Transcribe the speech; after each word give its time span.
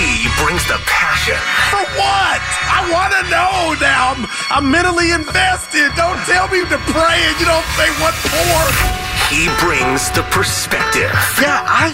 He 0.00 0.32
brings 0.40 0.64
the 0.64 0.80
passion. 0.88 1.36
For 1.68 1.84
what? 2.00 2.40
I 2.40 2.88
want 2.88 3.12
to 3.20 3.22
know 3.28 3.76
now. 3.84 4.16
I'm, 4.16 4.24
I'm 4.48 4.66
mentally 4.72 5.12
invested. 5.12 5.92
Don't 5.92 6.16
tell 6.24 6.48
me 6.48 6.64
to 6.72 6.78
pray 6.88 7.20
and 7.28 7.36
you 7.36 7.44
don't 7.44 7.68
say 7.76 7.84
what 8.00 8.16
for. 8.16 8.56
He 9.28 9.52
brings 9.60 10.08
the 10.16 10.24
perspective. 10.32 11.12
Yeah, 11.36 11.60
I, 11.68 11.92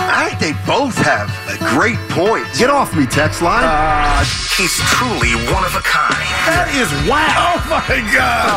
I 0.00 0.32
think 0.32 0.40
they 0.40 0.56
both 0.64 0.96
have 1.04 1.28
a 1.52 1.60
great 1.76 2.00
point. 2.08 2.48
Get 2.56 2.70
off 2.70 2.96
me, 2.96 3.04
text 3.04 3.42
line. 3.44 3.68
Uh, 3.68 4.24
he's 4.56 4.72
truly 4.96 5.36
one 5.52 5.68
of 5.68 5.76
a 5.76 5.84
kind. 5.84 6.24
That 6.48 6.72
is 6.72 6.88
wow. 7.04 7.28
Oh 7.28 7.60
my 7.68 8.00
God. 8.16 8.48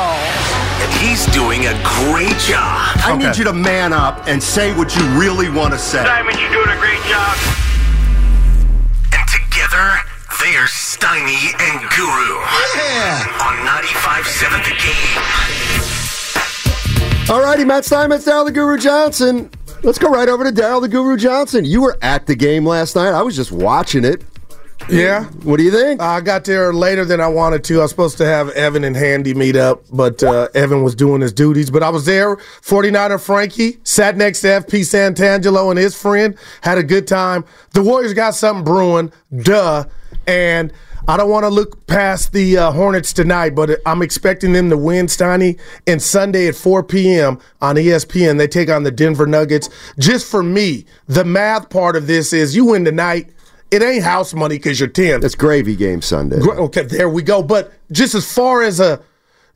And 0.80 0.92
he's 1.04 1.28
doing 1.36 1.68
a 1.68 1.76
great 1.84 2.40
job. 2.48 2.96
I 3.04 3.12
need 3.20 3.36
you 3.36 3.44
to 3.44 3.54
man 3.54 3.92
up 3.92 4.24
and 4.26 4.42
say 4.42 4.74
what 4.74 4.96
you 4.96 5.04
really 5.20 5.50
want 5.50 5.74
to 5.74 5.80
say. 5.80 6.02
Diamond, 6.02 6.40
you're 6.40 6.52
doing 6.52 6.72
a 6.72 6.80
great 6.80 7.04
job. 7.12 7.65
Together, 9.76 10.00
they 10.42 10.56
are 10.56 10.68
Steiny 10.68 11.52
and 11.60 11.82
Guru. 11.92 12.40
Yeah. 12.78 13.28
On 13.42 13.56
95.7 13.68 14.64
The 14.64 14.72
Game. 14.80 15.20
Alrighty, 17.28 17.68
Matt 17.68 17.84
Steinmetz, 17.84 18.26
Daryl 18.26 18.46
the 18.46 18.54
Guru 18.54 18.78
Johnson. 18.78 19.50
Let's 19.84 20.00
go 20.00 20.08
right 20.10 20.30
over 20.30 20.46
to 20.46 20.52
Daryl 20.52 20.80
the 20.80 20.88
Guru 20.88 21.18
Johnson. 21.18 21.66
You 21.66 21.82
were 21.82 21.98
at 22.02 22.26
the 22.26 22.36
game 22.36 22.66
last 22.66 22.96
night. 22.96 23.10
I 23.10 23.22
was 23.22 23.36
just 23.36 23.52
watching 23.52 24.06
it. 24.06 24.24
Yeah. 24.90 25.24
What 25.44 25.58
do 25.58 25.64
you 25.64 25.72
think? 25.72 26.00
I 26.00 26.22
got 26.22 26.46
there 26.46 26.72
later 26.72 27.06
than 27.06 27.20
I 27.20 27.28
wanted 27.28 27.64
to. 27.66 27.80
I 27.80 27.82
was 27.84 27.92
supposed 27.92 28.18
to 28.20 28.26
have 28.26 28.50
Evan 28.50 28.84
and 28.84 28.96
Handy 28.96 29.34
meet 29.34 29.56
up, 29.56 29.84
but 29.92 30.22
uh, 30.22 30.48
Evan 30.54 30.84
was 30.84 30.94
doing 30.94 31.22
his 31.22 31.34
duties. 31.34 31.72
But 31.72 31.82
I 31.82 31.90
was 31.90 32.06
there. 32.06 32.36
49er 32.36 33.20
Frankie 33.24 33.80
sat 33.84 34.16
next 34.16 34.42
to 34.42 34.48
FP 34.48 34.82
Santangelo 34.82 35.72
and 35.72 35.80
his 35.80 36.00
friend. 36.00 36.38
Had 36.62 36.78
a 36.78 36.84
good 36.84 37.08
time. 37.08 37.46
The 37.72 37.82
Warriors 37.82 38.14
got 38.14 38.36
something 38.36 38.64
brewing. 38.64 39.12
Duh. 39.36 39.86
And 40.28 40.72
I 41.08 41.18
don't 41.18 41.30
want 41.30 41.44
to 41.44 41.50
look 41.50 41.86
past 41.88 42.32
the 42.34 42.58
uh, 42.58 42.72
Hornets 42.72 43.14
tonight, 43.14 43.56
but 43.56 43.80
I'm 43.86 44.02
expecting 44.02 44.54
them 44.54 44.70
to 44.70 44.78
win, 44.78 45.08
Steiny. 45.08 45.60
And 45.86 46.02
Sunday 46.02 46.48
at 46.48 46.56
4 46.56 46.84
p.m. 46.84 47.40
on 47.62 47.76
ESPN, 47.76 48.38
they 48.38 48.48
take 48.48 48.70
on 48.70 48.84
the 48.84 48.92
Denver 48.92 49.28
Nuggets. 49.28 49.70
Just 50.00 50.30
for 50.30 50.42
me, 50.44 50.86
the 51.08 51.24
math 51.24 51.70
part 51.70 51.96
of 51.96 52.08
this 52.08 52.34
is 52.34 52.56
you 52.56 52.66
win 52.66 52.86
tonight. 52.86 53.32
It 53.72 53.82
ain't 53.82 54.04
house 54.04 54.34
money 54.34 54.56
because 54.58 54.80
you're 54.80 54.88
10. 54.90 55.22
That's 55.22 55.36
gravy 55.36 55.76
game 55.76 56.02
Sunday. 56.02 56.40
Gra- 56.40 56.64
Okay, 56.66 56.84
there 56.84 57.10
we 57.10 57.24
go. 57.24 57.42
But 57.44 57.74
just 57.92 58.16
as 58.16 58.32
far 58.32 58.62
as 58.62 58.80
a, 58.80 59.02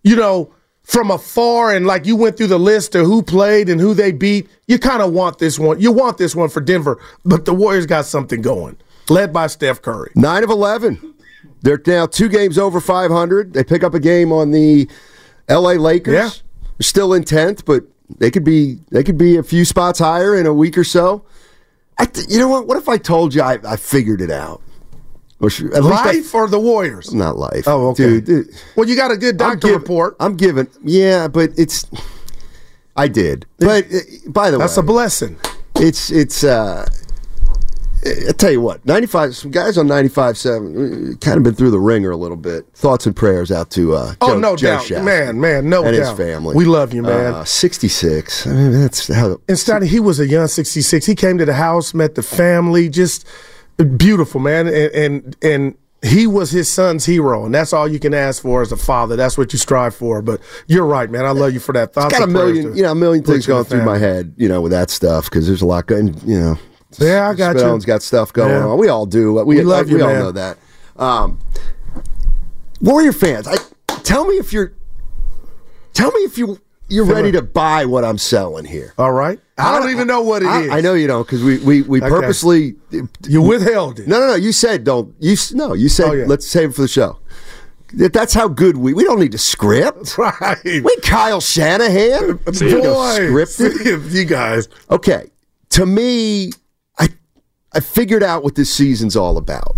you 0.03 0.15
know, 0.15 0.51
from 0.83 1.11
afar 1.11 1.71
and 1.75 1.85
like 1.85 2.05
you 2.05 2.15
went 2.15 2.35
through 2.35 2.47
the 2.47 2.57
list 2.59 2.95
of 2.95 3.05
who 3.05 3.21
played 3.21 3.69
and 3.69 3.79
who 3.79 3.93
they 3.93 4.11
beat, 4.11 4.49
you 4.67 4.79
kind 4.79 5.01
of 5.01 5.13
want 5.13 5.37
this 5.37 5.59
one. 5.59 5.79
You 5.79 5.91
want 5.91 6.17
this 6.17 6.35
one 6.35 6.49
for 6.49 6.59
Denver, 6.61 6.99
but 7.23 7.45
the 7.45 7.53
Warriors 7.53 7.85
got 7.85 8.05
something 8.05 8.41
going, 8.41 8.77
led 9.09 9.31
by 9.31 9.47
Steph 9.47 9.81
Curry. 9.81 10.11
Nine 10.15 10.43
of 10.43 10.49
11. 10.49 11.13
They're 11.61 11.81
now 11.85 12.07
two 12.07 12.27
games 12.29 12.57
over 12.57 12.79
500. 12.81 13.53
They 13.53 13.63
pick 13.63 13.83
up 13.83 13.93
a 13.93 13.99
game 13.99 14.31
on 14.31 14.51
the 14.51 14.89
L.A. 15.47 15.75
Lakers. 15.77 16.13
Yeah. 16.13 16.29
They're 16.77 16.83
still 16.85 17.13
in 17.13 17.23
10th, 17.23 17.65
but 17.65 17.83
they 18.17 18.31
could 18.31 18.43
be 18.43 18.79
they 18.89 19.03
could 19.03 19.17
be 19.17 19.37
a 19.37 19.43
few 19.43 19.65
spots 19.65 19.99
higher 19.99 20.35
in 20.35 20.47
a 20.47 20.53
week 20.53 20.77
or 20.77 20.83
so. 20.83 21.23
I 21.99 22.05
th- 22.05 22.27
you 22.29 22.39
know 22.39 22.47
what? 22.47 22.65
What 22.65 22.77
if 22.77 22.89
I 22.89 22.97
told 22.97 23.35
you 23.35 23.41
I, 23.41 23.59
I 23.67 23.75
figured 23.75 24.21
it 24.21 24.31
out? 24.31 24.61
Or 25.41 25.49
should, 25.49 25.73
at 25.73 25.83
least 25.83 25.95
I- 26.03 26.05
Life 26.13 26.33
or 26.33 26.47
the 26.47 26.59
Warriors? 26.59 27.13
not 27.13 27.37
life. 27.37 27.67
Oh, 27.67 27.89
okay. 27.89 28.03
Dude, 28.03 28.25
dude, 28.25 28.49
Well, 28.75 28.87
you 28.89 28.95
got 28.95 29.11
a 29.11 29.17
good 29.17 29.41
I'm 29.41 29.51
doctor 29.51 29.67
giving- 29.67 29.79
report. 29.81 30.15
I'm 30.19 30.35
giving. 30.35 30.67
Yeah, 30.83 31.27
but 31.27 31.51
it's. 31.57 31.85
I 32.95 33.07
did, 33.07 33.45
but 33.59 33.85
uh, 33.85 33.99
by 34.27 34.49
the 34.51 34.57
way, 34.57 34.63
That's 34.63 34.75
a 34.77 34.83
blessing. 34.83 35.37
it's 35.75 36.09
it's. 36.11 36.43
uh 36.43 36.85
I 38.05 38.31
tell 38.31 38.51
you 38.51 38.61
what, 38.61 38.85
ninety 38.85 39.07
five. 39.07 39.35
Some 39.35 39.51
guys 39.51 39.77
on 39.77 39.87
ninety 39.87 40.09
five 40.09 40.37
seven 40.37 41.17
kind 41.17 41.37
of 41.37 41.43
been 41.43 41.53
through 41.53 41.71
the 41.71 41.79
ringer 41.79 42.11
a 42.11 42.17
little 42.17 42.37
bit. 42.37 42.65
Thoughts 42.73 43.05
and 43.05 43.15
prayers 43.15 43.51
out 43.51 43.69
to 43.71 43.93
uh, 43.95 44.13
Oh, 44.21 44.37
no 44.37 44.55
Joe 44.55 44.81
doubt. 44.87 45.03
Man, 45.03 45.39
man, 45.41 45.69
no 45.69 45.83
and 45.83 45.95
doubt. 45.95 46.09
his 46.09 46.17
family. 46.17 46.55
We 46.55 46.65
love 46.65 46.93
you, 46.93 47.01
man. 47.01 47.33
Uh, 47.33 47.43
Sixty 47.43 47.87
six. 47.89 48.47
I 48.47 48.53
mean, 48.53 48.71
that's 48.71 49.07
how. 49.13 49.31
And 49.47 49.57
Steiny, 49.57 49.87
he 49.87 49.99
was 49.99 50.19
a 50.19 50.27
young 50.27 50.47
66. 50.47 51.05
He 51.05 51.15
came 51.15 51.37
to 51.37 51.45
the 51.45 51.53
house, 51.53 51.93
met 51.93 52.15
the 52.15 52.23
family, 52.23 52.87
just 52.89 53.25
beautiful, 53.97 54.39
man. 54.39 54.67
And, 54.67 54.75
and, 54.93 55.37
and 55.41 55.77
he 56.01 56.27
was 56.27 56.51
his 56.51 56.69
son's 56.69 57.05
hero. 57.05 57.45
And 57.45 57.53
that's 57.53 57.73
all 57.73 57.87
you 57.87 57.99
can 57.99 58.13
ask 58.13 58.41
for 58.41 58.61
as 58.61 58.71
a 58.71 58.77
father. 58.77 59.15
That's 59.15 59.37
what 59.37 59.51
you 59.53 59.59
strive 59.59 59.93
for. 59.95 60.21
But 60.21 60.39
you're 60.67 60.85
right, 60.85 61.09
man. 61.09 61.25
I 61.25 61.31
love 61.31 61.53
you 61.53 61.59
for 61.59 61.73
that. 61.73 61.93
Thoughts 61.93 62.17
Got 62.17 62.23
a 62.23 62.31
million, 62.31 62.75
you 62.75 62.83
know, 62.83 62.91
a 62.91 62.95
million 62.95 63.23
things 63.23 63.45
going 63.45 63.65
through 63.65 63.83
my 63.83 63.97
head, 63.97 64.33
you 64.37 64.47
know, 64.47 64.61
with 64.61 64.71
that 64.71 64.89
stuff 64.89 65.25
because 65.25 65.47
there's 65.47 65.61
a 65.61 65.65
lot 65.65 65.87
going, 65.87 66.15
you 66.25 66.39
know. 66.39 66.57
Yeah, 66.97 67.29
I 67.29 67.33
got 67.35 67.53
you. 67.53 67.59
Spellman's 67.59 67.85
got 67.85 68.01
stuff 68.01 68.33
going 68.33 68.49
Yeah. 68.49 68.65
on. 68.65 68.77
We 68.79 68.87
all 68.89 69.05
do. 69.05 69.33
We, 69.33 69.57
We 69.57 69.61
love 69.61 69.87
we 69.87 69.97
you, 69.97 70.01
all 70.01 70.07
man. 70.09 70.19
know 70.19 70.31
that. 70.31 70.57
Um, 70.97 71.39
Warrior 72.81 73.11
fans, 73.13 73.47
I, 73.47 73.55
tell 74.03 74.25
me 74.25 74.35
if 74.35 74.53
you're, 74.53 74.73
tell 75.93 76.11
me 76.11 76.21
if 76.21 76.37
you 76.37 76.59
you're 76.87 77.05
ready 77.05 77.29
it. 77.29 77.33
to 77.33 77.41
buy 77.41 77.85
what 77.85 78.03
I'm 78.03 78.17
selling 78.17 78.65
here. 78.65 78.93
All 78.97 79.11
right. 79.11 79.39
I 79.57 79.77
don't 79.79 79.91
even 79.91 80.07
know 80.07 80.21
what 80.21 80.41
it 80.41 80.45
is. 80.47 80.69
I, 80.71 80.77
I 80.77 80.81
know 80.81 80.93
you 80.95 81.05
don't 81.07 81.23
because 81.27 81.43
we 81.43 81.57
we, 81.59 81.81
we 81.83 81.99
Okay. 81.99 82.09
purposely. 82.09 82.75
You 83.27 83.41
withheld 83.41 83.99
it. 83.99 84.07
No, 84.07 84.19
no, 84.19 84.27
no. 84.27 84.35
You 84.35 84.51
said 84.53 84.83
don't. 84.85 85.13
You 85.19 85.35
no. 85.53 85.73
You 85.73 85.89
said 85.89 86.09
Oh, 86.09 86.13
yeah. 86.13 86.25
let's 86.25 86.47
save 86.47 86.69
it 86.71 86.75
for 86.75 86.81
the 86.81 86.87
show. 86.87 87.19
That's 87.93 88.33
how 88.33 88.47
good 88.47 88.77
we. 88.77 88.93
We 88.93 89.03
don't 89.03 89.19
need 89.19 89.33
to 89.33 89.37
script. 89.37 90.17
Right. 90.17 90.57
We 90.63 90.95
Kyle 91.03 91.41
Shanahan. 91.41 92.37
Boy, 92.45 92.51
We 92.53 92.53
scripted. 92.53 94.11
you 94.11 94.25
guys. 94.25 94.69
Okay. 94.89 95.29
To 95.71 95.85
me, 95.85 96.51
I 97.73 97.79
figured 97.79 98.23
out 98.23 98.43
what 98.43 98.55
this 98.55 98.73
season's 98.73 99.15
all 99.15 99.37
about. 99.37 99.75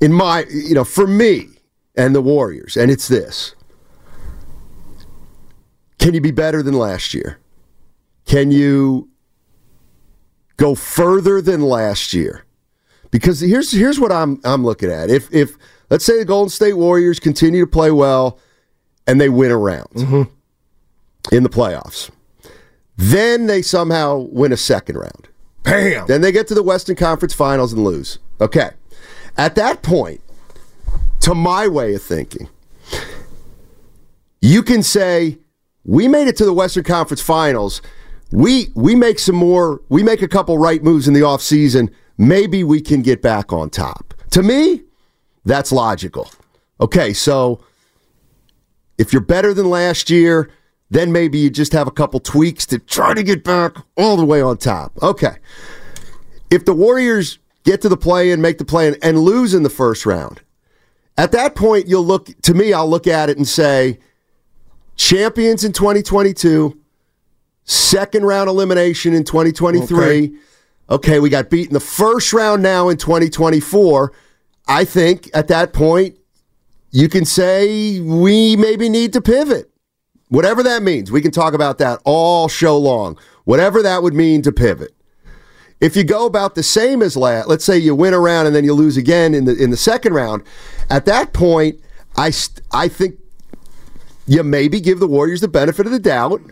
In 0.00 0.12
my, 0.12 0.46
you 0.50 0.74
know, 0.74 0.84
for 0.84 1.06
me 1.06 1.48
and 1.96 2.14
the 2.14 2.22
Warriors, 2.22 2.76
and 2.76 2.90
it's 2.90 3.08
this. 3.08 3.54
Can 5.98 6.14
you 6.14 6.20
be 6.20 6.30
better 6.30 6.62
than 6.62 6.74
last 6.74 7.12
year? 7.12 7.38
Can 8.24 8.50
you 8.50 9.08
go 10.56 10.74
further 10.74 11.40
than 11.42 11.62
last 11.62 12.14
year? 12.14 12.44
Because 13.10 13.40
here's 13.40 13.72
here's 13.72 13.98
what 13.98 14.12
I'm 14.12 14.40
I'm 14.44 14.64
looking 14.64 14.90
at. 14.90 15.10
If 15.10 15.32
if 15.34 15.56
let's 15.90 16.04
say 16.04 16.18
the 16.18 16.24
Golden 16.24 16.50
State 16.50 16.74
Warriors 16.74 17.18
continue 17.18 17.64
to 17.64 17.70
play 17.70 17.90
well 17.90 18.38
and 19.06 19.20
they 19.20 19.28
win 19.28 19.50
a 19.50 19.56
round 19.56 19.88
mm-hmm. 19.94 20.22
in 21.34 21.42
the 21.42 21.48
playoffs, 21.48 22.10
then 22.96 23.46
they 23.46 23.62
somehow 23.62 24.28
win 24.30 24.52
a 24.52 24.56
second 24.56 24.96
round. 24.96 25.27
Bam. 25.62 26.06
Then 26.06 26.20
they 26.20 26.32
get 26.32 26.48
to 26.48 26.54
the 26.54 26.62
Western 26.62 26.96
Conference 26.96 27.34
Finals 27.34 27.72
and 27.72 27.84
lose. 27.84 28.18
Okay. 28.40 28.70
At 29.36 29.54
that 29.56 29.82
point, 29.82 30.20
to 31.20 31.34
my 31.34 31.68
way 31.68 31.94
of 31.94 32.02
thinking, 32.02 32.48
you 34.40 34.62
can 34.62 34.82
say, 34.82 35.38
we 35.84 36.08
made 36.08 36.28
it 36.28 36.36
to 36.36 36.44
the 36.44 36.52
Western 36.52 36.84
Conference 36.84 37.20
Finals. 37.20 37.82
We 38.30 38.68
we 38.74 38.94
make 38.94 39.18
some 39.18 39.36
more, 39.36 39.80
we 39.88 40.02
make 40.02 40.22
a 40.22 40.28
couple 40.28 40.58
right 40.58 40.82
moves 40.82 41.08
in 41.08 41.14
the 41.14 41.20
offseason. 41.20 41.90
Maybe 42.18 42.62
we 42.62 42.80
can 42.80 43.02
get 43.02 43.22
back 43.22 43.52
on 43.52 43.70
top. 43.70 44.14
To 44.30 44.42
me, 44.42 44.82
that's 45.44 45.72
logical. 45.72 46.30
Okay, 46.80 47.12
so 47.12 47.64
if 48.98 49.12
you're 49.12 49.22
better 49.22 49.54
than 49.54 49.70
last 49.70 50.10
year, 50.10 50.50
then 50.90 51.12
maybe 51.12 51.38
you 51.38 51.50
just 51.50 51.72
have 51.72 51.86
a 51.86 51.90
couple 51.90 52.20
tweaks 52.20 52.64
to 52.66 52.78
try 52.78 53.14
to 53.14 53.22
get 53.22 53.44
back 53.44 53.76
all 53.96 54.16
the 54.16 54.24
way 54.24 54.40
on 54.40 54.56
top. 54.56 54.92
Okay. 55.02 55.36
if 56.50 56.64
the 56.64 56.72
Warriors 56.72 57.38
get 57.64 57.82
to 57.82 57.88
the 57.88 57.96
play 57.96 58.30
and 58.30 58.40
make 58.40 58.58
the 58.58 58.64
play 58.64 58.94
and, 59.02 59.18
lose 59.18 59.52
in 59.52 59.62
the 59.62 59.70
first 59.70 60.06
round, 60.06 60.40
at 61.18 61.32
that 61.32 61.54
point 61.54 61.86
you'll 61.86 62.06
look 62.06 62.30
to 62.42 62.54
me. 62.54 62.72
I'll 62.72 62.88
look 62.88 63.06
at 63.06 63.28
it 63.28 63.36
and 63.36 63.46
say, 63.46 63.98
champions 64.96 65.64
in 65.64 65.72
2022, 65.72 66.78
second 67.64 68.24
round 68.24 68.48
elimination 68.48 69.14
in 69.14 69.24
2023. 69.24 69.98
Okay. 69.98 70.32
okay, 70.88 71.20
we 71.20 71.28
got 71.28 71.50
beat 71.50 71.68
in 71.68 71.74
the 71.74 71.80
first 71.80 72.32
round 72.32 72.62
now 72.62 72.88
in 72.88 72.96
2024. 72.96 74.12
I 74.66 74.84
think 74.84 75.28
at 75.34 75.48
that 75.48 75.72
point 75.72 76.16
you 76.90 77.08
can 77.08 77.26
say 77.26 78.00
we 78.00 78.56
maybe 78.56 78.88
need 78.88 79.12
to 79.12 79.20
pivot. 79.20 79.70
Whatever 80.28 80.62
that 80.62 80.82
means. 80.82 81.10
We 81.10 81.22
can 81.22 81.30
talk 81.30 81.54
about 81.54 81.78
that 81.78 82.00
all 82.04 82.48
show 82.48 82.76
long. 82.78 83.18
Whatever 83.44 83.82
that 83.82 84.02
would 84.02 84.14
mean 84.14 84.42
to 84.42 84.52
pivot. 84.52 84.94
If 85.80 85.96
you 85.96 86.04
go 86.04 86.26
about 86.26 86.54
the 86.54 86.62
same 86.62 87.02
as 87.02 87.16
last, 87.16 87.48
let's 87.48 87.64
say 87.64 87.78
you 87.78 87.94
win 87.94 88.12
a 88.12 88.18
round 88.18 88.46
and 88.46 88.54
then 88.54 88.64
you 88.64 88.74
lose 88.74 88.96
again 88.96 89.32
in 89.32 89.44
the 89.44 89.56
in 89.56 89.70
the 89.70 89.76
second 89.76 90.12
round, 90.12 90.42
at 90.90 91.04
that 91.06 91.32
point, 91.32 91.80
I 92.16 92.32
I 92.72 92.88
think 92.88 93.16
you 94.26 94.42
maybe 94.42 94.80
give 94.80 94.98
the 94.98 95.06
Warriors 95.06 95.40
the 95.40 95.48
benefit 95.48 95.86
of 95.86 95.92
the 95.92 96.00
doubt 96.00 96.42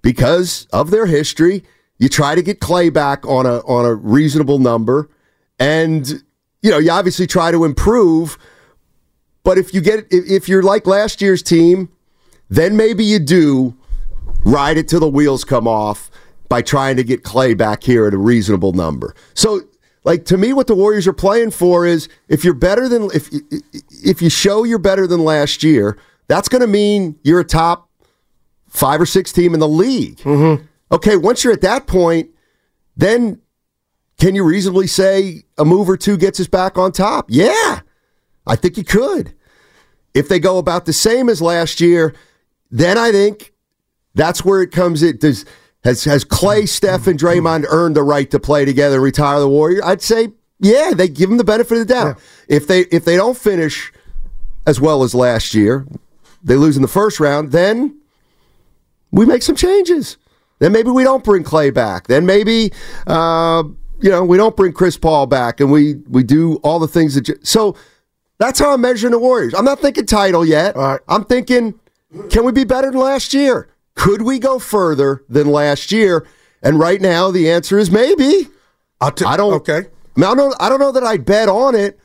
because 0.00 0.66
of 0.72 0.90
their 0.90 1.06
history. 1.06 1.64
You 1.98 2.08
try 2.08 2.34
to 2.34 2.42
get 2.42 2.60
Klay 2.60 2.92
back 2.92 3.26
on 3.26 3.46
a 3.46 3.58
on 3.58 3.84
a 3.84 3.94
reasonable 3.94 4.58
number, 4.58 5.10
and 5.58 6.08
you 6.62 6.70
know 6.70 6.78
you 6.78 6.90
obviously 6.90 7.26
try 7.26 7.50
to 7.50 7.64
improve. 7.64 8.38
But 9.44 9.58
if 9.58 9.74
you 9.74 9.82
get 9.82 10.06
if, 10.10 10.28
if 10.28 10.48
you're 10.48 10.62
like 10.62 10.86
last 10.86 11.20
year's 11.20 11.42
team, 11.42 11.90
then 12.52 12.76
maybe 12.76 13.02
you 13.02 13.18
do 13.18 13.74
ride 14.44 14.76
it 14.76 14.86
till 14.86 15.00
the 15.00 15.08
wheels 15.08 15.42
come 15.42 15.66
off 15.66 16.10
by 16.50 16.60
trying 16.60 16.96
to 16.96 17.02
get 17.02 17.22
Klay 17.22 17.56
back 17.56 17.82
here 17.82 18.06
at 18.06 18.12
a 18.12 18.18
reasonable 18.18 18.74
number. 18.74 19.14
So, 19.32 19.62
like 20.04 20.26
to 20.26 20.36
me, 20.36 20.52
what 20.52 20.66
the 20.66 20.74
Warriors 20.74 21.06
are 21.06 21.14
playing 21.14 21.52
for 21.52 21.86
is 21.86 22.10
if 22.28 22.44
you're 22.44 22.52
better 22.52 22.88
than 22.88 23.08
if 23.14 23.30
if 24.04 24.20
you 24.20 24.28
show 24.28 24.64
you're 24.64 24.78
better 24.78 25.06
than 25.06 25.24
last 25.24 25.62
year, 25.62 25.96
that's 26.28 26.48
going 26.48 26.60
to 26.60 26.66
mean 26.66 27.18
you're 27.22 27.40
a 27.40 27.44
top 27.44 27.88
five 28.68 29.00
or 29.00 29.06
six 29.06 29.32
team 29.32 29.54
in 29.54 29.60
the 29.60 29.68
league. 29.68 30.18
Mm-hmm. 30.18 30.64
Okay, 30.92 31.16
once 31.16 31.44
you're 31.44 31.54
at 31.54 31.62
that 31.62 31.86
point, 31.86 32.28
then 32.96 33.40
can 34.18 34.34
you 34.34 34.44
reasonably 34.44 34.88
say 34.88 35.44
a 35.56 35.64
move 35.64 35.88
or 35.88 35.96
two 35.96 36.18
gets 36.18 36.38
us 36.38 36.48
back 36.48 36.76
on 36.76 36.92
top? 36.92 37.26
Yeah, 37.30 37.80
I 38.46 38.56
think 38.56 38.76
you 38.76 38.84
could. 38.84 39.32
If 40.12 40.28
they 40.28 40.38
go 40.38 40.58
about 40.58 40.84
the 40.84 40.92
same 40.92 41.30
as 41.30 41.40
last 41.40 41.80
year, 41.80 42.14
then 42.72 42.96
I 42.98 43.12
think 43.12 43.52
that's 44.14 44.44
where 44.44 44.62
it 44.62 44.72
comes 44.72 45.02
in. 45.02 45.18
Does 45.18 45.44
has 45.84 46.04
has 46.04 46.24
Klay, 46.24 46.68
Steph, 46.68 47.06
and 47.06 47.18
Draymond 47.18 47.66
earned 47.68 47.96
the 47.96 48.02
right 48.02 48.30
to 48.30 48.40
play 48.40 48.64
together 48.64 48.96
and 48.96 49.04
retire 49.04 49.38
the 49.38 49.48
Warrior? 49.48 49.84
I'd 49.84 50.02
say, 50.02 50.32
yeah, 50.58 50.92
they 50.94 51.06
give 51.06 51.28
them 51.28 51.38
the 51.38 51.44
benefit 51.44 51.72
of 51.72 51.86
the 51.86 51.94
doubt. 51.94 52.18
If 52.48 52.66
they 52.66 52.80
if 52.86 53.04
they 53.04 53.16
don't 53.16 53.36
finish 53.36 53.92
as 54.66 54.80
well 54.80 55.02
as 55.02 55.14
last 55.14 55.54
year, 55.54 55.86
they 56.42 56.56
lose 56.56 56.76
in 56.76 56.82
the 56.82 56.88
first 56.88 57.20
round, 57.20 57.52
then 57.52 58.00
we 59.10 59.26
make 59.26 59.42
some 59.42 59.56
changes. 59.56 60.16
Then 60.60 60.72
maybe 60.72 60.90
we 60.90 61.02
don't 61.04 61.24
bring 61.24 61.44
Klay 61.44 61.74
back. 61.74 62.06
Then 62.06 62.24
maybe 62.24 62.72
uh, 63.06 63.64
you 64.00 64.08
know 64.08 64.24
we 64.24 64.36
don't 64.38 64.56
bring 64.56 64.72
Chris 64.72 64.96
Paul 64.96 65.26
back, 65.26 65.60
and 65.60 65.70
we 65.70 65.96
we 66.08 66.22
do 66.22 66.56
all 66.62 66.78
the 66.78 66.88
things 66.88 67.16
that. 67.16 67.28
You, 67.28 67.36
so 67.42 67.76
that's 68.38 68.58
how 68.58 68.72
I'm 68.72 68.80
measuring 68.80 69.10
the 69.10 69.18
Warriors. 69.18 69.52
I'm 69.52 69.64
not 69.64 69.80
thinking 69.80 70.06
title 70.06 70.44
yet. 70.44 70.74
I'm 71.08 71.24
thinking, 71.24 71.78
can 72.30 72.44
we 72.44 72.52
be 72.52 72.64
better 72.64 72.90
than 72.90 73.00
last 73.00 73.32
year? 73.34 73.68
Could 73.94 74.22
we 74.22 74.38
go 74.38 74.58
further 74.58 75.24
than 75.28 75.46
last 75.48 75.92
year? 75.92 76.26
And 76.62 76.78
right 76.78 77.00
now, 77.00 77.30
the 77.30 77.50
answer 77.50 77.78
is 77.78 77.90
maybe. 77.90 78.48
I'll 79.00 79.10
t- 79.10 79.24
I 79.24 79.36
don't. 79.36 79.52
Okay. 79.54 79.86
I 80.16 80.20
don't 80.20 80.36
know. 80.36 80.54
I 80.60 80.68
don't 80.68 80.78
know 80.78 80.92
that 80.92 81.02
I'd 81.04 81.24
bet 81.24 81.48
on 81.48 81.74
it, 81.74 81.98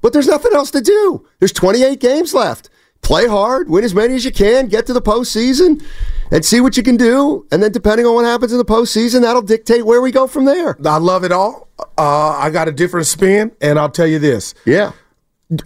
but 0.00 0.12
there's 0.12 0.26
nothing 0.26 0.52
else 0.54 0.70
to 0.72 0.80
do. 0.80 1.26
There's 1.38 1.52
28 1.52 2.00
games 2.00 2.34
left. 2.34 2.68
Play 3.00 3.26
hard, 3.26 3.68
win 3.68 3.82
as 3.82 3.94
many 3.94 4.14
as 4.14 4.24
you 4.24 4.30
can, 4.30 4.68
get 4.68 4.86
to 4.86 4.92
the 4.92 5.02
postseason, 5.02 5.82
and 6.30 6.44
see 6.44 6.60
what 6.60 6.76
you 6.76 6.84
can 6.84 6.96
do. 6.96 7.44
And 7.50 7.60
then, 7.60 7.72
depending 7.72 8.06
on 8.06 8.14
what 8.14 8.24
happens 8.24 8.52
in 8.52 8.58
the 8.58 8.64
postseason, 8.64 9.22
that'll 9.22 9.42
dictate 9.42 9.84
where 9.84 10.00
we 10.00 10.12
go 10.12 10.28
from 10.28 10.44
there. 10.44 10.76
I 10.84 10.98
love 10.98 11.24
it 11.24 11.32
all. 11.32 11.68
Uh, 11.98 12.28
I 12.30 12.50
got 12.50 12.68
a 12.68 12.72
different 12.72 13.06
spin, 13.06 13.50
and 13.60 13.78
I'll 13.78 13.90
tell 13.90 14.06
you 14.06 14.20
this. 14.20 14.54
Yeah. 14.64 14.92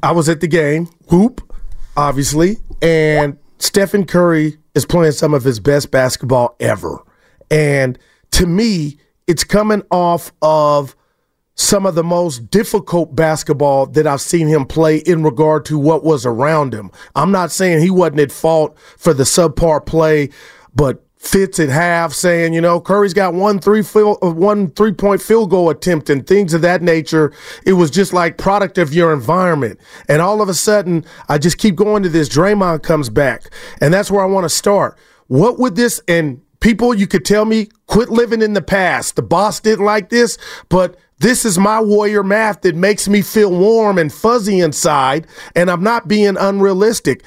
I 0.03 0.13
was 0.13 0.29
at 0.31 0.41
the 0.41 0.49
game, 0.49 0.89
hoop, 1.09 1.53
obviously, 1.95 2.57
and 2.81 3.37
Stephen 3.59 4.05
Curry 4.05 4.59
is 4.75 4.87
playing 4.87 5.13
some 5.13 5.35
of 5.35 5.45
his 5.45 5.61
best 5.61 5.91
basketball 5.91 6.57
ever. 6.61 6.99
And 7.51 7.99
to 8.33 8.47
me, 8.47 8.99
it's 9.27 9.45
coming 9.45 9.83
off 9.91 10.33
of 10.43 10.97
some 11.55 11.87
of 11.87 11.95
the 11.95 12.05
most 12.05 12.51
difficult 12.51 13.17
basketball 13.17 13.87
that 13.87 14.07
I've 14.07 14.21
seen 14.21 14.47
him 14.47 14.67
play 14.67 14.99
in 14.99 15.23
regard 15.23 15.65
to 15.67 15.79
what 15.79 16.05
was 16.05 16.27
around 16.27 16.75
him. 16.75 16.91
I'm 17.15 17.33
not 17.33 17.51
saying 17.51 17.81
he 17.81 17.91
wasn't 17.91 18.21
at 18.21 18.33
fault 18.33 18.79
for 18.99 19.15
the 19.15 19.23
subpar 19.23 19.85
play, 19.85 20.29
but 20.75 21.06
Fitz 21.19 21.59
at 21.59 21.69
half 21.71 22.13
saying, 22.13 22.53
you 22.53 22.61
know, 22.61 22.81
Curry's 22.81 23.15
got 23.15 23.35
one 23.35 23.59
three 23.59 23.83
field, 23.83 24.19
uh, 24.23 24.31
one 24.31 24.71
three 24.71 24.93
point 24.93 25.23
field 25.23 25.51
goal 25.51 25.71
attempt 25.71 26.11
and 26.11 26.27
things 26.27 26.55
of 26.55 26.63
that 26.63 26.83
nature. 26.83 27.33
It 27.65 27.73
was 27.73 27.91
just 27.91 28.13
like 28.13 28.39
product 28.39 28.79
of 28.79 28.93
your 28.93 29.13
environment. 29.13 29.81
And 30.09 30.23
all 30.23 30.43
of 30.43 30.49
a 30.49 30.55
sudden, 30.55 31.05
I 31.29 31.39
just 31.39 31.59
keep 31.59 31.75
going 31.75 32.03
to 32.03 32.09
this. 32.09 32.29
Draymond 32.29 32.83
comes 32.83 33.09
back, 33.09 33.45
and 33.81 33.93
that's 33.93 34.11
where 34.11 34.23
I 34.23 34.27
want 34.27 34.45
to 34.45 34.51
start. 34.51 34.99
What 35.27 35.59
would 35.59 35.75
this 35.75 36.01
and 36.07 36.41
people 36.61 36.95
you 36.95 37.07
could 37.07 37.25
tell 37.25 37.45
me 37.45 37.69
quit 37.87 38.09
living 38.09 38.43
in 38.43 38.53
the 38.55 38.63
past. 38.63 39.17
The 39.17 39.23
boss 39.23 39.61
didn't 39.61 39.85
like 39.85 40.09
this, 40.09 40.39
but 40.69 40.97
this 41.19 41.45
is 41.45 41.59
my 41.59 41.81
warrior 41.81 42.23
math 42.23 42.63
that 42.63 42.75
makes 42.75 43.09
me 43.09 43.23
feel 43.23 43.51
warm 43.51 43.99
and 43.99 44.13
fuzzy 44.13 44.61
inside, 44.61 45.27
and 45.55 45.71
I'm 45.71 45.83
not 45.83 46.09
being 46.09 46.37
unrealistic. 46.37 47.23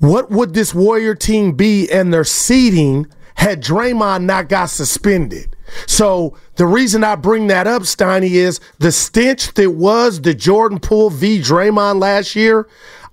What 0.00 0.30
would 0.30 0.54
this 0.54 0.74
Warrior 0.74 1.14
team 1.14 1.52
be 1.52 1.88
and 1.90 2.12
their 2.12 2.24
seeding 2.24 3.06
had 3.34 3.62
Draymond 3.62 4.24
not 4.24 4.48
got 4.48 4.70
suspended? 4.70 5.54
So 5.86 6.36
the 6.56 6.66
reason 6.66 7.04
I 7.04 7.16
bring 7.16 7.48
that 7.48 7.66
up, 7.66 7.82
Steiny, 7.82 8.30
is 8.30 8.60
the 8.78 8.92
stench 8.92 9.52
that 9.54 9.72
was 9.72 10.22
the 10.22 10.32
Jordan 10.34 10.80
Poole 10.80 11.10
v. 11.10 11.38
Draymond 11.38 12.00
last 12.00 12.34
year. 12.34 12.66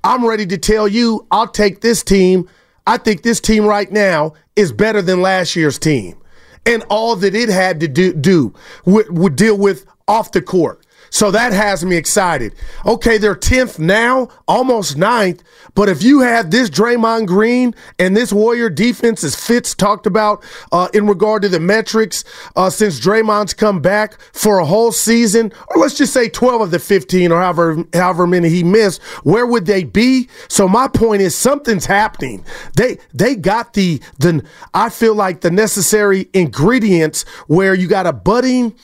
I'm 0.03 0.25
ready 0.25 0.45
to 0.45 0.57
tell 0.57 0.87
you, 0.87 1.27
I'll 1.29 1.49
take 1.49 1.81
this 1.81 2.03
team. 2.03 2.49
I 2.87 2.97
think 2.97 3.21
this 3.21 3.41
team 3.41 3.65
right 3.65 3.91
now 3.91 4.33
is 4.55 4.71
better 4.71 5.01
than 5.01 5.21
last 5.21 5.57
year's 5.57 5.77
team. 5.77 6.17
And 6.65 6.83
all 6.89 7.17
that 7.17 7.35
it 7.35 7.49
had 7.49 7.81
to 7.81 7.89
do, 7.89 8.13
do 8.13 8.53
would 8.85 9.35
deal 9.35 9.57
with 9.57 9.85
off 10.07 10.31
the 10.31 10.41
court. 10.41 10.85
So 11.09 11.31
that 11.31 11.53
has 11.53 11.83
me 11.83 11.95
excited. 11.95 12.53
Okay, 12.85 13.17
they're 13.17 13.35
10th 13.35 13.79
now, 13.79 14.29
almost 14.47 14.97
9th. 14.97 15.41
But 15.75 15.89
if 15.89 16.01
you 16.01 16.21
had 16.21 16.49
this 16.49 16.69
Draymond 16.69 17.27
Green 17.27 17.75
and 17.99 18.17
this 18.17 18.33
Warrior 18.33 18.69
defense, 18.69 19.23
as 19.23 19.35
Fitz 19.35 19.75
talked 19.75 20.07
about 20.07 20.43
uh, 20.71 20.87
in 20.93 21.05
regard 21.05 21.43
to 21.43 21.49
the 21.49 21.59
metrics, 21.59 22.23
uh, 22.55 22.69
since 22.69 22.99
Draymond's 22.99 23.53
come 23.53 23.79
back 23.79 24.19
for 24.33 24.57
a 24.59 24.65
whole 24.65 24.91
season, 24.91 25.51
or 25.67 25.81
let's 25.81 25.95
just 25.95 26.13
say 26.13 26.29
12 26.29 26.61
of 26.61 26.71
the 26.71 26.79
15 26.79 27.31
or 27.31 27.39
however, 27.39 27.83
however 27.93 28.25
many 28.25 28.49
he 28.49 28.63
missed, 28.63 29.01
where 29.23 29.45
would 29.45 29.65
they 29.67 29.83
be? 29.83 30.29
So 30.47 30.67
my 30.67 30.87
point 30.87 31.21
is 31.21 31.35
something's 31.35 31.85
happening. 31.85 32.43
They 32.75 32.97
they 33.13 33.35
got 33.35 33.73
the 33.73 34.01
the 34.17 34.43
I 34.73 34.89
feel 34.89 35.15
like 35.15 35.41
the 35.41 35.51
necessary 35.51 36.29
ingredients 36.33 37.23
where 37.47 37.73
you 37.73 37.87
got 37.87 38.07
a 38.07 38.13
budding 38.13 38.75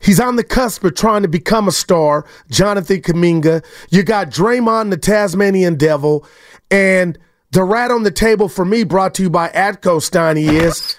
He's 0.00 0.20
on 0.20 0.36
the 0.36 0.44
cusp 0.44 0.84
of 0.84 0.94
trying 0.94 1.22
to 1.22 1.28
become 1.28 1.68
a 1.68 1.72
star, 1.72 2.24
Jonathan 2.50 3.02
Kuminga. 3.02 3.64
You 3.90 4.02
got 4.02 4.30
Draymond, 4.30 4.90
the 4.90 4.96
Tasmanian 4.96 5.76
Devil. 5.76 6.26
And 6.70 7.18
the 7.50 7.64
rat 7.64 7.90
on 7.90 8.02
the 8.02 8.10
table 8.10 8.48
for 8.48 8.64
me, 8.64 8.84
brought 8.84 9.14
to 9.14 9.22
you 9.22 9.30
by 9.30 9.48
Atco 9.48 10.00
Steiny, 10.00 10.52
is 10.52 10.96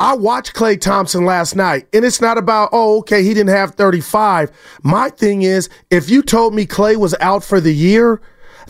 I 0.00 0.14
watched 0.16 0.54
Klay 0.54 0.80
Thompson 0.80 1.24
last 1.24 1.54
night, 1.54 1.86
and 1.92 2.04
it's 2.04 2.20
not 2.20 2.36
about, 2.36 2.70
oh, 2.72 2.98
okay, 2.98 3.22
he 3.22 3.34
didn't 3.34 3.50
have 3.50 3.76
35. 3.76 4.50
My 4.82 5.10
thing 5.10 5.42
is, 5.42 5.68
if 5.90 6.10
you 6.10 6.22
told 6.22 6.54
me 6.54 6.66
Klay 6.66 6.96
was 6.96 7.14
out 7.20 7.44
for 7.44 7.60
the 7.60 7.72
year, 7.72 8.20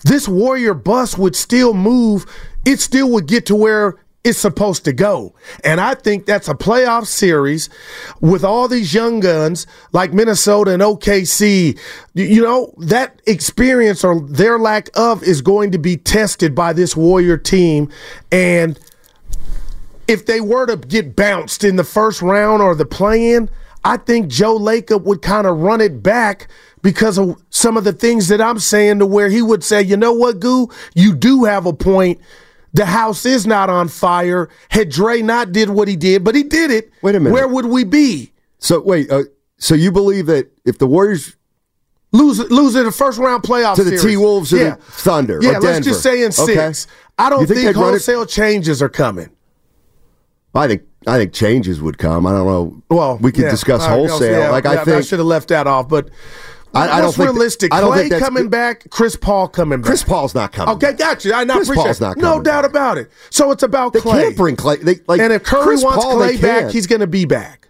this 0.04 0.28
Warrior 0.28 0.74
bus 0.74 1.16
would 1.16 1.34
still 1.34 1.72
move. 1.74 2.26
It 2.66 2.80
still 2.80 3.10
would 3.10 3.26
get 3.26 3.46
to 3.46 3.54
where 3.54 3.96
it's 4.24 4.38
supposed 4.38 4.84
to 4.84 4.92
go. 4.92 5.34
And 5.64 5.80
I 5.80 5.94
think 5.94 6.26
that's 6.26 6.48
a 6.48 6.54
playoff 6.54 7.06
series 7.06 7.68
with 8.20 8.44
all 8.44 8.68
these 8.68 8.94
young 8.94 9.20
guns 9.20 9.66
like 9.92 10.12
Minnesota 10.12 10.72
and 10.72 10.82
OKC. 10.82 11.78
You 12.14 12.42
know, 12.42 12.72
that 12.78 13.20
experience 13.26 14.04
or 14.04 14.20
their 14.20 14.58
lack 14.58 14.90
of 14.96 15.22
is 15.24 15.42
going 15.42 15.72
to 15.72 15.78
be 15.78 15.96
tested 15.96 16.54
by 16.54 16.72
this 16.72 16.96
Warrior 16.96 17.36
team. 17.36 17.90
And 18.30 18.78
if 20.06 20.26
they 20.26 20.40
were 20.40 20.66
to 20.66 20.76
get 20.76 21.16
bounced 21.16 21.64
in 21.64 21.76
the 21.76 21.84
first 21.84 22.22
round 22.22 22.62
or 22.62 22.74
the 22.74 22.86
play 22.86 23.32
in, 23.32 23.50
I 23.84 23.96
think 23.96 24.28
Joe 24.28 24.56
Lacob 24.56 25.02
would 25.02 25.22
kind 25.22 25.46
of 25.46 25.58
run 25.58 25.80
it 25.80 26.02
back 26.02 26.46
because 26.82 27.18
of 27.18 27.42
some 27.50 27.76
of 27.76 27.82
the 27.82 27.92
things 27.92 28.28
that 28.28 28.40
I'm 28.40 28.60
saying 28.60 29.00
to 29.00 29.06
where 29.06 29.28
he 29.28 29.42
would 29.42 29.64
say, 29.64 29.82
you 29.82 29.96
know 29.96 30.12
what, 30.12 30.38
Goo, 30.38 30.68
you 30.94 31.14
do 31.14 31.44
have 31.44 31.66
a 31.66 31.72
point. 31.72 32.20
The 32.74 32.86
house 32.86 33.26
is 33.26 33.46
not 33.46 33.68
on 33.68 33.88
fire. 33.88 34.48
Had 34.70 34.88
Dre 34.88 35.20
not 35.20 35.52
did 35.52 35.68
what 35.70 35.88
he 35.88 35.96
did, 35.96 36.24
but 36.24 36.34
he 36.34 36.42
did 36.42 36.70
it. 36.70 36.90
Wait 37.02 37.14
a 37.14 37.20
minute. 37.20 37.34
Where 37.34 37.46
would 37.46 37.66
we 37.66 37.84
be? 37.84 38.32
So 38.58 38.80
wait, 38.80 39.10
uh, 39.10 39.24
so 39.58 39.74
you 39.74 39.92
believe 39.92 40.26
that 40.26 40.50
if 40.64 40.78
the 40.78 40.86
Warriors 40.86 41.36
lose 42.12 42.38
lose 42.50 42.74
in 42.74 42.84
the 42.84 42.92
first 42.92 43.18
round 43.18 43.42
playoff 43.42 43.76
to 43.76 43.84
the. 43.84 43.98
T 43.98 44.16
Wolves 44.16 44.52
or 44.52 44.58
yeah. 44.58 44.76
the 44.76 44.82
Thunder, 44.82 45.38
Yeah, 45.42 45.58
let's 45.58 45.84
just 45.84 46.02
say 46.02 46.22
in 46.22 46.28
okay? 46.38 46.54
six. 46.54 46.86
I 47.18 47.28
don't 47.28 47.40
You 47.42 47.46
think 47.46 47.58
think, 47.60 47.70
it- 47.70 47.76
wholesale 47.76 48.26
changes 48.26 48.80
are 48.82 48.88
coming. 48.88 49.30
I 50.54 50.68
think 50.68 50.82
I 51.06 51.18
think 51.18 51.32
changes 51.32 51.80
would 51.80 51.98
come. 51.98 52.26
I 52.26 52.32
don't 52.32 52.46
know. 52.46 52.82
Well, 52.88 53.16
we 53.18 53.32
could 53.32 53.44
yeah, 53.44 53.50
discuss 53.50 53.80
right, 53.82 53.90
wholesale. 53.90 54.50
like 54.52 54.64
yeah, 54.64 54.70
I 54.70 54.84
think 54.84 54.96
I 54.96 55.00
should 55.00 55.18
have 55.18 55.26
left 55.26 55.48
that 55.48 55.66
off, 55.66 55.88
but 55.88 56.10
I- 56.74 56.98
I 56.98 57.00
don't 57.00 57.14
think- 57.14 57.30
realistic. 57.30 57.72
I 57.74 57.80
don't 57.80 57.92
Klay 57.92 58.08
think 58.08 58.22
coming 58.22 58.44
good. 58.44 58.50
back, 58.50 58.86
Chris 58.90 59.16
Paul 59.16 59.48
coming 59.48 59.80
back. 59.80 59.86
Chris 59.86 60.02
Paul's 60.02 60.34
not 60.34 60.52
coming. 60.52 60.74
Okay, 60.76 60.92
got 60.94 61.24
you. 61.24 61.32
I 61.34 61.44
not 61.44 61.56
Chris 61.56 61.68
appreciate 61.68 61.84
Paul's 61.84 62.00
not 62.00 62.16
No 62.16 62.40
doubt 62.40 62.64
about 62.64 62.98
it. 62.98 63.10
So 63.30 63.50
it's 63.50 63.62
about 63.62 63.92
They 63.92 64.00
Klay. 64.00 64.22
can't 64.22 64.36
bring 64.36 64.56
Klay. 64.56 64.80
They, 64.80 65.00
like, 65.08 65.20
and 65.20 65.32
if 65.32 65.42
Curry 65.42 65.64
Chris 65.64 65.84
wants 65.84 66.04
Paul, 66.04 66.16
Klay 66.16 66.40
back, 66.40 66.70
he's 66.70 66.86
going 66.86 67.00
to 67.00 67.06
be 67.06 67.24
back. 67.24 67.68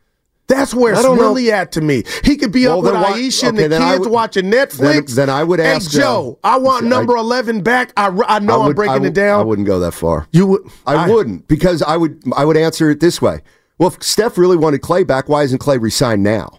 That's 0.49 0.75
where 0.75 0.93
I 0.93 0.97
it's 0.99 1.05
don't 1.07 1.17
know. 1.17 1.23
really 1.23 1.51
at 1.51 1.73
to 1.73 1.81
me. 1.81 2.03
He 2.25 2.37
could 2.37 2.53
be 2.53 2.67
Well, 2.67 2.79
up 2.79 2.85
with 2.85 2.95
Ayesha 2.95 3.47
and 3.47 3.57
the 3.57 3.69
kids 3.71 4.01
would- 4.01 4.11
watching 4.11 4.51
Netflix. 4.51 5.07
then- 5.07 5.29
then 5.29 5.31
I 5.31 5.43
would 5.45 5.61
ask, 5.61 5.91
Hey, 5.93 6.01
Joe, 6.01 6.39
I 6.45 6.59
want 6.59 6.85
I- 6.85 6.89
number 6.89 7.17
eleven 7.17 7.63
back. 7.63 7.93
I, 7.97 8.09
I 8.29 8.39
know 8.41 8.63
I 8.63 8.67
I'm 8.67 8.73
breaking 8.75 8.95
I 8.95 8.99
would- 8.99 9.07
it 9.09 9.15
down. 9.15 9.41
I 9.41 9.45
wouldn't 9.45 9.67
go 9.67 9.79
that 9.81 9.93
far. 9.95 10.27
You 10.33 10.47
would. 10.47 10.63
I, 10.87 11.09
wouldn't 11.09 11.49
because 11.49 11.81
I 11.83 11.97
would. 11.97 12.23
I 12.37 12.45
would 12.45 12.57
answer 12.59 12.91
it 12.91 13.01
this 13.01 13.23
way. 13.23 13.41
Well, 13.79 13.89
if 13.89 14.03
Steph 14.03 14.37
really 14.37 14.57
wanted 14.57 14.83
Klay 14.83 15.07
back, 15.07 15.29
why 15.29 15.43
isn't 15.45 15.59
Klay 15.59 15.81
resigned 15.81 16.23
now? 16.23 16.59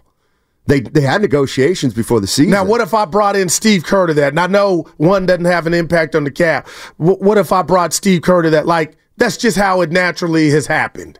They 0.66 0.80
they 0.80 1.02
had 1.02 1.20
negotiations 1.20 1.92
before 1.92 2.20
the 2.20 2.26
season. 2.26 2.50
Now, 2.52 2.64
what 2.64 2.80
if 2.80 2.94
I 2.94 3.04
brought 3.04 3.36
in 3.36 3.48
Steve 3.50 3.84
Kerr 3.84 4.06
to 4.06 4.14
that? 4.14 4.28
And 4.28 4.40
I 4.40 4.46
know 4.46 4.86
one 4.96 5.26
doesn't 5.26 5.44
have 5.44 5.66
an 5.66 5.74
impact 5.74 6.14
on 6.14 6.24
the 6.24 6.30
cap. 6.30 6.66
Wh- 6.96 7.20
What 7.20 7.36
if 7.36 7.52
I 7.52 7.60
brought 7.62 7.92
Steve 7.92 8.22
Kerr 8.22 8.40
to 8.42 8.50
that? 8.50 8.64
Like, 8.66 8.96
that's 9.18 9.36
just 9.36 9.56
how 9.58 9.82
it 9.82 9.90
naturally 9.92 10.48
has 10.50 10.66
happened. 10.66 11.18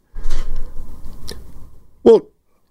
Well, 2.02 2.26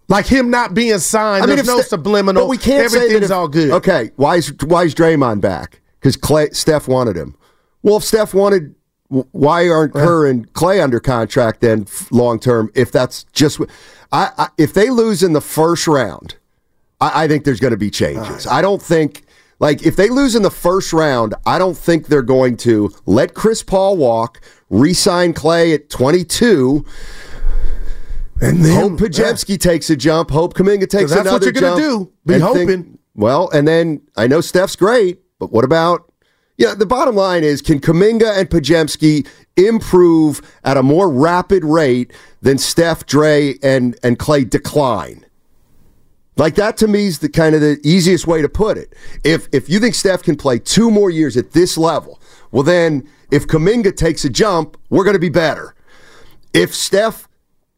like 0.10 0.26
him 0.26 0.50
not 0.50 0.74
being 0.74 1.00
signed, 1.00 1.44
I 1.44 1.48
mean, 1.48 1.56
there's 1.58 1.68
no 1.68 1.82
subliminal. 1.82 2.44
But 2.44 2.50
we 2.50 2.58
can't 2.58 2.90
say 2.92 2.98
that 3.00 3.06
Everything's 3.06 3.26
if- 3.26 3.32
all 3.32 3.48
good. 3.48 3.72
Okay, 3.72 4.12
why 4.16 4.38
is 4.38 4.54
why 4.66 4.84
is 4.84 4.96
Draymond 4.96 5.42
back? 5.42 5.82
Because 6.00 6.18
Klay 6.18 6.54
Steph 6.56 6.88
wanted 6.88 7.16
him. 7.16 7.36
Well, 7.82 7.98
if 7.98 8.04
Steph 8.04 8.34
wanted, 8.34 8.76
why 9.10 9.70
aren't 9.70 9.94
Kerr 9.94 10.28
and 10.28 10.52
Klay 10.54 10.84
under 10.84 11.00
contract 11.00 11.62
then 11.62 11.86
long 12.12 12.40
term? 12.40 12.72
If 12.76 12.92
that's 12.92 13.24
just, 13.26 13.60
I, 14.12 14.32
I 14.38 14.48
if 14.58 14.74
they 14.74 14.90
lose 14.90 15.24
in 15.24 15.34
the 15.34 15.42
first 15.42 15.88
round, 15.88 16.36
I, 17.04 17.24
I 17.24 17.28
think 17.28 17.44
there's 17.46 17.60
going 17.60 17.72
to 17.72 17.78
be 17.78 17.90
changes. 17.92 18.48
I 18.48 18.62
don't 18.62 18.82
think. 18.82 19.24
Like 19.60 19.86
if 19.86 19.96
they 19.96 20.10
lose 20.10 20.36
in 20.36 20.42
the 20.42 20.52
first 20.52 20.92
round, 20.92 21.36
I 21.46 21.58
don't 21.58 21.78
think 21.78 22.08
they're 22.08 22.22
going 22.22 22.58
to 22.58 22.92
let 23.06 23.34
Chris 23.34 23.64
Paul 23.64 23.96
walk, 23.96 24.42
re-sign 24.70 25.34
Klay 25.34 25.74
at 25.74 25.90
22, 25.90 26.84
and 28.42 28.66
then 28.66 28.74
hope 28.90 29.00
Podziemski 29.00 29.58
takes 29.60 29.90
a 29.90 29.96
jump, 29.96 30.32
hope 30.32 30.54
Kuminga 30.54 30.90
takes 30.90 31.12
that's 31.12 31.16
what 31.16 31.28
another 31.28 31.46
you're 31.46 31.54
gonna 31.54 31.68
jump. 31.68 31.78
do. 31.80 32.12
Be 32.26 32.34
and 32.34 32.44
think- 32.44 32.70
hoping. 32.70 32.98
well, 33.16 33.50
and 33.52 33.66
then 33.68 34.02
I 34.18 34.28
know 34.28 34.42
Steph's 34.42 34.76
great, 34.76 35.22
but 35.40 35.52
what 35.54 35.64
about? 35.64 36.12
Yeah, 36.58 36.74
the 36.76 36.86
bottom 36.86 37.16
line 37.16 37.44
is 37.44 37.62
can 37.62 37.80
Kuminga 37.80 38.38
and 38.38 38.50
Podziemski 38.50 39.26
improve 39.56 40.42
at 40.66 40.78
a 40.78 40.84
more 40.84 41.10
rapid 41.10 41.64
rate 41.64 42.12
than 42.42 42.58
Steph, 42.58 43.06
Dre, 43.06 43.56
and 43.64 43.98
and 44.04 44.20
Klay 44.20 44.50
decline? 44.50 45.26
Like 46.36 46.56
that 46.56 46.78
to 46.78 46.88
me 46.88 47.06
is 47.08 47.20
the 47.20 47.30
kind 47.30 47.54
of 47.56 47.62
the 47.62 47.80
easiest 47.84 48.26
way 48.26 48.42
to 48.42 48.50
put 48.50 48.78
it. 48.78 48.94
If 49.24 49.48
if 49.52 49.70
you 49.70 49.80
think 49.80 49.96
Steph 49.96 50.24
can 50.24 50.36
play 50.36 50.60
two 50.60 50.90
more 50.90 51.10
years 51.10 51.38
at 51.38 51.52
this 51.52 51.78
level, 51.78 52.20
well 52.52 52.64
then 52.64 53.08
if 53.32 53.48
Kuminga 53.48 53.96
takes 53.96 54.26
a 54.26 54.30
jump, 54.30 54.78
we're 54.90 55.04
going 55.04 55.16
to 55.16 55.20
be 55.20 55.30
better. 55.30 55.76
If 56.54 56.74
Steph 56.74 57.28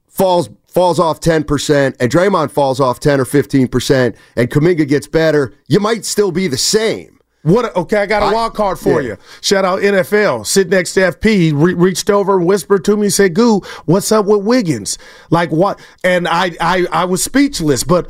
falls 0.07 0.49
falls 0.67 0.99
off 0.99 1.21
10% 1.21 1.95
and 2.01 2.11
Draymond 2.11 2.51
falls 2.51 2.81
off 2.81 2.99
10 2.99 3.21
or 3.21 3.25
15% 3.25 4.13
and 4.35 4.49
Kuminga 4.49 4.85
gets 4.85 5.07
better, 5.07 5.53
you 5.67 5.79
might 5.79 6.03
still 6.03 6.31
be 6.33 6.49
the 6.49 6.57
same. 6.57 7.17
What? 7.43 7.73
Okay, 7.77 7.97
I 7.97 8.05
got 8.07 8.23
a 8.23 8.25
I- 8.25 8.33
wild 8.33 8.55
card 8.55 8.79
for 8.79 9.01
yeah. 9.01 9.09
you. 9.09 9.17
Shout 9.39 9.63
out 9.63 9.79
NFL. 9.79 10.45
Sit 10.47 10.67
next 10.69 10.93
to 10.95 11.01
FP. 11.01 11.23
He 11.29 11.51
re- 11.51 11.75
reached 11.75 12.09
over 12.09 12.37
and 12.37 12.45
whispered 12.47 12.83
to 12.85 12.97
me, 12.97 13.09
said, 13.09 13.35
"Goo, 13.35 13.61
what's 13.85 14.11
up 14.11 14.25
with 14.25 14.43
Wiggins? 14.43 14.97
Like 15.29 15.51
what?" 15.51 15.79
And 16.03 16.27
I, 16.27 16.57
I, 16.59 16.87
I 16.91 17.05
was 17.05 17.23
speechless. 17.23 17.83
But 17.83 18.09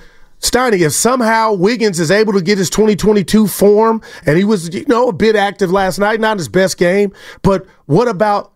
Steiny, 0.50 0.82
if 0.86 0.94
somehow 0.94 1.54
Wiggins 1.54 2.00
is 2.00 2.12
able 2.12 2.34
to 2.34 2.42
get 2.42 2.58
his 2.58 2.70
2022 2.70 3.48
form, 3.48 4.02
and 4.26 4.38
he 4.38 4.44
was, 4.44 4.74
you 4.74 4.86
know, 4.88 5.10
a 5.10 5.14
bit 5.14 5.36
active 5.36 5.72
last 5.72 6.00
night, 6.00 6.20
not 6.20 6.38
his 6.38 6.48
best 6.50 6.78
game, 6.78 7.12
but 7.42 7.66
what 7.86 8.08
about 8.08 8.54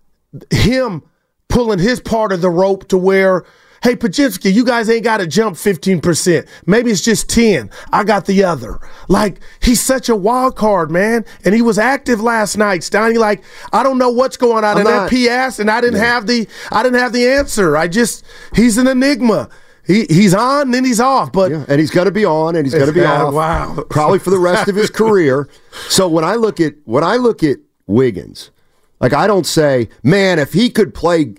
him 0.51 1.03
pulling 1.48 1.79
his 1.79 2.00
part 2.00 2.31
of 2.31 2.41
the 2.41 2.50
rope 2.50 2.88
to 2.89 2.98
where? 2.98 3.46
Hey, 3.81 3.96
Pajitsky, 3.96 4.53
you 4.53 4.65
guys 4.65 4.89
ain't 4.89 5.05
got 5.05 5.17
to 5.19 5.25
jump 5.25 5.55
15%. 5.55 6.46
Maybe 6.65 6.91
it's 6.91 7.00
just 7.01 7.29
10. 7.29 7.69
I 7.93 8.03
got 8.03 8.25
the 8.25 8.43
other. 8.43 8.77
Like, 9.08 9.39
he's 9.62 9.79
such 9.79 10.10
a 10.10 10.17
wild 10.17 10.58
card, 10.58 10.91
man. 10.91 11.24
And 11.46 11.55
he 11.55 11.62
was 11.62 11.79
active 11.79 12.19
last 12.22 12.58
night, 12.58 12.81
Steiny. 12.81 13.17
Like, 13.17 13.41
I 13.72 13.84
don't 13.84 13.98
know 13.98 14.10
what's 14.10 14.36
going 14.36 14.65
on 14.65 14.75
I'm 14.75 14.77
in 14.79 14.84
not- 14.84 15.10
that 15.10 15.48
PS, 15.50 15.60
and 15.60 15.72
I 15.72 15.79
didn't 15.79 16.01
have 16.01 16.27
the 16.27 16.46
I 16.74 16.84
didn't 16.84 17.00
have 17.00 17.13
the 17.13 17.25
answer. 17.29 17.77
I 17.77 17.88
just 17.88 18.25
he's 18.53 18.77
an 18.77 18.86
enigma. 18.88 19.48
He 19.89 20.05
he's 20.05 20.36
on, 20.36 20.69
then 20.69 20.86
he's 20.86 21.00
off. 21.00 21.31
But 21.31 21.50
Yeah, 21.51 21.65
and 21.67 21.79
he's 21.79 21.89
going 21.89 22.05
to 22.05 22.12
be 22.12 22.24
on 22.24 22.55
and 22.55 22.63
he's 22.65 22.75
going 22.75 22.86
to 22.88 22.93
be 22.93 23.00
Yeah, 23.01 23.24
off. 23.24 23.34
wow. 23.34 23.84
Probably 23.89 24.19
for 24.19 24.29
the 24.29 24.38
rest 24.38 24.69
of 24.69 24.75
his 24.75 24.89
career. 25.01 25.50
So 25.89 26.08
when 26.08 26.24
I 26.24 26.36
look 26.36 26.62
at 26.62 26.75
when 26.86 27.03
I 27.03 27.15
look 27.15 27.43
at 27.43 27.58
Wiggins, 27.88 28.51
like 29.00 29.13
I 29.13 29.25
don't 29.25 29.48
say, 29.48 29.89
"Man, 30.03 30.38
if 30.38 30.53
he 30.53 30.69
could 30.69 30.93
play 30.93 31.34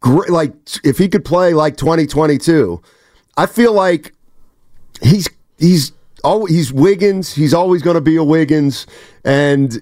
great 0.00 0.28
like 0.28 0.52
if 0.84 0.98
he 0.98 1.08
could 1.08 1.24
play 1.24 1.54
like 1.54 1.76
2022." 1.76 2.82
I 3.36 3.46
feel 3.46 3.72
like 3.72 4.12
he's 5.00 5.28
he's 5.58 5.92
oh 6.24 6.46
he's 6.46 6.72
Wiggins. 6.72 7.32
He's 7.32 7.54
always 7.54 7.82
going 7.82 7.94
to 7.94 8.00
be 8.00 8.16
a 8.16 8.24
Wiggins. 8.24 8.88
And 9.24 9.80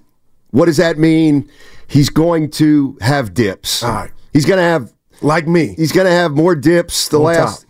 what 0.51 0.67
does 0.67 0.77
that 0.77 0.99
mean? 0.99 1.49
He's 1.87 2.11
going 2.11 2.51
to 2.51 2.99
have 3.01 3.33
dips. 3.33 3.83
All 3.83 3.91
right. 3.93 4.11
He's 4.35 4.45
going 4.45 4.59
to 4.59 4.63
have 4.63 4.93
like 5.23 5.49
me. 5.49 5.75
He's 5.79 5.93
going 5.93 6.07
to 6.07 6.13
have 6.13 6.33
more 6.33 6.55
dips 6.55 7.09
the 7.09 7.17
On 7.19 7.25
last 7.25 7.63
top. 7.63 7.66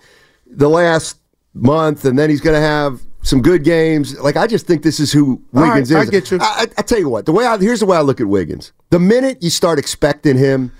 The 0.51 0.69
last 0.69 1.19
month, 1.55 2.05
and 2.05 2.19
then 2.19 2.31
he's 2.31 2.41
going 2.41 2.55
to 2.55 2.61
have 2.67 3.01
some 3.23 3.43
good 3.43 3.65
games. 3.65 4.19
Like 4.21 4.37
I 4.37 4.47
just 4.47 4.67
think 4.67 4.83
this 4.83 5.01
is 5.01 5.13
who 5.13 5.43
Wiggins 5.53 5.91
is. 5.91 5.97
I 5.97 6.05
get 6.05 6.31
you. 6.31 6.39
I, 6.41 6.67
I, 6.79 6.83
tell 6.83 6.99
you 6.99 7.09
what. 7.09 7.27
The 7.27 7.33
way 7.33 7.45
I, 7.45 7.57
here's 7.59 7.81
the 7.81 7.87
way 7.87 7.97
I 7.97 8.01
look 8.03 8.21
at 8.21 8.27
Wiggins. 8.29 8.73
The 8.91 8.99
minute 9.01 9.43
you 9.43 9.51
start 9.51 9.79
expecting 9.79 10.39
him, 10.39 10.71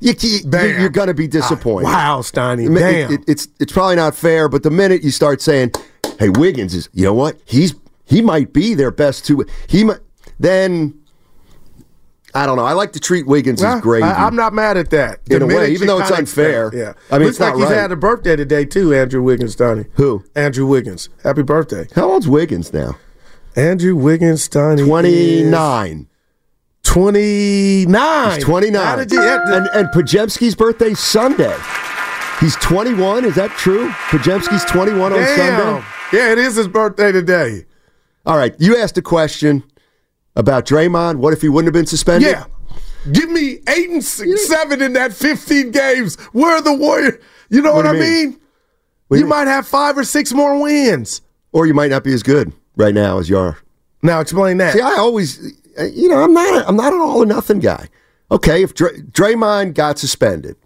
You, 0.00 0.14
you, 0.20 0.40
you're 0.78 0.88
going 0.88 1.08
to 1.08 1.14
be 1.14 1.26
disappointed. 1.26 1.88
Ah, 1.88 2.16
wow, 2.16 2.20
Steiny. 2.22 2.68
Mean, 2.68 2.76
it- 2.76 2.80
Damn. 2.80 3.12
it- 3.12 3.24
it's 3.26 3.48
it's 3.58 3.72
probably 3.72 3.96
not 3.96 4.14
fair, 4.14 4.48
but 4.48 4.62
the 4.62 4.70
minute 4.70 5.02
you 5.02 5.10
start 5.10 5.40
saying, 5.40 5.72
"Hey, 6.18 6.28
Wiggins 6.28 6.74
is," 6.74 6.88
you 6.92 7.04
know 7.04 7.14
what? 7.14 7.38
He's 7.44 7.74
he 8.04 8.22
might 8.22 8.52
be 8.52 8.74
their 8.74 8.90
best 8.92 9.26
two. 9.26 9.44
He 9.68 9.82
might 9.84 9.98
then. 10.38 10.94
I 12.36 12.44
don't 12.44 12.56
know. 12.56 12.64
I 12.64 12.74
like 12.74 12.92
to 12.92 13.00
treat 13.00 13.26
Wiggins 13.26 13.62
as 13.62 13.80
great. 13.80 14.02
I, 14.02 14.26
am 14.26 14.36
not 14.36 14.52
mad 14.52 14.76
at 14.76 14.90
that. 14.90 15.20
In 15.30 15.40
a 15.40 15.46
way, 15.46 15.70
even 15.72 15.86
though 15.86 16.00
it's 16.00 16.10
unfair. 16.10 16.66
expect- 16.68 16.98
Yeah. 16.98 17.14
I 17.14 17.18
mean, 17.18 17.26
Looks 17.28 17.36
it's 17.36 17.40
not 17.40 17.54
like 17.56 17.64
he's 17.64 17.70
right. 17.70 17.80
had 17.80 17.92
a 17.92 17.96
birthday 17.96 18.36
today 18.36 18.66
too, 18.66 18.94
Andrew 18.94 19.22
Wiggins, 19.22 19.56
Steiny. 19.56 19.86
Who? 19.94 20.22
Andrew 20.34 20.66
Wiggins. 20.66 21.08
Happy 21.22 21.42
birthday. 21.42 21.88
How 21.94 22.10
old's 22.10 22.28
Wiggins 22.28 22.72
now? 22.74 22.98
Andrew 23.56 23.96
Wiggins, 23.96 24.42
is 24.42 24.48
29. 24.48 26.08
29. 26.82 28.34
He's 28.34 28.44
29. 28.44 28.84
How 28.84 28.96
did 28.96 29.10
you- 29.10 29.20
and, 29.22 29.68
and 29.72 29.88
Podziemski's 29.88 30.54
birthday 30.54 30.92
Sunday. 30.94 31.56
He's 32.40 32.54
21. 32.56 33.24
Is 33.24 33.34
that 33.36 33.50
true? 33.52 33.88
Podziemski's 34.10 34.64
21 34.66 35.12
on 35.14 35.24
Sunday? 35.24 35.84
Yeah, 36.12 36.32
it 36.32 36.38
is 36.38 36.56
his 36.56 36.68
birthday 36.68 37.12
today. 37.12 37.64
All 38.26 38.36
right. 38.36 38.54
You 38.58 38.76
asked 38.76 38.98
a 38.98 39.02
question 39.02 39.62
about 40.36 40.64
Draymond. 40.66 41.16
What 41.16 41.32
if 41.32 41.40
he 41.42 41.48
wouldn't 41.48 41.66
have 41.74 41.78
been 41.78 41.86
suspended? 41.86 42.30
Yeah. 42.30 42.44
Give 43.12 43.30
me 43.30 43.58
eight 43.68 43.90
and 43.90 44.04
six, 44.04 44.46
seven 44.48 44.82
in 44.82 44.92
that 44.94 45.12
15 45.12 45.70
games. 45.70 46.16
Where 46.32 46.56
are 46.56 46.60
the 46.62 46.74
Warriors? 46.74 47.22
You 47.50 47.62
know 47.62 47.72
what, 47.74 47.84
What 47.84 47.96
I 47.96 47.98
mean? 47.98 48.30
mean? 48.30 48.40
What 49.08 49.16
You, 49.18 49.24
mean? 49.24 49.30
might 49.30 49.46
have 49.48 49.66
five 49.66 49.96
or 49.96 50.04
six 50.04 50.32
more 50.32 50.60
wins. 50.60 51.20
Or 51.52 51.66
you 51.66 51.74
might 51.74 51.90
not 51.90 52.02
be 52.04 52.12
as 52.12 52.22
good 52.22 52.52
right 52.76 52.94
now 52.94 53.18
as 53.18 53.28
you 53.30 53.38
are. 53.38 53.58
Now 54.02 54.20
explain 54.20 54.56
that. 54.58 54.74
See, 54.74 54.80
I 54.80 54.96
always, 54.96 55.54
uh, 55.78 55.84
you 55.84 56.08
know, 56.08 56.22
I'm 56.22 56.34
not, 56.34 56.62
a, 56.62 56.68
I'm 56.68 56.76
not 56.76 56.92
an 56.92 57.00
all 57.00 57.18
or 57.22 57.26
nothing 57.26 57.60
guy. 57.60 57.88
Okay, 58.30 58.62
if 58.64 58.74
Dray, 58.74 58.98
Draymond 59.00 59.74
got 59.74 59.98
suspended, 60.00 60.56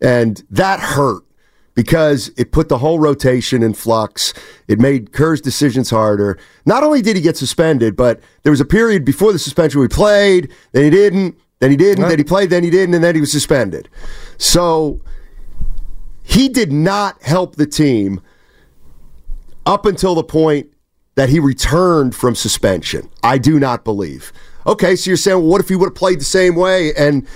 and 0.00 0.42
that 0.50 0.80
hurt 0.80 1.22
because 1.74 2.30
it 2.36 2.52
put 2.52 2.68
the 2.68 2.78
whole 2.78 2.98
rotation 2.98 3.62
in 3.62 3.74
flux. 3.74 4.32
It 4.68 4.78
made 4.78 5.12
Kerr's 5.12 5.40
decisions 5.40 5.90
harder. 5.90 6.38
Not 6.64 6.82
only 6.82 7.02
did 7.02 7.16
he 7.16 7.22
get 7.22 7.36
suspended, 7.36 7.96
but 7.96 8.20
there 8.42 8.52
was 8.52 8.60
a 8.60 8.64
period 8.64 9.04
before 9.04 9.32
the 9.32 9.38
suspension 9.38 9.80
where 9.80 9.88
he 9.88 9.94
played, 9.94 10.52
then 10.72 10.84
he 10.84 10.90
didn't, 10.90 11.36
then 11.60 11.70
he 11.70 11.76
didn't, 11.76 12.08
then 12.08 12.18
he 12.18 12.24
played, 12.24 12.50
then 12.50 12.62
he 12.62 12.70
didn't, 12.70 12.94
and 12.94 13.02
then 13.02 13.14
he 13.14 13.20
was 13.20 13.32
suspended. 13.32 13.88
So 14.38 15.00
he 16.22 16.48
did 16.48 16.72
not 16.72 17.22
help 17.22 17.56
the 17.56 17.66
team 17.66 18.20
up 19.66 19.86
until 19.86 20.14
the 20.14 20.24
point 20.24 20.72
that 21.16 21.28
he 21.28 21.38
returned 21.38 22.14
from 22.14 22.34
suspension. 22.34 23.08
I 23.22 23.38
do 23.38 23.58
not 23.58 23.84
believe. 23.84 24.32
Okay, 24.66 24.96
so 24.96 25.10
you're 25.10 25.16
saying, 25.16 25.38
well, 25.38 25.48
what 25.48 25.60
if 25.60 25.68
he 25.68 25.76
would 25.76 25.86
have 25.86 25.94
played 25.94 26.20
the 26.20 26.24
same 26.24 26.54
way? 26.54 26.94
And 26.94 27.26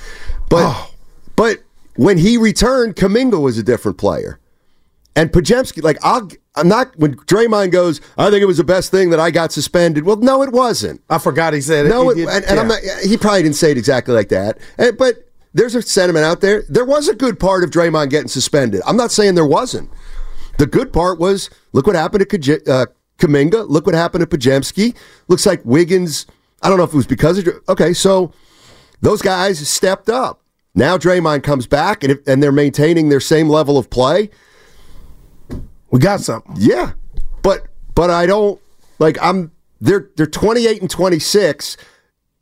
but 0.49 0.65
oh. 0.65 0.91
but 1.37 1.59
when 1.99 2.17
he 2.19 2.37
returned, 2.39 2.95
Kuminga 2.95 3.41
was 3.41 3.59
a 3.59 3.63
different 3.63 3.99
player. 3.99 4.39
And 5.17 5.33
Podziemski, 5.33 5.83
like 5.83 5.99
I'll, 6.03 6.29
I'm 6.55 6.69
not 6.69 6.97
when 6.97 7.17
Draymond 7.17 7.73
goes. 7.73 8.01
I 8.17 8.31
think 8.31 8.41
it 8.41 8.47
was 8.47 8.59
the 8.59 8.63
best 8.65 8.93
thing 8.93 9.11
that 9.11 9.19
I 9.19 9.33
got 9.33 9.51
suspended. 9.51 10.05
Well, 10.05 10.15
no, 10.17 10.43
it 10.43 10.53
wasn't. 10.53 11.03
I 11.11 11.19
forgot 11.19 11.55
he 11.55 11.61
said 11.61 11.87
it. 11.87 11.89
No, 11.89 12.11
it, 12.11 12.15
did- 12.15 12.29
and, 12.29 12.45
and 12.45 12.61
I'm 12.61 12.69
not. 12.69 12.79
He 13.05 13.17
probably 13.17 13.43
didn't 13.43 13.57
say 13.57 13.73
it 13.73 13.79
exactly 13.79 14.15
like 14.15 14.29
that. 14.29 14.59
And, 14.79 14.97
but 14.97 15.29
there's 15.53 15.75
a 15.75 15.83
sentiment 15.83 16.25
out 16.25 16.41
there. 16.41 16.63
There 16.69 16.85
was 16.85 17.09
a 17.09 17.15
good 17.17 17.41
part 17.41 17.65
of 17.65 17.71
Draymond 17.71 18.11
getting 18.11 18.29
suspended. 18.29 18.81
I'm 18.87 18.97
not 18.97 19.11
saying 19.11 19.35
there 19.35 19.45
wasn't. 19.45 19.91
The 20.59 20.67
good 20.67 20.93
part 20.93 21.19
was 21.19 21.51
look 21.73 21.89
what 21.89 21.97
happened 21.97 22.29
to 22.29 22.39
Kaj- 22.39 22.69
uh, 22.69 22.87
Kuminga. 23.19 23.69
Look 23.69 23.87
what 23.87 23.97
happened 23.97 24.29
to 24.29 24.39
Podziemski. 24.39 24.95
Looks 25.27 25.47
like 25.47 25.63
Wiggins. 25.65 26.27
I 26.63 26.69
don't 26.69 26.79
know 26.79 26.85
if 26.85 26.93
it 26.93 26.97
was 26.97 27.09
because 27.09 27.39
of. 27.39 27.49
Okay, 27.69 27.93
so 27.93 28.33
those 29.01 29.21
guys 29.21 29.69
stepped 29.69 30.09
up. 30.09 30.43
Now 30.79 30.97
Draymond 30.97 31.43
comes 31.43 31.67
back 31.67 32.05
and 32.05 32.13
if, 32.13 32.27
and 32.29 32.41
they're 32.41 32.53
maintaining 32.53 33.09
their 33.09 33.19
same 33.19 33.49
level 33.49 33.77
of 33.77 33.91
play. 33.91 34.31
We 35.91 35.99
got 35.99 36.21
something. 36.21 36.55
Yeah, 36.57 36.93
but 37.43 37.67
but 37.97 38.11
I 38.11 38.27
don't 38.27 38.61
like. 39.01 39.19
I'm 39.21 39.51
they're 39.81 40.09
they're 40.17 40.27
28 40.27 40.81
and 40.83 40.89
26, 40.91 41.77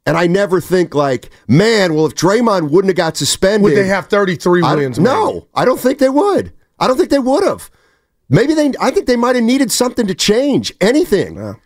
and 0.04 0.16
I 0.18 0.26
never 0.26 0.60
think 0.60 0.94
like, 0.94 1.30
man, 1.48 1.94
well, 1.94 2.04
if 2.06 2.14
Draymond 2.14 2.70
wouldn't 2.70 2.90
have 2.90 2.96
got 2.96 3.16
suspended, 3.16 3.62
Would 3.62 3.76
they 3.76 3.86
have 3.86 4.08
33 4.08 4.62
I- 4.62 4.74
wins? 4.74 4.98
no. 4.98 5.48
I 5.54 5.64
don't 5.64 5.80
think 5.80 5.98
they 5.98 6.10
would. 6.10 6.52
I 6.78 6.86
don't 6.86 6.98
think 6.98 7.08
they 7.10 7.18
would 7.18 7.42
have. 7.42 7.70
Maybe 8.28 8.52
they. 8.52 8.72
I 8.80 8.90
think 8.90 9.06
they 9.06 9.16
might 9.16 9.36
have 9.36 9.44
needed 9.44 9.72
something 9.72 10.06
to 10.08 10.14
change 10.14 10.74
anything 10.80 11.56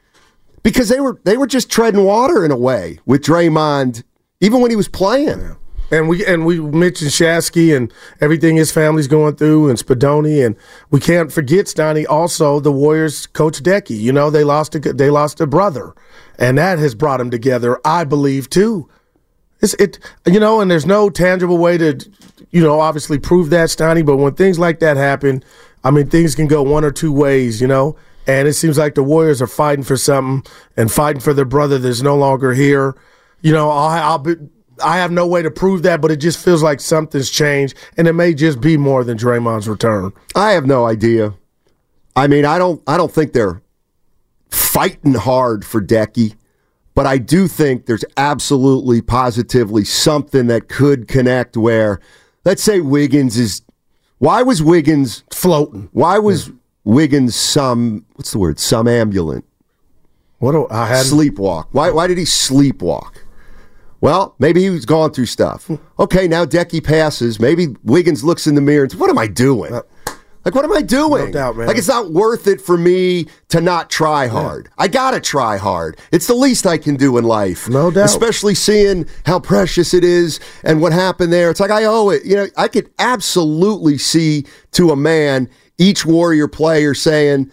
because 0.63 0.89
they 0.89 1.01
were 1.01 1.19
they 1.25 1.37
were 1.37 1.49
just 1.49 1.69
treading 1.69 2.05
water 2.05 2.45
in 2.45 2.53
a 2.53 2.57
way 2.57 3.01
with 3.07 3.23
Draymond, 3.25 4.05
even 4.41 4.61
when 4.61 4.71
he 4.71 4.77
was 4.77 4.87
playing. 4.87 5.57
And 5.91 6.09
we 6.09 6.25
and 6.25 6.47
we 6.47 6.61
mentioned 6.61 7.11
Shasky 7.11 7.77
and 7.77 7.93
everything 8.21 8.57
his 8.57 8.71
family's 8.71 9.09
going 9.09 9.37
through 9.37 9.69
and 9.69 9.79
Spadoni 9.79 10.45
and 10.45 10.57
we 10.91 11.01
can't 11.01 11.33
forget 11.33 11.67
Stoney 11.69 12.07
also 12.07 12.61
the 12.61 12.71
Warriors 12.71 13.27
coach 13.27 13.63
Decky. 13.63 13.99
You 13.99 14.13
know 14.13 14.31
they 14.31 14.45
lost 14.45 14.75
a 14.75 14.79
they 14.79 15.11
lost 15.11 15.41
a 15.41 15.47
brother, 15.47 15.95
and 16.39 16.57
that 16.59 16.79
has 16.79 16.95
brought 16.95 17.17
them 17.17 17.31
together. 17.31 17.81
I 17.85 18.05
believe 18.05 18.49
too. 18.49 18.89
It's 19.61 19.75
it 19.75 19.99
you 20.27 20.39
know, 20.39 20.61
and 20.61 20.71
there's 20.71 20.87
no 20.87 21.11
tangible 21.11 21.59
way 21.59 21.77
to 21.79 21.99
you 22.51 22.63
know 22.63 22.79
obviously 22.81 23.19
prove 23.19 23.51
that 23.51 23.71
Stoney, 23.71 24.03
but 24.03 24.17
when 24.17 24.35
things 24.35 24.59
like 24.59 24.79
that 24.81 24.97
happen, 24.97 25.43
I 25.83 25.91
mean 25.91 26.09
things 26.09 26.37
can 26.37 26.47
go 26.47 26.63
one 26.63 26.85
or 26.85 26.93
two 26.93 27.13
ways. 27.13 27.61
You 27.61 27.67
know. 27.67 27.97
And 28.27 28.47
it 28.47 28.53
seems 28.53 28.79
like 28.79 28.95
the 28.95 29.03
Warriors 29.03 29.43
are 29.43 29.49
fighting 29.49 29.83
for 29.83 29.97
something 29.97 30.49
and 30.77 30.93
fighting 30.93 31.21
for 31.21 31.33
their 31.33 31.47
brother 31.47 31.79
that's 31.79 32.03
no 32.03 32.15
longer 32.17 32.53
here. 32.53 32.95
You 33.41 33.53
know, 33.53 33.71
I'll, 33.71 34.11
I'll 34.11 34.19
be, 34.19 34.37
I 34.83 34.97
have 34.99 35.11
no 35.11 35.27
way 35.27 35.43
to 35.43 35.51
prove 35.51 35.83
that, 35.83 36.01
but 36.01 36.11
it 36.11 36.17
just 36.17 36.39
feels 36.39 36.63
like 36.63 36.81
something's 36.81 37.31
changed, 37.31 37.77
and 37.97 38.09
it 38.09 38.13
may 38.13 38.35
just 38.35 38.61
be 38.61 38.77
more 38.77 39.05
than 39.05 39.17
Draymond's 39.17 39.69
return. 39.69 40.13
I 40.35 40.53
have 40.53 40.67
no 40.67 40.87
idea. 40.87 41.35
I 42.17 42.27
mean, 42.27 42.45
I 42.45 42.59
don't. 42.59 42.83
I 42.87 42.97
don't 42.97 43.13
think 43.13 43.33
they're 43.33 43.63
fighting 44.51 45.15
hard 45.15 45.65
for 45.65 45.81
Decky, 45.81 46.35
but 46.95 47.07
I 47.07 47.19
do 47.19 47.49
think 47.49 47.87
there's 47.87 48.05
absolutely, 48.17 49.01
positively 49.01 49.85
something 49.85 50.49
that 50.49 50.69
could 50.69 51.09
connect. 51.09 51.57
Where, 51.57 52.01
let's 52.45 52.63
say 52.63 52.81
Wiggins 52.81 53.39
is. 53.39 53.63
Why 54.19 54.43
was 54.43 54.63
Wiggins 54.63 55.25
floating? 55.33 55.89
Why 55.93 56.19
was 56.19 56.51
Wiggins 56.85 57.35
some? 57.35 58.05
What's 58.15 58.33
the 58.33 58.39
word? 58.39 58.59
Somnambulant. 58.59 59.45
What 60.39 60.53
do 60.53 60.67
I 60.71 60.87
had 60.87 61.07
sleepwalk? 61.07 61.69
Why? 61.73 61.91
Why 61.91 62.07
did 62.07 62.19
he 62.19 62.25
sleepwalk? 62.25 63.13
Well, 64.01 64.35
maybe 64.39 64.63
he 64.63 64.71
was 64.71 64.87
going 64.87 65.13
through 65.13 65.27
stuff. 65.27 65.71
Okay, 65.99 66.27
now 66.27 66.45
Decky 66.45 66.83
passes. 66.83 67.39
Maybe 67.39 67.77
Wiggins 67.85 68.25
looks 68.25 68.47
in 68.47 68.55
the 68.55 68.61
mirror 68.61 68.85
and 68.85 68.93
says, 68.93 69.01
"What 69.01 69.11
am 69.11 69.19
I 69.19 69.27
doing? 69.27 69.73
Uh, 69.75 69.83
like, 70.45 70.55
what 70.55 70.65
am 70.65 70.73
I 70.73 70.81
doing? 70.81 71.27
No 71.27 71.33
doubt, 71.33 71.57
man. 71.57 71.67
Like, 71.67 71.77
it's 71.77 71.89
not 71.89 72.13
worth 72.13 72.47
it 72.47 72.63
for 72.63 72.79
me 72.79 73.27
to 73.51 73.61
not 73.61 73.91
try 73.91 74.27
hard. 74.27 74.71
I 74.79 74.89
gotta 74.89 75.21
try 75.21 75.59
hard. 75.59 75.99
It's 76.13 76.27
the 76.27 76.35
least 76.35 76.67
I 76.67 76.79
can 76.79 76.97
do 76.97 77.19
in 77.19 77.25
life. 77.25 77.69
No 77.69 77.91
doubt. 77.91 78.07
Especially 78.07 78.55
seeing 78.55 79.07
how 79.27 79.39
precious 79.39 79.93
it 79.93 80.03
is 80.03 80.41
and 80.65 80.81
what 80.81 80.93
happened 80.95 81.31
there. 81.31 81.51
It's 81.51 81.61
like 81.61 81.71
I 81.71 81.85
owe 81.85 82.09
it. 82.09 82.25
You 82.25 82.37
know, 82.37 82.47
I 82.57 82.69
could 82.69 82.91
absolutely 82.99 83.99
see 83.99 84.47
to 84.73 84.91
a 84.91 84.97
man 84.97 85.49
each 85.77 86.07
Warrior 86.07 86.49
player 86.49 86.95
saying, 86.95 87.51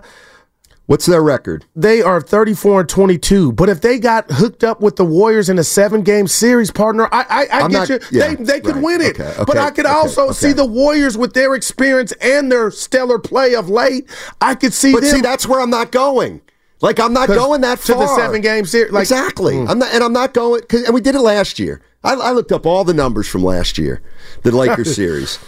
What's 0.86 1.06
their 1.06 1.21
record? 1.21 1.65
They 1.75 2.02
are 2.02 2.19
34 2.19 2.80
and 2.80 2.89
22. 2.89 3.52
But 3.52 3.69
if 3.69 3.82
they 3.82 3.99
got 3.99 4.32
hooked 4.32 4.63
up 4.63 4.82
with 4.82 4.95
the 4.95 5.06
Warriors 5.06 5.47
in 5.47 5.60
a 5.60 5.63
seven 5.63 6.02
game 6.02 6.28
series, 6.28 6.71
partner, 6.71 7.08
I 7.12 7.47
I, 7.52 7.58
I 7.65 7.67
get 7.67 7.71
not- 7.71 7.89
you. 7.89 7.99
yeah, 8.10 8.30
they 8.30 8.36
they 8.43 8.60
could 8.60 8.75
right. 8.75 8.84
win 8.84 9.02
it. 9.02 9.19
Okay, 9.19 9.43
but 9.45 9.58
I 9.58 9.69
could 9.69 9.86
okay, 9.86 9.93
also 9.93 10.32
see 10.32 10.52
the 10.52 10.65
Warriors 10.65 11.15
with 11.15 11.34
their 11.34 11.54
experience 11.54 12.12
and 12.13 12.52
their 12.52 12.71
stellar 12.71 13.19
play 13.19 13.54
of 13.54 13.69
late. 13.69 14.10
I 14.41 14.56
could 14.56 14.73
see 14.73 14.93
But 14.93 15.02
them 15.02 15.12
see, 15.12 15.21
that's 15.21 15.45
where 15.47 15.62
I'm 15.62 15.69
not 15.69 15.91
going. 15.91 16.41
Like 16.81 16.99
I'm 16.99 17.13
not 17.13 17.27
going 17.27 17.61
that 17.61 17.79
far 17.79 17.95
to 17.95 17.99
the 17.99 18.15
seven 18.15 18.41
game 18.41 18.65
series. 18.65 18.91
Like, 18.91 19.01
exactly. 19.01 19.55
Mm. 19.55 19.69
I'm 19.69 19.79
not, 19.79 19.93
and 19.93 20.03
I'm 20.03 20.13
not 20.13 20.33
going. 20.33 20.61
Cause, 20.63 20.83
and 20.83 20.93
we 20.93 21.01
did 21.01 21.15
it 21.15 21.19
last 21.19 21.59
year. 21.59 21.81
I, 22.03 22.13
I 22.13 22.31
looked 22.31 22.51
up 22.51 22.65
all 22.65 22.83
the 22.83 22.93
numbers 22.93 23.27
from 23.27 23.43
last 23.43 23.77
year, 23.77 24.01
the 24.43 24.51
Lakers 24.51 24.95
series, 24.95 25.39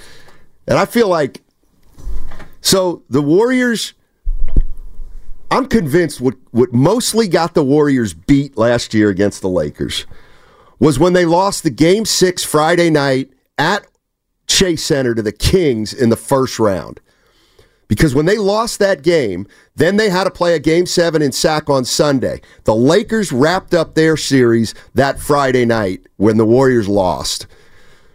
and 0.68 0.78
I 0.78 0.86
feel 0.86 1.08
like 1.08 1.42
so 2.62 3.04
the 3.10 3.22
Warriors. 3.22 3.94
I'm 5.50 5.68
convinced 5.68 6.22
what 6.22 6.36
what 6.52 6.74
mostly 6.74 7.28
got 7.28 7.54
the 7.54 7.64
Warriors 7.64 8.14
beat 8.14 8.58
last 8.58 8.94
year 8.94 9.10
against 9.10 9.42
the 9.42 9.50
Lakers 9.50 10.06
was 10.80 10.98
when 10.98 11.14
they 11.14 11.26
lost 11.26 11.64
the 11.64 11.70
game 11.70 12.06
six 12.06 12.44
Friday 12.44 12.90
night 12.90 13.32
at 13.58 13.86
Chase 14.48 14.84
Center 14.84 15.14
to 15.14 15.22
the 15.22 15.32
Kings 15.32 15.94
in 15.94 16.10
the 16.10 16.16
first 16.16 16.58
round. 16.58 17.00
Because 17.92 18.16
when 18.16 18.26
they 18.26 18.38
lost 18.38 18.80
that 18.80 19.04
game, 19.04 19.46
then 19.76 19.98
they 19.98 20.10
had 20.10 20.24
to 20.24 20.32
play 20.32 20.56
a 20.56 20.60
game 20.60 20.86
seven 20.86 21.22
in 21.22 21.34
Sac 21.34 21.70
on 21.70 21.84
Sunday. 21.84 22.40
The 22.64 22.74
Lakers 22.74 23.34
wrapped 23.34 23.74
up 23.74 23.96
their 23.96 24.16
series 24.16 24.74
that 24.94 25.20
Friday 25.20 25.66
night 25.66 26.08
when 26.16 26.38
the 26.38 26.46
Warriors 26.46 26.88
lost. 26.88 27.48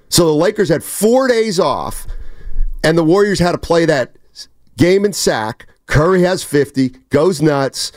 So 0.09 0.25
the 0.25 0.33
Lakers 0.33 0.71
had 0.71 0.83
four 0.83 1.29
days 1.29 1.61
off, 1.61 2.07
and 2.83 2.97
the 2.97 3.05
Warriors 3.05 3.39
had 3.39 3.53
to 3.53 3.59
play 3.59 3.85
that 3.85 4.17
game 4.79 5.05
in 5.05 5.12
Sac. 5.12 5.67
Curry 5.85 6.23
has 6.23 6.43
50, 6.43 6.89
goes 7.11 7.43
nuts. 7.43 7.93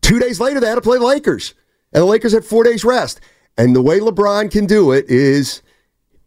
Two 0.00 0.18
days 0.18 0.40
later, 0.40 0.58
they 0.58 0.68
had 0.68 0.76
to 0.76 0.80
play 0.80 0.96
the 0.96 1.04
Lakers. 1.04 1.52
and 1.92 2.00
the 2.00 2.06
Lakers 2.06 2.32
had 2.32 2.46
four 2.46 2.64
days 2.64 2.82
rest. 2.82 3.20
And 3.58 3.76
the 3.76 3.82
way 3.82 4.00
LeBron 4.00 4.50
can 4.50 4.64
do 4.64 4.90
it 4.90 5.04
is 5.10 5.60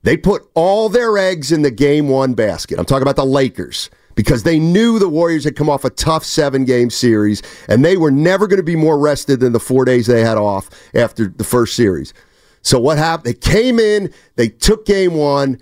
they 0.03 0.17
put 0.17 0.43
all 0.53 0.89
their 0.89 1.17
eggs 1.17 1.51
in 1.51 1.61
the 1.61 1.71
game 1.71 2.09
one 2.09 2.33
basket. 2.33 2.79
I'm 2.79 2.85
talking 2.85 3.03
about 3.03 3.15
the 3.15 3.25
Lakers 3.25 3.89
because 4.15 4.43
they 4.43 4.59
knew 4.59 4.99
the 4.99 5.07
Warriors 5.09 5.43
had 5.43 5.55
come 5.55 5.69
off 5.69 5.85
a 5.85 5.89
tough 5.89 6.23
seven 6.25 6.65
game 6.65 6.89
series 6.89 7.41
and 7.67 7.83
they 7.85 7.97
were 7.97 8.11
never 8.11 8.47
going 8.47 8.57
to 8.57 8.63
be 8.63 8.75
more 8.75 8.97
rested 8.99 9.39
than 9.39 9.53
the 9.53 9.59
four 9.59 9.85
days 9.85 10.07
they 10.07 10.21
had 10.21 10.37
off 10.37 10.69
after 10.93 11.27
the 11.27 11.43
first 11.43 11.75
series. 11.75 12.13
So 12.61 12.79
what 12.79 12.97
happened? 12.97 13.25
They 13.25 13.33
came 13.39 13.79
in, 13.79 14.13
they 14.35 14.49
took 14.49 14.85
game 14.85 15.13
one, 15.15 15.59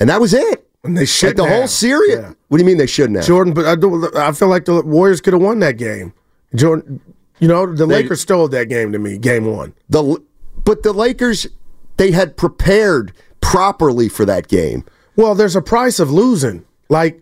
and 0.00 0.08
that 0.10 0.20
was 0.20 0.34
it. 0.34 0.66
And 0.84 0.96
they 0.96 1.02
Like 1.02 1.08
shouldn't 1.08 1.36
the 1.36 1.46
whole 1.48 1.68
series. 1.68 2.16
Yeah. 2.16 2.32
What 2.48 2.58
do 2.58 2.62
you 2.64 2.66
mean 2.66 2.76
they 2.78 2.86
shouldn't 2.88 3.16
have? 3.16 3.26
Jordan, 3.26 3.54
but 3.54 3.66
I, 3.66 3.76
do, 3.76 4.10
I 4.16 4.32
feel 4.32 4.48
like 4.48 4.64
the 4.64 4.82
Warriors 4.82 5.20
could 5.20 5.32
have 5.32 5.40
won 5.42 5.60
that 5.60 5.78
game. 5.78 6.12
Jordan, 6.54 7.00
you 7.38 7.48
know, 7.48 7.66
the 7.66 7.86
They- 7.86 8.02
Lakers 8.02 8.20
stole 8.20 8.48
that 8.48 8.68
game 8.68 8.92
to 8.92 8.98
me, 8.98 9.16
game 9.18 9.46
one. 9.46 9.74
The 9.88 10.20
but 10.64 10.82
the 10.82 10.92
Lakers 10.92 11.46
they 11.96 12.10
had 12.10 12.36
prepared 12.36 13.12
properly 13.42 14.08
for 14.08 14.24
that 14.24 14.48
game. 14.48 14.84
Well, 15.16 15.34
there's 15.34 15.56
a 15.56 15.60
price 15.60 16.00
of 16.00 16.10
losing. 16.10 16.64
Like 16.88 17.20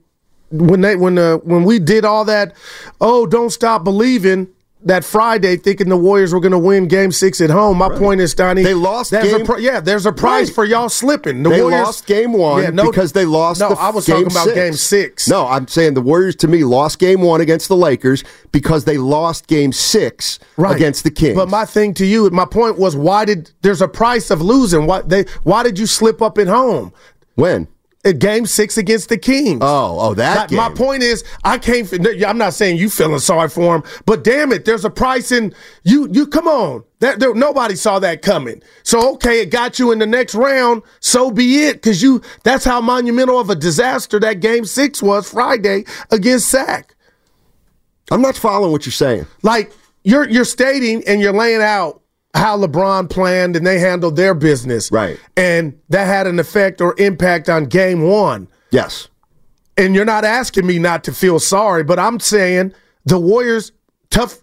when 0.52 0.80
they 0.82 0.94
when 0.94 1.18
uh, 1.18 1.38
when 1.38 1.64
we 1.64 1.80
did 1.80 2.04
all 2.04 2.24
that, 2.26 2.54
oh, 3.00 3.26
don't 3.26 3.50
stop 3.50 3.82
believing. 3.82 4.48
That 4.84 5.04
Friday, 5.04 5.58
thinking 5.58 5.90
the 5.90 5.96
Warriors 5.98 6.32
were 6.32 6.40
going 6.40 6.52
to 6.52 6.58
win 6.58 6.88
Game 6.88 7.12
Six 7.12 7.42
at 7.42 7.50
home. 7.50 7.76
My 7.76 7.90
point 7.90 8.22
is, 8.22 8.34
Donnie, 8.34 8.62
They 8.62 8.72
lost 8.72 9.10
There's 9.10 9.30
game- 9.30 9.42
a 9.42 9.44
pri- 9.44 9.58
yeah, 9.58 9.78
there's 9.80 10.06
a 10.06 10.12
price 10.12 10.48
Right. 10.48 10.54
for 10.54 10.64
y'all 10.64 10.88
slipping. 10.88 11.42
The 11.42 11.50
they 11.50 11.60
Warriors 11.60 11.84
lost 11.84 12.06
game 12.06 12.32
one 12.32 12.62
Yeah, 12.62 12.70
no- 12.70 12.90
because 12.90 13.12
they 13.12 13.26
lost. 13.26 13.60
No, 13.60 13.68
the 13.68 13.74
I 13.78 13.90
was 13.90 14.06
talking 14.06 14.24
about 14.26 14.44
six. 14.44 14.54
Game 14.54 14.72
Six. 14.72 15.28
No, 15.28 15.46
I'm 15.46 15.68
saying 15.68 15.92
the 15.94 16.00
Warriors 16.00 16.34
to 16.36 16.48
me 16.48 16.64
lost 16.64 16.98
game 16.98 17.20
one 17.20 17.42
against 17.42 17.68
the 17.68 17.76
Lakers 17.76 18.24
because 18.52 18.84
they 18.84 18.96
lost 18.96 19.46
game 19.48 19.70
six 19.72 20.38
right. 20.56 20.74
against 20.74 21.04
the 21.04 21.10
Kings. 21.10 21.36
But 21.36 21.50
my 21.50 21.66
thing 21.66 21.92
to 21.94 22.06
you, 22.06 22.30
my 22.30 22.46
point 22.46 22.78
was, 22.78 22.96
why 22.96 23.26
did 23.26 23.50
there's 23.60 23.82
a 23.82 23.88
price 23.88 24.30
of 24.30 24.40
losing? 24.40 24.86
Why 24.86 25.02
they? 25.02 25.26
Why 25.42 25.62
did 25.62 25.78
you 25.78 25.84
slip 25.86 26.22
up 26.22 26.38
at 26.38 26.46
home? 26.48 26.92
when? 27.34 27.68
At 28.02 28.18
game 28.18 28.46
six 28.46 28.78
against 28.78 29.10
the 29.10 29.18
Kings. 29.18 29.58
Oh, 29.62 29.98
oh, 30.00 30.14
that 30.14 30.50
My- 30.50 30.68
My 30.70 30.74
point 30.74 31.02
is, 31.02 31.22
I 31.44 31.58
can't. 31.58 31.86
I'm 32.26 32.38
not 32.38 32.54
saying 32.54 32.78
you 32.78 32.88
feeling 32.88 33.18
sorry 33.18 33.50
for 33.50 33.76
him, 33.76 33.82
but 34.06 34.24
damn 34.24 34.52
it, 34.52 34.64
there's 34.64 34.86
a 34.86 34.90
price 34.90 35.30
in 35.30 35.54
you. 35.84 36.08
You 36.10 36.26
come 36.26 36.48
on. 36.48 36.82
That 37.00 37.20
there, 37.20 37.34
nobody 37.34 37.76
saw 37.76 37.98
that 37.98 38.22
coming. 38.22 38.62
So 38.84 39.12
okay, 39.14 39.42
it 39.42 39.50
got 39.50 39.78
you 39.78 39.92
in 39.92 39.98
the 39.98 40.06
next 40.06 40.34
round. 40.34 40.82
So 41.00 41.30
be 41.30 41.64
it, 41.66 41.74
because 41.74 42.02
you. 42.02 42.22
That's 42.42 42.64
how 42.64 42.80
monumental 42.80 43.38
of 43.38 43.50
a 43.50 43.54
disaster 43.54 44.18
that 44.20 44.40
game 44.40 44.64
six 44.64 45.02
was 45.02 45.30
Friday 45.30 45.84
against 46.10 46.48
Sac. 46.48 46.94
I'm 48.10 48.22
not 48.22 48.34
following 48.34 48.72
what 48.72 48.86
you're 48.86 48.92
saying. 48.92 49.26
Like 49.42 49.72
you're 50.04 50.26
you're 50.26 50.46
stating 50.46 51.02
and 51.06 51.20
you're 51.20 51.34
laying 51.34 51.60
out 51.60 51.99
how 52.34 52.56
LeBron 52.58 53.10
planned 53.10 53.56
and 53.56 53.66
they 53.66 53.78
handled 53.78 54.16
their 54.16 54.34
business, 54.34 54.90
Right. 54.92 55.18
And 55.36 55.78
that 55.88 56.04
had 56.06 56.26
an 56.26 56.38
effect 56.38 56.80
or 56.80 56.94
impact 56.98 57.48
on 57.48 57.64
game 57.66 58.02
one. 58.02 58.48
Yes. 58.70 59.08
and 59.76 59.94
you're 59.94 60.04
not 60.04 60.24
asking 60.24 60.66
me 60.66 60.78
not 60.78 61.02
to 61.04 61.12
feel 61.12 61.40
sorry, 61.40 61.82
but 61.82 61.98
I'm 61.98 62.20
saying 62.20 62.72
the 63.04 63.18
Warriors 63.18 63.72
tough. 64.10 64.38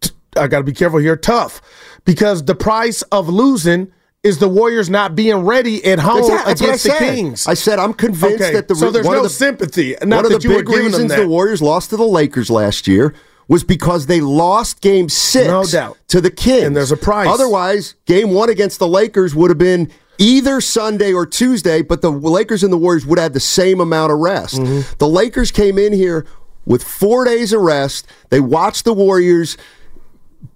t- 0.00 0.10
I 0.36 0.46
got 0.48 0.58
to 0.58 0.64
be 0.64 0.72
careful 0.72 0.98
here, 0.98 1.14
tough, 1.16 1.60
because 2.04 2.44
the 2.44 2.54
price 2.54 3.02
of 3.12 3.28
losing 3.28 3.92
is 4.24 4.38
the 4.38 4.48
Warriors 4.48 4.88
not 4.88 5.14
being 5.14 5.36
ready 5.44 5.84
at 5.84 5.98
home 5.98 6.18
Exactly, 6.20 6.52
against 6.52 6.84
the 6.84 6.90
said. 6.90 6.98
Kings. 7.14 7.46
I 7.46 7.54
said 7.54 7.78
I'm 7.78 7.92
convinced 7.92 8.42
Okay, 8.42 8.52
that 8.54 8.68
the 8.68 8.74
so 8.76 8.90
there's 8.90 9.04
one 9.06 9.14
no 9.16 9.20
of 9.20 9.24
the, 9.24 9.30
sympathy. 9.30 9.94
one 10.00 10.08
Not 10.08 10.24
of 10.24 10.32
that 10.32 10.42
the 10.42 10.48
big 10.48 10.68
reasons 10.68 11.14
the 11.14 11.26
Warriors 11.28 11.60
lost 11.60 11.90
to 11.90 11.96
the 11.96 12.06
Lakers 12.06 12.48
last 12.50 12.86
year 12.88 13.14
was 13.48 13.64
because 13.64 14.06
they 14.06 14.20
lost 14.20 14.80
Game 14.80 15.08
Six, 15.08 15.46
No 15.48 15.64
doubt. 15.64 15.98
to 16.08 16.20
the 16.20 16.30
Kings. 16.30 16.64
And 16.64 16.76
there's 16.76 16.92
a 16.92 16.96
price. 16.96 17.28
Otherwise, 17.28 17.94
Game 18.06 18.30
One 18.30 18.48
against 18.48 18.78
the 18.78 18.88
Lakers 18.88 19.34
would 19.34 19.50
have 19.50 19.58
been 19.58 19.90
either 20.18 20.60
Sunday 20.60 21.12
or 21.12 21.26
Tuesday, 21.26 21.82
but 21.82 22.02
the 22.02 22.10
Lakers 22.10 22.62
and 22.62 22.72
the 22.72 22.76
Warriors 22.78 23.04
would 23.06 23.18
have 23.18 23.24
had 23.24 23.32
the 23.32 23.40
same 23.40 23.80
amount 23.80 24.12
of 24.12 24.18
rest. 24.18 24.56
Mm-hmm. 24.56 24.92
The 24.98 25.08
Lakers 25.08 25.50
came 25.50 25.78
in 25.78 25.92
here 25.92 26.26
with 26.64 26.84
four 26.84 27.24
days 27.24 27.52
of 27.52 27.60
rest. 27.62 28.06
They 28.30 28.38
watched 28.40 28.84
the 28.84 28.92
Warriors, 28.92 29.56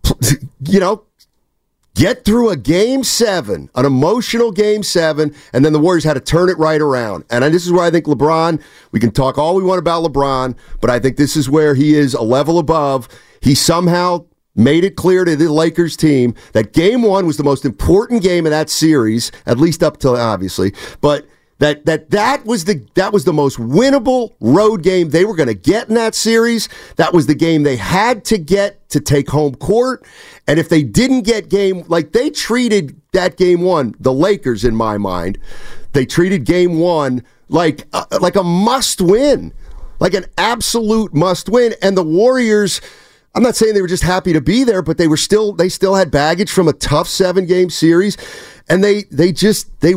you 0.64 0.78
know, 0.80 1.02
get 1.96 2.24
through 2.24 2.50
a 2.50 2.56
game 2.56 3.02
seven, 3.02 3.68
an 3.74 3.86
emotional 3.86 4.52
game 4.52 4.82
seven, 4.82 5.34
and 5.52 5.64
then 5.64 5.72
the 5.72 5.78
Warriors 5.78 6.04
had 6.04 6.14
to 6.14 6.20
turn 6.20 6.48
it 6.48 6.58
right 6.58 6.80
around. 6.80 7.24
And 7.30 7.42
this 7.52 7.66
is 7.66 7.72
where 7.72 7.84
I 7.84 7.90
think 7.90 8.04
LeBron, 8.04 8.62
we 8.92 9.00
can 9.00 9.10
talk 9.10 9.38
all 9.38 9.56
we 9.56 9.64
want 9.64 9.78
about 9.78 10.04
LeBron, 10.04 10.56
but 10.80 10.90
I 10.90 11.00
think 11.00 11.16
this 11.16 11.36
is 11.36 11.50
where 11.50 11.74
he 11.74 11.94
is 11.94 12.14
a 12.14 12.22
level 12.22 12.58
above. 12.58 13.08
He 13.40 13.54
somehow 13.54 14.26
made 14.54 14.84
it 14.84 14.96
clear 14.96 15.24
to 15.24 15.36
the 15.36 15.50
Lakers 15.50 15.96
team 15.96 16.34
that 16.52 16.72
game 16.72 17.02
one 17.02 17.26
was 17.26 17.38
the 17.38 17.44
most 17.44 17.64
important 17.64 18.22
game 18.22 18.46
of 18.46 18.50
that 18.50 18.70
series, 18.70 19.32
at 19.46 19.58
least 19.58 19.82
up 19.82 19.98
till 19.98 20.16
obviously, 20.16 20.74
but 21.00 21.26
that 21.58 21.86
that 21.86 22.10
that 22.10 22.44
was 22.44 22.64
the 22.64 22.86
that 22.94 23.12
was 23.12 23.24
the 23.24 23.32
most 23.32 23.58
winnable 23.58 24.34
road 24.40 24.82
game 24.82 25.10
they 25.10 25.24
were 25.24 25.34
going 25.34 25.48
to 25.48 25.54
get 25.54 25.88
in 25.88 25.94
that 25.94 26.14
series. 26.14 26.68
That 26.96 27.14
was 27.14 27.26
the 27.26 27.34
game 27.34 27.62
they 27.62 27.76
had 27.76 28.24
to 28.26 28.38
get 28.38 28.88
to 28.90 29.00
take 29.00 29.30
home 29.30 29.54
court. 29.54 30.04
And 30.46 30.58
if 30.58 30.68
they 30.68 30.82
didn't 30.82 31.22
get 31.22 31.48
game 31.48 31.84
like 31.88 32.12
they 32.12 32.30
treated 32.30 33.00
that 33.12 33.36
game 33.36 33.62
one, 33.62 33.94
the 33.98 34.12
Lakers 34.12 34.64
in 34.64 34.76
my 34.76 34.98
mind, 34.98 35.38
they 35.92 36.04
treated 36.04 36.44
game 36.44 36.78
one 36.78 37.22
like 37.48 37.86
uh, 37.94 38.04
like 38.20 38.36
a 38.36 38.42
must 38.42 39.00
win, 39.00 39.54
like 39.98 40.12
an 40.12 40.26
absolute 40.36 41.14
must 41.14 41.48
win. 41.48 41.74
And 41.82 41.96
the 41.96 42.04
Warriors. 42.04 42.80
I'm 43.34 43.42
not 43.42 43.54
saying 43.54 43.74
they 43.74 43.82
were 43.82 43.86
just 43.86 44.02
happy 44.02 44.32
to 44.32 44.40
be 44.40 44.64
there, 44.64 44.80
but 44.80 44.96
they 44.96 45.08
were 45.08 45.18
still 45.18 45.52
they 45.52 45.68
still 45.68 45.94
had 45.94 46.10
baggage 46.10 46.50
from 46.50 46.68
a 46.68 46.72
tough 46.72 47.06
seven 47.06 47.44
game 47.44 47.68
series, 47.68 48.16
and 48.66 48.82
they 48.82 49.02
they 49.10 49.30
just 49.30 49.78
they 49.80 49.96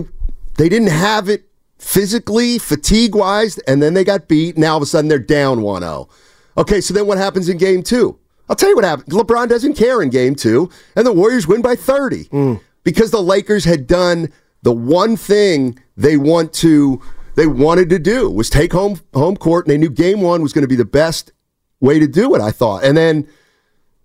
they 0.58 0.68
didn't 0.68 0.90
have 0.90 1.30
it 1.30 1.49
physically, 1.80 2.60
fatigue 2.60 3.16
wise, 3.16 3.58
and 3.60 3.82
then 3.82 3.94
they 3.94 4.04
got 4.04 4.28
beat. 4.28 4.58
Now 4.58 4.72
all 4.72 4.78
of 4.78 4.84
a 4.84 4.86
sudden 4.86 5.10
they're 5.10 5.18
down 5.18 5.60
1-0. 5.60 6.10
Okay, 6.58 6.82
so 6.82 6.94
then 6.94 7.08
what 7.08 7.18
happens 7.18 7.50
in 7.50 7.58
game 7.58 7.82
two? 7.82 8.20
I'll 8.50 8.56
tell 8.56 8.70
you 8.70 8.76
what 8.76 8.86
happened. 8.86 9.12
LeBron 9.12 9.48
doesn't 9.48 9.76
care 9.76 10.02
in 10.02 10.10
game 10.10 10.36
two, 10.36 10.70
and 10.96 11.06
the 11.06 11.14
Warriors 11.14 11.48
win 11.48 11.62
by 11.62 11.76
30 11.76 12.24
hmm. 12.26 12.54
because 12.84 13.12
the 13.12 13.22
Lakers 13.22 13.64
had 13.64 13.88
done 13.88 14.32
the 14.62 14.74
one 14.74 15.16
thing 15.16 15.80
they 15.96 16.18
want 16.18 16.54
to 16.54 17.02
they 17.36 17.48
wanted 17.48 17.90
to 17.90 18.00
do 18.00 18.30
was 18.30 18.50
take 18.50 18.74
home 18.74 19.00
home 19.14 19.38
court, 19.38 19.66
and 19.66 19.72
they 19.72 19.78
knew 19.78 19.90
game 19.90 20.22
one 20.22 20.42
was 20.42 20.52
going 20.52 20.64
to 20.64 20.68
be 20.68 20.76
the 20.76 20.84
best 20.84 21.32
way 21.80 22.00
to 22.00 22.08
do 22.08 22.36
it. 22.36 22.42
I 22.42 22.52
thought, 22.52 22.84
and 22.84 22.98
then 22.98 23.28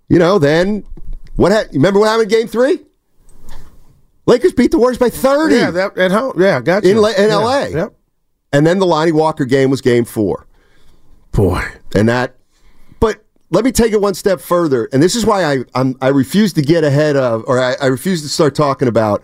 you 0.08 0.18
know, 0.18 0.38
then 0.38 0.84
what? 1.36 1.50
Ha- 1.50 1.64
remember 1.72 1.98
what 1.98 2.08
happened 2.08 2.32
in 2.32 2.38
game 2.38 2.48
three? 2.48 2.80
Lakers 4.26 4.52
beat 4.52 4.70
the 4.70 4.78
Warriors 4.78 4.98
by 4.98 5.10
30 5.10 5.54
yeah, 5.54 5.70
that, 5.70 5.98
at 5.98 6.10
home. 6.10 6.32
Yeah, 6.40 6.60
got 6.60 6.84
you. 6.84 6.92
in, 6.92 6.96
La- 6.98 7.08
in 7.10 7.28
Yeah, 7.28 7.36
LA. 7.36 7.64
Yep. 7.64 7.94
And 8.52 8.66
then 8.66 8.78
the 8.78 8.86
Lonnie 8.86 9.12
Walker 9.12 9.44
game 9.44 9.70
was 9.70 9.80
game 9.80 10.04
four. 10.04 10.46
Boy. 11.32 11.62
And 11.94 12.08
that, 12.08 12.36
but 13.00 13.24
let 13.50 13.64
me 13.64 13.72
take 13.72 13.92
it 13.92 14.00
one 14.00 14.14
step 14.14 14.40
further. 14.40 14.88
And 14.92 15.02
this 15.02 15.14
is 15.16 15.26
why 15.26 15.44
I 15.44 15.64
I'm, 15.74 15.96
I 16.00 16.08
refuse 16.08 16.52
to 16.54 16.62
get 16.62 16.84
ahead 16.84 17.16
of, 17.16 17.44
or 17.46 17.60
I, 17.60 17.74
I 17.80 17.86
refuse 17.86 18.22
to 18.22 18.28
start 18.28 18.54
talking 18.54 18.88
about, 18.88 19.22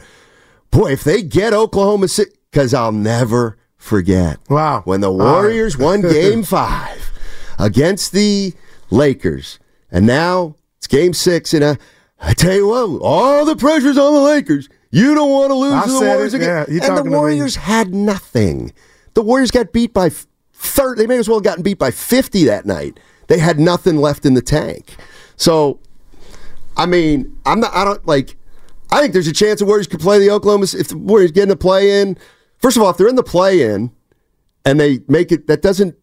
boy, 0.70 0.92
if 0.92 1.04
they 1.04 1.22
get 1.22 1.54
Oklahoma 1.54 2.08
City, 2.08 2.32
because 2.50 2.74
I'll 2.74 2.92
never 2.92 3.56
forget. 3.76 4.38
Wow. 4.50 4.82
When 4.84 5.00
the 5.00 5.10
All 5.10 5.18
right. 5.18 5.32
Warriors 5.32 5.78
won 5.78 6.00
game 6.02 6.42
five 6.42 7.12
against 7.58 8.12
the 8.12 8.52
Lakers. 8.90 9.58
And 9.92 10.06
now 10.06 10.56
it's 10.78 10.86
game 10.88 11.14
six. 11.14 11.54
And 11.54 11.64
I, 11.64 11.78
I 12.20 12.34
tell 12.34 12.54
you 12.54 12.66
what, 12.66 13.00
all 13.02 13.44
the 13.44 13.56
pressure's 13.56 13.96
on 13.96 14.12
the 14.12 14.20
Lakers. 14.20 14.68
You 14.90 15.14
don't 15.14 15.30
want 15.30 15.50
to 15.50 15.54
lose 15.54 15.72
I 15.72 15.84
to 15.84 15.90
the 15.92 15.98
said 15.98 16.04
it, 16.04 16.14
Warriors 16.14 16.34
again. 16.34 16.66
yeah, 16.68 16.86
and 16.86 16.96
the. 16.98 17.10
Warriors 17.10 17.56
had 17.56 17.94
nothing. 17.94 18.72
The 19.14 19.22
Warriors 19.22 19.50
got 19.50 19.72
beat 19.72 19.92
by 19.94 20.10
30. 20.52 21.00
They 21.00 21.06
may 21.06 21.18
as 21.18 21.28
well 21.28 21.38
have 21.38 21.44
gotten 21.44 21.62
beat 21.62 21.78
by 21.78 21.90
50 21.90 22.44
that 22.44 22.66
night. 22.66 22.98
They 23.28 23.38
had 23.38 23.60
nothing 23.60 23.96
left 23.96 24.26
in 24.26 24.34
the 24.34 24.42
tank. 24.42 24.96
So, 25.36 25.78
I 26.76 26.86
mean, 26.86 27.38
I'm 27.46 27.60
not, 27.60 27.72
I 27.72 27.84
don't 27.84 28.04
like, 28.06 28.36
I 28.90 29.00
think 29.00 29.12
there's 29.12 29.28
a 29.28 29.32
chance 29.32 29.60
the 29.60 29.66
Warriors 29.66 29.86
could 29.86 30.00
play 30.00 30.18
the 30.18 30.30
Oklahoma, 30.30 30.66
if 30.72 30.88
the 30.88 30.98
Warriors 30.98 31.30
get 31.30 31.44
in 31.44 31.48
the 31.48 31.56
play 31.56 32.00
in. 32.00 32.18
First 32.58 32.76
of 32.76 32.82
all, 32.82 32.90
if 32.90 32.96
they're 32.96 33.08
in 33.08 33.14
the 33.14 33.22
play 33.22 33.62
in 33.62 33.92
and 34.64 34.80
they 34.80 34.98
make 35.06 35.30
it, 35.30 35.46
that 35.46 35.62
doesn't, 35.62 35.96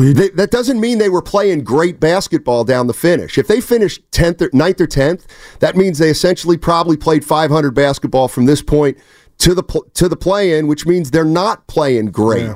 they, 0.00 0.30
that 0.30 0.50
doesn't 0.50 0.80
mean 0.80 0.98
they 0.98 1.08
were 1.08 1.22
playing 1.22 1.64
great 1.64 2.00
basketball 2.00 2.64
down 2.64 2.86
the 2.86 2.94
finish. 2.94 3.36
If 3.36 3.46
they 3.46 3.60
finished 3.60 4.08
10th 4.12 4.40
or 4.40 4.48
9th 4.50 4.80
or 4.80 4.86
10th, 4.86 5.26
that 5.58 5.76
means 5.76 5.98
they 5.98 6.08
essentially 6.08 6.56
probably 6.56 6.96
played 6.96 7.24
500 7.24 7.72
basketball 7.72 8.28
from 8.28 8.46
this 8.46 8.62
point 8.62 8.96
to 9.38 9.54
the 9.54 9.62
to 9.94 10.08
the 10.08 10.16
play 10.16 10.56
in, 10.58 10.66
which 10.66 10.86
means 10.86 11.10
they're 11.10 11.24
not 11.24 11.66
playing 11.66 12.06
great. 12.06 12.50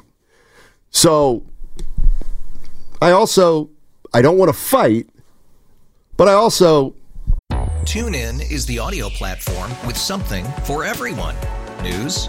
So 0.91 1.45
I 3.03 3.11
also 3.11 3.71
I 4.15 4.23
don't 4.23 4.39
want 4.39 4.49
to 4.49 4.59
fight, 4.59 5.09
but 6.17 6.29
I 6.29 6.33
also 6.33 6.95
Tune 7.85 8.15
in 8.15 8.41
is 8.41 8.67
the 8.67 8.79
audio 8.79 9.09
platform 9.09 9.71
with 9.87 9.97
something 9.97 10.45
for 10.65 10.85
everyone. 10.85 11.37
News, 11.83 12.29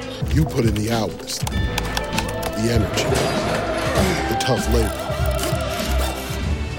You 0.29 0.45
put 0.45 0.65
in 0.65 0.73
the 0.75 0.91
hours, 0.91 1.39
the 1.39 2.71
energy, 2.71 3.03
the 4.29 4.37
tough 4.39 4.65
labor. 4.73 5.07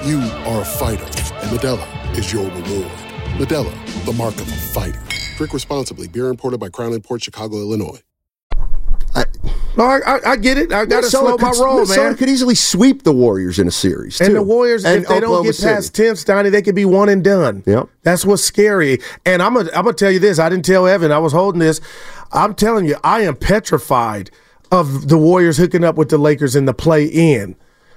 You 0.08 0.20
are 0.48 0.62
a 0.62 0.64
fighter, 0.64 1.04
and 1.04 1.50
Modelo 1.58 2.16
is 2.16 2.32
your 2.32 2.44
reward. 2.46 2.90
Modelo, 3.36 4.04
the 4.06 4.12
mark 4.14 4.34
of 4.36 4.48
a 4.48 4.52
fighter. 4.52 5.02
Drink 5.36 5.52
responsibly. 5.52 6.08
Beer 6.08 6.28
imported 6.28 6.60
by 6.60 6.70
Crown 6.70 6.98
Port 7.02 7.22
Chicago, 7.22 7.56
Illinois. 7.58 8.00
No, 9.74 9.84
I, 9.84 10.00
I, 10.04 10.30
I 10.32 10.36
get 10.36 10.58
it. 10.58 10.70
I 10.72 10.84
got 10.84 11.02
to 11.02 11.08
slow 11.10 11.36
my 11.38 11.50
could, 11.50 11.58
roll, 11.62 11.74
Minnesota 11.76 12.02
man. 12.02 12.16
could 12.16 12.28
easily 12.28 12.54
sweep 12.54 13.04
the 13.04 13.12
Warriors 13.12 13.58
in 13.58 13.66
a 13.66 13.70
series. 13.70 14.20
And 14.20 14.36
the 14.36 14.42
Warriors, 14.42 14.84
And 14.84 15.02
if 15.02 15.08
they 15.08 15.18
don't 15.18 15.42
get 15.44 15.54
City. 15.54 15.74
past 15.74 15.94
10, 15.94 16.14
Steiny, 16.14 16.50
they 16.50 16.60
could 16.60 16.74
be 16.74 16.84
one 16.84 17.08
and 17.08 17.24
done. 17.24 17.62
Yep. 17.66 17.88
That's 18.02 18.26
what's 18.26 18.44
scary. 18.44 18.98
And 19.24 19.42
I'm 19.42 19.54
gonna 19.54 19.70
I'm 19.74 19.84
gonna 19.84 19.94
tell 19.94 20.10
you 20.10 20.18
this. 20.18 20.38
I 20.38 20.50
didn't 20.50 20.66
tell 20.66 20.86
Evan. 20.86 21.10
I 21.10 21.18
was 21.18 21.32
holding 21.32 21.60
this. 21.60 21.80
I'm 22.32 22.54
telling 22.54 22.86
you, 22.86 22.96
I 23.04 23.20
am 23.22 23.36
petrified 23.36 24.30
of 24.70 25.08
the 25.08 25.18
Warriors 25.18 25.58
hooking 25.58 25.84
up 25.84 25.96
with 25.96 26.08
the 26.08 26.18
Lakers 26.18 26.56
in 26.56 26.64
the 26.64 26.74
play 26.74 27.04
in. 27.04 27.54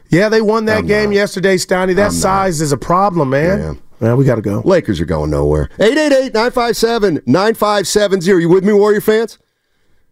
Yeah, 0.09 0.29
they 0.29 0.41
won 0.41 0.65
that 0.65 0.85
game 0.85 1.11
yesterday, 1.11 1.55
Steiny. 1.55 1.95
That 1.95 2.11
size 2.11 2.61
is 2.61 2.71
a 2.71 2.77
problem, 2.77 3.31
man. 3.31 3.81
Man, 3.99 4.17
we 4.17 4.25
got 4.25 4.35
to 4.35 4.41
go. 4.41 4.61
Lakers 4.65 5.01
are 5.01 5.05
going 5.05 5.31
nowhere. 5.31 5.69
888-957-9570. 5.77 8.41
You 8.41 8.49
with 8.49 8.65
me, 8.65 8.73
Warrior 8.73 9.01
fans? 9.01 9.39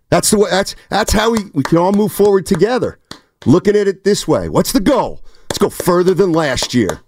That's 0.09 0.31
the 0.31 0.39
way 0.39 0.49
that's 0.49 0.75
that's 0.89 1.11
how 1.11 1.31
we, 1.31 1.39
we 1.53 1.63
can 1.63 1.79
all 1.79 1.91
move 1.91 2.13
forward 2.13 2.45
together. 2.45 2.99
Looking 3.45 3.75
at 3.75 3.87
it 3.87 4.03
this 4.03 4.27
way. 4.27 4.47
What's 4.47 4.71
the 4.71 4.79
goal? 4.79 5.23
Let's 5.49 5.57
go 5.57 5.69
further 5.69 6.13
than 6.13 6.31
last 6.31 6.73
year. 6.73 7.01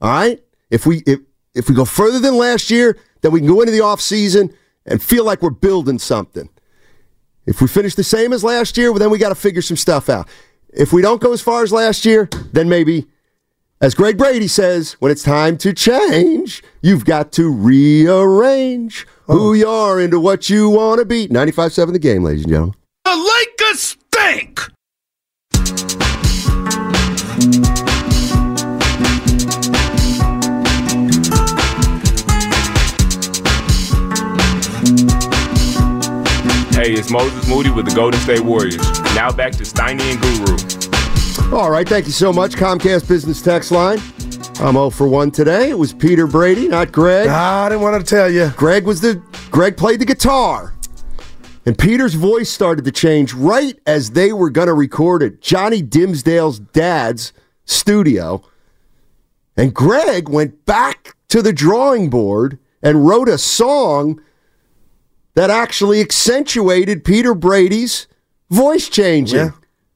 All 0.00 0.10
right? 0.10 0.40
If 0.70 0.86
we 0.86 1.02
if 1.06 1.20
if 1.54 1.68
we 1.68 1.74
go 1.74 1.84
further 1.84 2.20
than 2.20 2.36
last 2.36 2.70
year, 2.70 2.96
then 3.20 3.32
we 3.32 3.40
can 3.40 3.48
go 3.48 3.60
into 3.60 3.72
the 3.72 3.80
offseason 3.80 4.54
and 4.86 5.02
feel 5.02 5.24
like 5.24 5.42
we're 5.42 5.50
building 5.50 5.98
something. 5.98 6.48
If 7.46 7.60
we 7.60 7.68
finish 7.68 7.94
the 7.94 8.04
same 8.04 8.32
as 8.32 8.42
last 8.42 8.76
year, 8.76 8.90
well, 8.90 8.98
then 8.98 9.10
we 9.10 9.18
got 9.18 9.28
to 9.28 9.34
figure 9.34 9.62
some 9.62 9.76
stuff 9.76 10.08
out. 10.08 10.28
If 10.70 10.92
we 10.92 11.00
don't 11.00 11.20
go 11.20 11.32
as 11.32 11.40
far 11.40 11.62
as 11.62 11.72
last 11.72 12.04
year, 12.04 12.28
then 12.52 12.68
maybe, 12.68 13.06
as 13.80 13.94
Greg 13.94 14.18
Brady 14.18 14.48
says, 14.48 14.92
when 14.94 15.12
it's 15.12 15.22
time 15.22 15.56
to 15.58 15.72
change, 15.72 16.62
you've 16.82 17.04
got 17.04 17.32
to 17.32 17.50
rearrange 17.50 19.06
oh. 19.28 19.38
who 19.38 19.54
you 19.54 19.68
are 19.68 20.00
into 20.00 20.18
what 20.18 20.50
you 20.50 20.68
want 20.68 20.98
to 20.98 21.04
be. 21.04 21.28
95 21.28 21.72
7 21.72 21.92
the 21.92 21.98
game, 21.98 22.24
ladies 22.24 22.42
and 22.42 22.52
gentlemen. 22.52 22.74
The 23.04 23.46
Lakers 23.60 23.96
stink. 24.10 26.05
Hey, 36.76 36.92
it's 36.92 37.10
Moses 37.10 37.48
Moody 37.48 37.70
with 37.70 37.88
the 37.88 37.94
Golden 37.94 38.20
State 38.20 38.40
Warriors. 38.40 38.76
Now 39.14 39.32
back 39.32 39.52
to 39.52 39.62
Steiny 39.62 40.02
and 40.12 40.20
Guru. 40.20 41.56
All 41.56 41.70
right, 41.70 41.88
thank 41.88 42.04
you 42.04 42.12
so 42.12 42.34
much, 42.34 42.52
Comcast 42.52 43.08
Business 43.08 43.40
Text 43.40 43.70
Line. 43.70 43.98
I'm 44.60 44.74
0 44.74 44.90
for 44.90 45.08
1 45.08 45.30
today. 45.30 45.70
It 45.70 45.78
was 45.78 45.94
Peter 45.94 46.26
Brady, 46.26 46.68
not 46.68 46.92
Greg. 46.92 47.28
Ah, 47.30 47.64
I 47.64 47.70
didn't 47.70 47.80
want 47.80 48.04
to 48.04 48.14
tell 48.14 48.30
you. 48.30 48.50
Greg 48.58 48.84
was 48.84 49.00
the 49.00 49.22
Greg 49.50 49.78
played 49.78 50.00
the 50.00 50.04
guitar. 50.04 50.74
And 51.64 51.78
Peter's 51.78 52.12
voice 52.12 52.50
started 52.50 52.84
to 52.84 52.92
change 52.92 53.32
right 53.32 53.78
as 53.86 54.10
they 54.10 54.34
were 54.34 54.50
going 54.50 54.68
to 54.68 54.74
record 54.74 55.22
it. 55.22 55.40
Johnny 55.40 55.80
Dimsdale's 55.80 56.58
dad's 56.58 57.32
studio. 57.64 58.42
And 59.56 59.72
Greg 59.72 60.28
went 60.28 60.66
back 60.66 61.16
to 61.28 61.40
the 61.40 61.54
drawing 61.54 62.10
board 62.10 62.58
and 62.82 63.06
wrote 63.06 63.30
a 63.30 63.38
song 63.38 64.20
that 65.36 65.50
actually 65.50 66.00
accentuated 66.00 67.04
Peter 67.04 67.34
Brady's 67.34 68.08
voice 68.50 68.88
changing. 68.88 69.38
Yeah. 69.38 69.50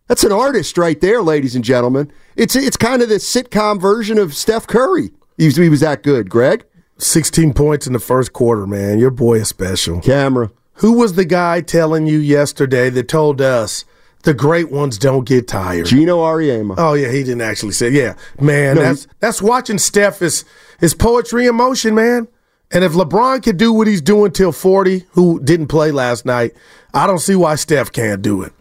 That's 0.06 0.22
an 0.22 0.32
artist 0.32 0.76
right 0.78 1.00
there, 1.00 1.22
ladies 1.22 1.56
and 1.56 1.64
gentlemen. 1.64 2.12
It's 2.36 2.54
it's 2.54 2.76
kind 2.76 3.02
of 3.02 3.08
the 3.08 3.16
sitcom 3.16 3.80
version 3.80 4.18
of 4.18 4.34
Steph 4.34 4.66
Curry. 4.66 5.10
He 5.36 5.46
was, 5.46 5.56
he 5.56 5.68
was 5.68 5.80
that 5.80 6.02
good, 6.02 6.28
Greg. 6.28 6.64
16 6.98 7.54
points 7.54 7.86
in 7.86 7.94
the 7.94 7.98
first 7.98 8.32
quarter, 8.34 8.66
man. 8.66 8.98
Your 8.98 9.10
boy 9.10 9.38
is 9.38 9.48
special. 9.48 10.00
Camera. 10.00 10.50
Who 10.74 10.92
was 10.92 11.14
the 11.14 11.24
guy 11.24 11.62
telling 11.62 12.06
you 12.06 12.18
yesterday 12.18 12.90
that 12.90 13.08
told 13.08 13.40
us 13.40 13.84
the 14.24 14.34
great 14.34 14.70
ones 14.70 14.98
don't 14.98 15.26
get 15.26 15.48
tired? 15.48 15.86
Gino 15.86 16.18
Ariema. 16.18 16.74
Oh 16.76 16.92
yeah, 16.92 17.10
he 17.10 17.22
didn't 17.22 17.40
actually 17.42 17.72
say. 17.72 17.88
Yeah, 17.88 18.16
man, 18.38 18.76
No, 18.76 18.82
that's 18.82 19.06
that's 19.20 19.40
watching 19.40 19.78
Steph 19.78 20.20
is 20.20 20.44
is 20.82 20.92
poetry 20.92 21.46
in 21.46 21.54
motion, 21.54 21.94
man. 21.94 22.28
And 22.72 22.84
if 22.84 22.92
LeBron 22.92 23.42
could 23.42 23.56
do 23.56 23.72
what 23.72 23.86
he's 23.88 24.00
doing 24.02 24.30
till 24.32 24.52
forty, 24.52 25.04
who 25.12 25.40
didn't 25.40 25.66
play 25.68 25.90
last 25.90 26.24
night, 26.24 26.52
I 26.94 27.06
don't 27.06 27.18
see 27.18 27.34
why 27.34 27.56
Steph 27.56 27.90
can't 27.92 28.22
do 28.22 28.42
it. 28.42 28.52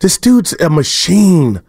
This 0.00 0.18
dude's 0.18 0.52
a 0.60 0.68
machine. 0.68 1.62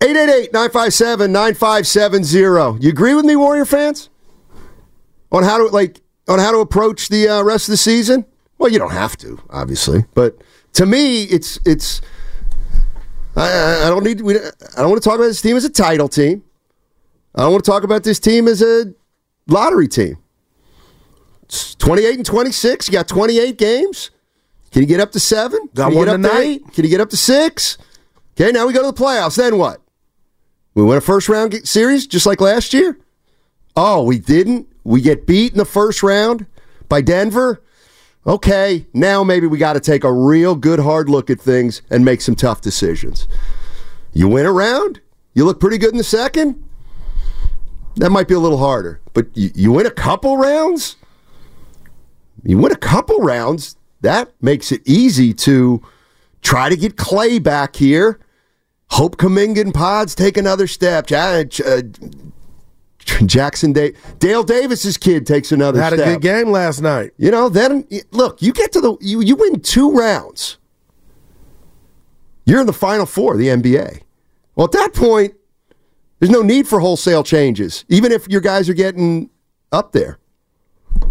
888-957-9570. 0.00 2.82
You 2.82 2.88
agree 2.90 3.14
with 3.14 3.24
me, 3.24 3.36
Warrior 3.36 3.64
fans? 3.64 4.10
On 5.32 5.42
how 5.42 5.56
to 5.58 5.64
like 5.66 6.00
on 6.28 6.38
how 6.38 6.52
to 6.52 6.58
approach 6.58 7.08
the 7.08 7.28
uh, 7.28 7.42
rest 7.42 7.68
of 7.68 7.72
the 7.72 7.76
season? 7.76 8.24
Well, 8.58 8.70
you 8.70 8.78
don't 8.78 8.92
have 8.92 9.16
to, 9.18 9.40
obviously, 9.50 10.04
but 10.14 10.40
to 10.74 10.86
me, 10.86 11.24
it's 11.24 11.58
it's. 11.64 12.00
I- 13.36 13.86
I 13.86 13.90
don't 13.90 14.04
need. 14.04 14.20
We, 14.20 14.36
I 14.38 14.42
don't 14.76 14.90
want 14.90 15.02
to 15.02 15.08
talk 15.08 15.16
about 15.18 15.26
this 15.26 15.42
team 15.42 15.56
as 15.56 15.64
a 15.64 15.70
title 15.70 16.08
team. 16.08 16.44
I 17.34 17.42
don't 17.42 17.50
want 17.52 17.64
to 17.64 17.70
talk 17.70 17.82
about 17.82 18.04
this 18.04 18.20
team 18.20 18.46
as 18.46 18.62
a 18.62 18.94
lottery 19.48 19.88
team. 19.88 20.18
It's 21.44 21.74
28 21.76 22.16
and 22.16 22.26
26. 22.26 22.88
You 22.88 22.92
got 22.92 23.08
28 23.08 23.56
games. 23.58 24.10
Can 24.72 24.82
you 24.82 24.88
get 24.88 25.00
up 25.00 25.12
to 25.12 25.20
seven? 25.20 25.68
Got 25.74 25.84
Can 25.84 25.92
you 25.92 25.98
one 25.98 26.06
get 26.06 26.14
up 26.14 26.20
to 26.22 26.28
tonight. 26.28 26.42
eight? 26.44 26.72
Can 26.72 26.84
you 26.84 26.90
get 26.90 27.00
up 27.00 27.10
to 27.10 27.16
six? 27.16 27.78
Okay, 28.38 28.50
now 28.50 28.66
we 28.66 28.72
go 28.72 28.80
to 28.80 28.86
the 28.96 29.04
playoffs. 29.04 29.36
Then 29.36 29.56
what? 29.58 29.80
We 30.74 30.82
win 30.82 30.98
a 30.98 31.00
first 31.00 31.28
round 31.28 31.54
series 31.66 32.06
just 32.06 32.26
like 32.26 32.40
last 32.40 32.74
year? 32.74 32.98
Oh, 33.76 34.02
we 34.02 34.18
didn't? 34.18 34.66
We 34.82 35.00
get 35.00 35.26
beat 35.26 35.52
in 35.52 35.58
the 35.58 35.64
first 35.64 36.02
round 36.02 36.46
by 36.88 37.00
Denver? 37.00 37.62
Okay, 38.26 38.86
now 38.94 39.22
maybe 39.22 39.46
we 39.46 39.58
got 39.58 39.74
to 39.74 39.80
take 39.80 40.02
a 40.02 40.12
real 40.12 40.54
good 40.56 40.80
hard 40.80 41.08
look 41.08 41.28
at 41.30 41.40
things 41.40 41.82
and 41.90 42.04
make 42.04 42.20
some 42.20 42.34
tough 42.34 42.60
decisions. 42.60 43.28
You 44.12 44.28
win 44.28 44.46
a 44.46 44.52
round? 44.52 45.00
You 45.34 45.44
look 45.44 45.60
pretty 45.60 45.78
good 45.78 45.90
in 45.92 45.98
the 45.98 46.04
second? 46.04 46.62
That 47.96 48.10
might 48.10 48.26
be 48.26 48.34
a 48.34 48.38
little 48.40 48.58
harder. 48.58 49.00
But 49.12 49.26
you, 49.36 49.50
you 49.54 49.72
win 49.72 49.86
a 49.86 49.90
couple 49.90 50.36
rounds? 50.36 50.96
You 52.44 52.58
win 52.58 52.72
a 52.72 52.76
couple 52.76 53.18
rounds, 53.18 53.76
that 54.02 54.30
makes 54.40 54.70
it 54.70 54.82
easy 54.84 55.32
to 55.34 55.82
try 56.42 56.68
to 56.68 56.76
get 56.76 56.96
Klay 56.96 57.42
back 57.42 57.76
here. 57.76 58.20
Hope 58.90 59.16
Kuminga 59.16 59.60
and 59.60 59.74
Pods 59.74 60.14
take 60.14 60.36
another 60.36 60.66
step. 60.66 61.06
Jackson 63.26 63.72
Day, 63.72 63.94
Dale 64.18 64.42
Davis's 64.42 64.96
kid 64.96 65.26
takes 65.26 65.52
another 65.52 65.80
Had 65.80 65.94
a 65.94 65.96
good 65.96 66.20
game 66.20 66.50
last 66.50 66.80
night. 66.80 67.12
You 67.16 67.30
know, 67.30 67.48
then 67.48 67.86
look, 68.12 68.40
you 68.40 68.52
get 68.52 68.72
to 68.72 68.80
the 68.80 68.96
you 69.00 69.20
you 69.20 69.36
win 69.36 69.60
two 69.60 69.92
rounds. 69.92 70.58
You're 72.46 72.60
in 72.60 72.66
the 72.66 72.72
final 72.72 73.06
four 73.06 73.32
of 73.32 73.38
the 73.38 73.48
NBA. 73.48 74.02
Well, 74.54 74.66
at 74.66 74.72
that 74.72 74.94
point, 74.94 75.34
there's 76.18 76.30
no 76.30 76.42
need 76.42 76.68
for 76.68 76.80
wholesale 76.80 77.24
changes, 77.24 77.84
even 77.88 78.12
if 78.12 78.28
your 78.28 78.40
guys 78.40 78.68
are 78.68 78.74
getting 78.74 79.30
up 79.72 79.92
there. 79.92 80.18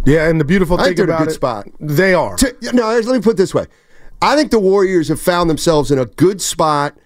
Yeah, 0.05 0.27
and 0.27 0.39
the 0.39 0.45
beautiful 0.45 0.77
thing 0.77 0.93
in 0.93 0.99
a 0.99 1.03
about 1.03 1.19
good 1.19 1.29
it, 1.29 1.33
spot. 1.33 1.67
they 1.79 2.13
are. 2.13 2.35
To- 2.37 2.55
no, 2.73 2.87
let 2.99 3.05
me 3.07 3.21
put 3.21 3.31
it 3.31 3.37
this 3.37 3.53
way. 3.53 3.65
I 4.21 4.35
think 4.35 4.51
the 4.51 4.59
Warriors 4.59 5.07
have 5.09 5.19
found 5.21 5.49
themselves 5.49 5.91
in 5.91 5.99
a 5.99 6.05
good 6.05 6.41
spot 6.41 6.97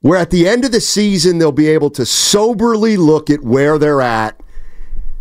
where 0.00 0.18
at 0.18 0.30
the 0.30 0.46
end 0.46 0.64
of 0.64 0.72
the 0.72 0.80
season 0.80 1.38
they'll 1.38 1.50
be 1.52 1.68
able 1.68 1.90
to 1.90 2.04
soberly 2.04 2.96
look 2.96 3.30
at 3.30 3.42
where 3.42 3.78
they're 3.78 4.02
at 4.02 4.38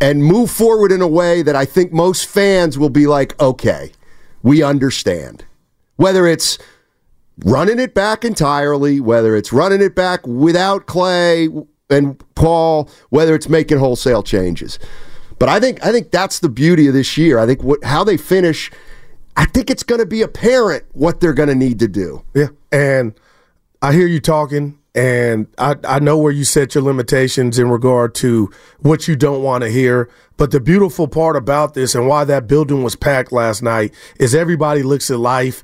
and 0.02 0.24
move 0.24 0.52
forward 0.52 0.92
in 0.92 1.02
a 1.02 1.08
way 1.08 1.42
that 1.42 1.56
I 1.56 1.66
think 1.66 1.94
most 1.94 2.26
fans 2.28 2.78
will 2.78 2.90
be 2.90 3.08
like, 3.08 3.40
okay, 3.42 3.92
we 4.42 4.62
understand. 4.62 5.46
Whether 5.96 6.28
it's 6.28 6.58
running 7.46 7.80
it 7.80 7.94
back 7.94 8.26
entirely, 8.26 9.00
whether 9.00 9.36
it's 9.36 9.54
running 9.54 9.82
it 9.82 9.96
back 9.96 10.28
without 10.28 10.86
Klay 10.86 11.66
and 11.90 12.22
Paul, 12.36 12.90
whether 13.10 13.34
it's 13.36 13.48
making 13.48 13.78
wholesale 13.78 14.22
changes. 14.24 14.80
But 15.44 15.50
I 15.50 15.60
think 15.60 15.86
I 15.86 15.92
think 15.92 16.10
that's 16.10 16.40
the 16.40 16.48
beauty 16.48 16.88
of 16.88 16.94
this 16.94 17.18
year. 17.18 17.38
I 17.38 17.46
think 17.46 17.62
what 17.64 17.84
how 17.84 18.06
they 18.06 18.16
finish, 18.16 18.72
I 19.36 19.44
think 19.44 19.70
it's 19.70 19.84
going 19.84 20.00
to 20.00 20.06
be 20.06 20.22
apparent 20.22 20.86
what 20.94 21.20
they're 21.20 21.34
going 21.34 21.50
to 21.50 21.56
need 21.56 21.80
to 21.80 21.90
do. 21.90 22.24
Yeah, 22.34 22.48
and 22.72 23.14
I 23.82 23.92
hear 23.92 24.08
you 24.08 24.22
talking, 24.22 24.80
and 24.96 25.48
I, 25.58 25.76
I 25.84 26.00
know 26.00 26.18
where 26.18 26.32
you 26.32 26.46
set 26.46 26.76
your 26.76 26.84
limitations 26.86 27.60
in 27.60 27.70
regard 27.70 28.16
to 28.16 28.52
what 28.80 29.10
you 29.10 29.18
don't 29.18 29.44
want 29.44 29.66
to 29.66 29.70
hear. 29.70 30.10
But 30.38 30.52
the 30.52 30.62
beautiful 30.62 31.10
part 31.10 31.36
about 31.36 31.74
this 31.74 31.94
and 31.94 32.08
why 32.08 32.24
that 32.24 32.48
building 32.48 32.82
was 32.82 32.96
packed 32.96 33.34
last 33.34 33.62
night 33.62 33.94
is 34.22 34.34
everybody 34.34 34.82
looks 34.82 35.12
at 35.12 35.20
life 35.20 35.62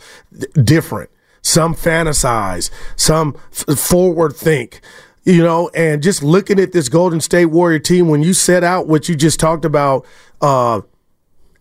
different. 0.62 1.10
Some 1.42 1.74
fantasize, 1.74 2.70
some 2.98 3.38
f- 3.50 3.80
forward 3.80 4.36
think, 4.36 4.82
you 5.24 5.44
know, 5.44 5.70
and 5.76 6.02
just 6.02 6.24
looking 6.24 6.60
at 6.60 6.72
this 6.72 6.90
Golden 6.90 7.22
State 7.22 7.46
Warrior 7.48 7.80
team, 7.80 8.08
when 8.08 8.24
you 8.24 8.34
set 8.34 8.64
out 8.64 8.88
what 8.88 9.10
you 9.10 9.16
just 9.16 9.40
talked 9.40 9.66
about, 9.66 10.06
uh, 10.42 10.82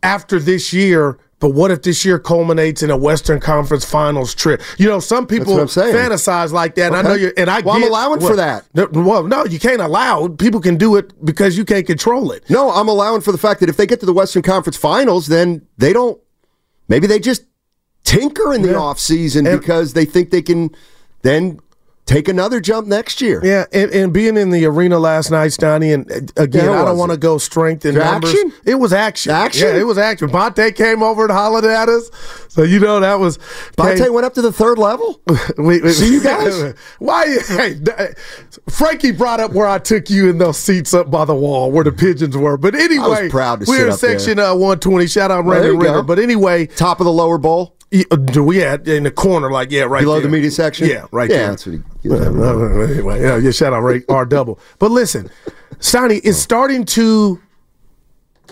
after 0.02 0.38
this 0.38 0.72
year, 0.72 1.18
but 1.40 1.50
what 1.50 1.70
if 1.70 1.82
this 1.82 2.04
year 2.04 2.18
culminates 2.18 2.82
in 2.82 2.90
a 2.90 2.96
Western 2.96 3.38
Conference 3.40 3.84
Finals 3.84 4.34
trip? 4.34 4.60
You 4.76 4.88
know, 4.88 4.98
some 5.00 5.26
people 5.26 5.54
fantasize 5.56 6.50
like 6.52 6.74
that. 6.76 6.88
And 6.88 6.96
I 6.96 7.02
know 7.02 7.14
you, 7.14 7.32
and 7.36 7.48
I 7.50 7.60
Well, 7.60 7.76
I'm 7.76 7.82
allowing 7.84 8.20
well, 8.20 8.30
for 8.30 8.36
that. 8.36 8.64
no, 8.74 8.88
Well, 8.92 9.22
no, 9.24 9.44
you 9.44 9.58
can't 9.60 9.80
allow. 9.80 10.28
People 10.28 10.60
can 10.60 10.76
do 10.76 10.96
it 10.96 11.12
because 11.24 11.56
you 11.56 11.64
can't 11.64 11.86
control 11.86 12.32
it. 12.32 12.44
No, 12.48 12.70
I'm 12.70 12.88
allowing 12.88 13.20
for 13.20 13.30
the 13.32 13.38
fact 13.38 13.60
that 13.60 13.68
if 13.68 13.76
they 13.76 13.86
get 13.86 14.00
to 14.00 14.06
the 14.06 14.12
Western 14.12 14.42
Conference 14.42 14.76
Finals, 14.76 15.26
then 15.28 15.62
they 15.78 15.92
don't. 15.92 16.18
Maybe 16.88 17.06
they 17.06 17.18
just 17.20 17.44
tinker 18.04 18.52
in 18.54 18.62
the 18.62 18.70
Yeah. 18.70 18.74
offseason 18.76 19.48
And- 19.48 19.60
because 19.60 19.92
they 19.92 20.04
think 20.06 20.30
they 20.30 20.42
can 20.42 20.70
then 21.22 21.58
take 22.08 22.26
another 22.26 22.58
jump 22.58 22.88
next 22.88 23.20
year. 23.20 23.40
Yeah, 23.44 23.66
and, 23.72 23.90
and 23.92 24.12
being 24.12 24.36
in 24.38 24.50
the 24.50 24.64
arena 24.64 24.98
last 24.98 25.30
night, 25.30 25.52
Stoney, 25.52 25.92
and 25.92 26.10
uh, 26.10 26.42
again, 26.42 26.64
Yeah, 26.64 26.82
I 26.82 26.84
don't 26.86 26.96
want 26.98 27.12
to 27.12 27.18
go 27.18 27.36
strength 27.38 27.84
Was 27.84 27.94
it 27.94 27.98
numbers. 27.98 28.30
action? 28.30 28.52
It 28.64 28.74
was 28.76 28.92
action. 28.92 29.30
Action? 29.32 29.68
Yeah, 29.68 29.76
it 29.80 29.84
was 29.86 29.98
action. 29.98 30.30
Bonte 30.30 30.74
came 30.74 31.02
over 31.02 31.22
and 31.24 31.30
hollered 31.32 31.64
at 31.66 31.88
us, 31.88 32.10
so 32.48 32.62
you 32.62 32.80
know 32.80 32.98
that 33.00 33.20
was. 33.20 33.38
Bonte 33.76 33.98
hey, 33.98 34.08
went 34.10 34.24
up 34.26 34.34
to 34.34 34.42
the 34.42 34.52
third 34.52 34.78
level. 34.78 35.20
we, 35.58 35.80
we- 35.82 35.90
See 35.92 36.14
you 36.14 36.22
guys? 36.24 36.74
Why? 36.98 37.38
Hey, 37.46 37.78
Frankie 38.68 39.12
brought 39.12 39.40
up 39.40 39.52
where 39.52 39.66
I 39.68 39.78
took 39.78 40.10
you 40.10 40.30
in 40.30 40.38
those 40.38 40.56
seats 40.58 40.94
up 40.94 41.10
by 41.10 41.24
the 41.24 41.34
wall 41.34 41.70
where 41.70 41.84
the 41.84 41.92
pigeons 41.92 42.36
were. 42.36 42.56
But 42.56 42.74
anyway, 42.74 43.28
proud 43.28 43.60
to 43.60 43.66
we're 43.68 43.88
in 43.88 43.92
section 43.96 44.38
uh, 44.38 44.52
120. 44.54 45.06
Shout 45.06 45.30
out 45.30 45.44
Well, 45.44 45.58
Brandon 45.60 45.74
you 45.74 45.80
Ridder. 45.80 46.02
But 46.02 46.18
anyway, 46.18 46.66
Top 46.66 47.00
of 47.00 47.04
the 47.04 47.12
lower 47.12 47.38
bowl 47.38 47.74
uh, 47.74 47.77
do 47.90 48.44
we 48.44 48.62
at 48.62 48.86
in 48.86 49.04
the 49.04 49.10
corner, 49.10 49.50
like 49.50 49.70
yeah, 49.70 49.82
right 49.82 50.02
below 50.02 50.14
there. 50.14 50.22
the 50.22 50.28
media 50.28 50.50
section. 50.50 50.88
Yeah, 50.88 51.06
right 51.10 51.30
yeah, 51.30 51.36
there. 51.36 51.48
That's 51.50 51.66
what 51.66 51.74
he, 52.02 52.10
Uh, 52.10 52.82
anyway, 52.90 53.22
yeah, 53.22 53.36
yeah, 53.38 53.50
shout 53.50 53.72
out 53.72 53.80
Ray 53.80 54.02
R 54.08 54.26
double. 54.26 54.60
But 54.78 54.90
listen, 54.90 55.30
Stoney 55.80 56.16
is 56.16 56.40
starting 56.40 56.84
to 56.86 57.40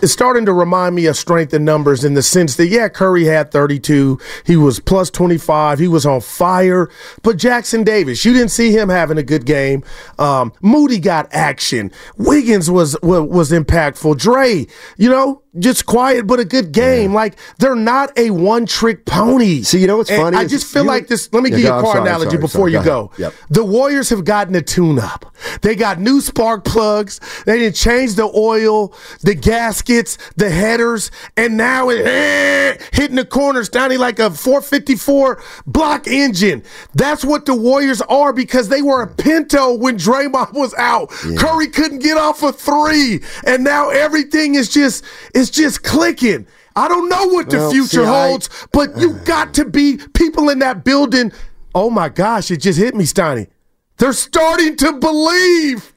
it's 0.01 0.13
starting 0.13 0.45
to 0.45 0.53
remind 0.53 0.95
me 0.95 1.07
of 1.07 1.17
strength 1.17 1.53
in 1.53 1.65
numbers 1.65 2.03
in 2.03 2.13
the 2.13 2.21
sense 2.21 2.55
that 2.55 2.67
yeah, 2.67 2.87
Curry 2.87 3.25
had 3.25 3.51
32, 3.51 4.19
he 4.45 4.55
was 4.55 4.79
plus 4.79 5.09
25, 5.09 5.79
he 5.79 5.87
was 5.87 6.05
on 6.05 6.21
fire. 6.21 6.89
But 7.23 7.37
Jackson 7.37 7.83
Davis, 7.83 8.23
you 8.23 8.33
didn't 8.33 8.51
see 8.51 8.71
him 8.71 8.89
having 8.89 9.17
a 9.17 9.23
good 9.23 9.45
game. 9.45 9.83
Um, 10.19 10.53
Moody 10.61 10.99
got 10.99 11.27
action. 11.31 11.91
Wiggins 12.17 12.69
was 12.69 12.97
was, 13.01 13.27
was 13.27 13.51
impactful. 13.51 14.17
Dre, 14.17 14.67
you 14.97 15.09
know, 15.09 15.41
just 15.59 15.85
quiet 15.85 16.27
but 16.27 16.39
a 16.39 16.45
good 16.45 16.71
game. 16.71 17.13
Like 17.13 17.35
they're 17.59 17.75
not 17.75 18.17
a 18.17 18.31
one 18.31 18.65
trick 18.65 19.05
pony. 19.05 19.61
See, 19.63 19.79
you 19.79 19.87
know 19.87 19.97
what's 19.97 20.09
And 20.09 20.21
funny 20.21 20.37
I 20.37 20.45
just 20.45 20.65
feel 20.67 20.83
you- 20.83 20.87
like 20.87 21.07
this. 21.07 21.29
Let 21.31 21.43
me 21.43 21.49
Yeah, 21.49 21.55
give 21.57 21.65
you 21.65 21.71
a 21.73 21.81
car 21.81 21.93
sorry, 21.95 22.01
analogy 22.01 22.29
sorry, 22.31 22.41
before 22.41 22.59
sorry. 22.61 22.71
you 22.73 22.77
Go 22.79 22.83
go. 22.83 23.11
Yep. 23.17 23.33
The 23.49 23.63
Warriors 23.63 24.09
have 24.09 24.23
gotten 24.25 24.55
a 24.55 24.61
tune 24.61 24.99
up. 24.99 25.33
They 25.61 25.75
got 25.75 25.99
new 25.99 26.19
spark 26.21 26.65
plugs. 26.65 27.19
They 27.45 27.59
didn't 27.59 27.75
change 27.75 28.15
the 28.15 28.31
oil, 28.35 28.93
the 29.21 29.35
gaskets, 29.35 30.17
the 30.35 30.49
headers, 30.49 31.11
and 31.35 31.57
now 31.57 31.89
it 31.89 32.05
eh, 32.05 32.77
hitting 32.93 33.15
the 33.17 33.25
corners 33.25 33.69
sounding 33.71 33.99
like 33.99 34.19
a 34.19 34.31
454 34.31 35.41
block 35.65 36.07
engine. 36.07 36.63
That's 36.93 37.23
what 37.23 37.45
the 37.45 37.53
Warriors 37.55 38.01
are 38.03 38.33
because 38.33 38.69
they 38.69 38.81
were 38.81 39.01
a 39.01 39.07
Pinto 39.07 39.73
when 39.75 39.97
Draymond 39.97 40.53
was 40.53 40.73
out. 40.75 41.09
Curry 41.37 41.67
couldn't 41.67 41.99
get 41.99 42.17
off 42.17 42.41
a 42.43 42.51
three, 42.51 43.21
and 43.45 43.63
now 43.63 43.89
everything 43.89 44.55
is 44.55 44.69
just 44.69 45.03
it's 45.47 45.55
just 45.57 45.83
clicking. 45.83 46.45
I 46.75 46.87
don't 46.87 47.09
know 47.09 47.27
what 47.27 47.49
the 47.49 47.57
Well, 47.57 47.71
future 47.71 47.87
see, 47.87 48.03
I- 48.05 48.27
holds, 48.29 48.49
but 48.71 48.97
you 48.97 49.13
got 49.25 49.53
to 49.55 49.65
be 49.65 49.97
people 50.13 50.49
in 50.49 50.59
that 50.59 50.83
building. 50.83 51.31
Oh 51.73 51.89
my 51.89 52.09
gosh, 52.09 52.51
it 52.51 52.57
just 52.57 52.79
hit 52.79 52.95
me, 52.95 53.05
Steiny. 53.05 53.47
They're 53.97 54.13
starting 54.13 54.75
to 54.77 54.93
believe. 54.93 55.93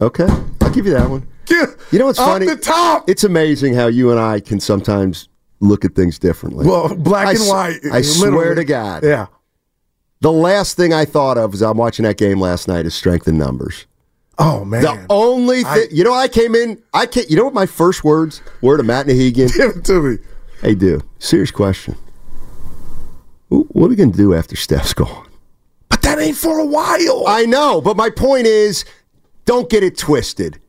Okay, 0.00 0.26
I'll 0.60 0.70
give 0.70 0.86
you 0.86 0.92
that 0.94 1.08
one. 1.08 1.26
Yeah, 1.48 1.66
You 1.90 1.98
know 1.98 2.06
what's 2.06 2.18
funny? 2.18 2.46
the 2.46 2.56
top. 2.56 3.08
It's 3.08 3.22
amazing 3.24 3.74
how 3.74 3.86
you 3.86 4.10
and 4.10 4.18
I 4.18 4.40
can 4.40 4.60
sometimes 4.60 5.28
look 5.60 5.84
at 5.84 5.94
things 5.94 6.18
differently. 6.18 6.66
Well, 6.66 6.94
black 6.94 7.26
I 7.28 7.30
and 7.32 7.40
white. 7.48 7.80
I 7.92 8.00
swear 8.02 8.54
to 8.54 8.64
God. 8.64 9.04
Yeah. 9.04 9.26
The 10.20 10.32
last 10.32 10.76
thing 10.76 10.94
I 10.94 11.04
thought 11.04 11.36
of 11.36 11.52
as 11.54 11.62
I'm 11.62 11.76
watching 11.76 12.04
that 12.04 12.16
game 12.16 12.40
last 12.40 12.66
night 12.66 12.86
is 12.86 12.94
strength 12.94 13.28
in 13.28 13.36
numbers. 13.36 13.86
Oh 14.38 14.64
man. 14.64 14.82
The 14.82 15.06
only 15.10 15.62
thing, 15.62 15.88
you 15.90 16.04
know, 16.04 16.12
I 16.12 16.28
came 16.28 16.54
in. 16.54 16.82
I 16.92 17.06
can't. 17.06 17.30
You 17.30 17.36
know 17.36 17.44
what 17.44 17.54
my 17.54 17.66
first 17.66 18.02
words 18.04 18.42
were 18.60 18.76
to 18.76 18.82
Matt 18.82 19.06
Nahigian? 19.06 19.54
Give 19.56 19.76
it 19.76 19.84
to 19.84 20.02
me. 20.02 20.18
hey, 20.60 20.74
dude, 20.74 21.02
serious 21.18 21.50
question. 21.50 21.96
What 23.48 23.86
are 23.86 23.88
we 23.88 23.96
gonna 23.96 24.10
do 24.10 24.34
after 24.34 24.56
Steph's 24.56 24.94
gone? 24.94 25.28
But 25.88 26.02
that 26.02 26.18
ain't 26.18 26.36
for 26.36 26.58
a 26.58 26.66
while. 26.66 27.24
I 27.28 27.44
know, 27.46 27.80
but 27.80 27.96
my 27.96 28.10
point 28.10 28.46
is, 28.46 28.84
don't 29.44 29.70
get 29.70 29.84
it 29.84 29.96
twisted. 29.96 30.60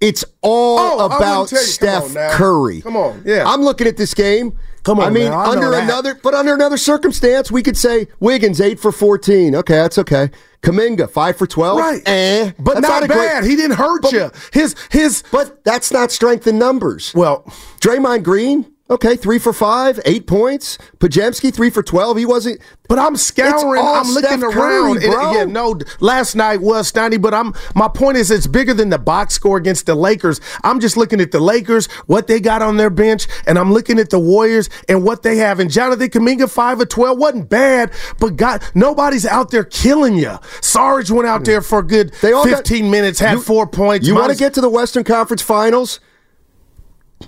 It's 0.00 0.24
all 0.42 0.78
Oh, 1.00 1.06
about 1.06 1.50
you- 1.52 1.58
come 1.58 1.66
Steph 1.66 2.16
on. 2.16 2.30
Curry. 2.36 2.80
Come 2.82 2.96
on, 2.96 3.22
yeah. 3.24 3.44
I'm 3.46 3.62
looking 3.62 3.86
at 3.86 3.96
this 3.96 4.12
game. 4.14 4.52
Come 4.82 5.00
on 5.00 5.06
I 5.06 5.10
mean, 5.10 5.30
now, 5.30 5.38
I 5.38 5.46
under 5.46 5.72
another, 5.72 6.14
but 6.22 6.34
under 6.34 6.52
another 6.52 6.76
circumstance, 6.76 7.50
we 7.50 7.62
could 7.62 7.76
say 7.76 8.06
Wiggins 8.20 8.60
eight 8.60 8.78
for 8.78 8.92
fourteen. 8.92 9.54
Okay, 9.54 9.76
that's 9.76 9.96
okay. 9.96 10.30
Kuminga 10.62 11.08
five 11.08 11.36
for 11.38 11.46
twelve. 11.46 11.78
Right. 11.78 12.02
Eh, 12.06 12.52
but 12.58 12.74
That's 12.74 12.88
not, 12.88 13.02
a 13.02 13.06
great- 13.06 13.16
bad. 13.16 13.44
he 13.44 13.56
didn't 13.56 13.76
hurt 13.76 14.02
But- 14.02 14.12
you. 14.12 14.30
His 14.52 14.74
his 14.90 15.22
but 15.32 15.64
that's 15.64 15.90
not 15.90 16.12
strength 16.12 16.46
in 16.46 16.58
numbers. 16.58 17.12
well, 17.14 17.44
Draymond 17.80 18.24
Green, 18.24 18.66
okay, 18.90 19.16
three 19.16 19.38
for 19.38 19.52
five, 19.52 19.98
eight 20.04 20.26
points. 20.26 20.78
Podziemski, 20.98 21.52
three 21.54 21.70
for 21.70 21.82
twelve. 21.82 22.16
He 22.16 22.26
wasn't. 22.26 22.60
But 22.88 22.98
I'm 22.98 23.16
scouring. 23.16 23.82
I'm 23.82 24.08
looking 24.12 24.42
around. 24.42 24.52
Curry, 24.52 24.92
and- 24.92 25.12
bro. 25.12 25.32
yeah, 25.32 25.44
no. 25.44 25.78
Last 26.00 26.34
night 26.34 26.60
was 26.60 26.92
Steiny, 26.92 27.20
but 27.20 27.32
I'm. 27.32 27.54
My 27.74 27.88
point 27.88 28.16
is, 28.16 28.30
it's 28.30 28.46
bigger 28.46 28.74
than 28.74 28.90
the 28.90 28.98
box 28.98 29.34
score 29.34 29.56
against 29.56 29.86
the 29.86 29.94
Lakers. 29.94 30.40
I'm 30.62 30.80
just 30.80 30.96
looking 30.96 31.20
at 31.20 31.30
the 31.30 31.40
Lakers, 31.40 31.86
what 32.06 32.26
they 32.26 32.40
got 32.40 32.62
on 32.62 32.76
their 32.76 32.90
bench, 32.90 33.26
and 33.46 33.58
I'm 33.58 33.72
looking 33.72 33.98
at 33.98 34.10
the 34.10 34.18
Warriors 34.18 34.68
and 34.88 35.02
what 35.02 35.22
they 35.22 35.36
have. 35.38 35.60
And 35.60 35.70
Jonathan 35.70 36.08
Kuminga, 36.08 36.50
five 36.50 36.80
of 36.80 36.88
twelve, 36.88 37.18
wasn't 37.18 37.48
bad, 37.48 37.90
but 38.20 38.36
God, 38.36 38.62
nobody's 38.74 39.26
out 39.26 39.50
there 39.50 39.64
killing 39.64 40.16
you. 40.16 40.38
Sarge 40.60 41.10
went 41.10 41.26
out 41.26 41.42
mm. 41.42 41.46
there 41.46 41.62
for 41.62 41.78
a 41.78 41.82
good 41.82 42.12
They 42.20 42.32
all 42.32 42.44
got- 42.44 42.58
15 42.58 42.90
minutes, 42.90 43.18
had 43.18 43.34
You- 43.34 43.40
four 43.40 43.66
points. 43.66 44.06
You 44.06 44.14
want 44.14 44.32
to 44.32 44.38
get 44.38 44.54
to 44.54 44.60
the 44.60 44.68
Western 44.68 45.04
Conference 45.04 45.42
Finals? 45.42 46.00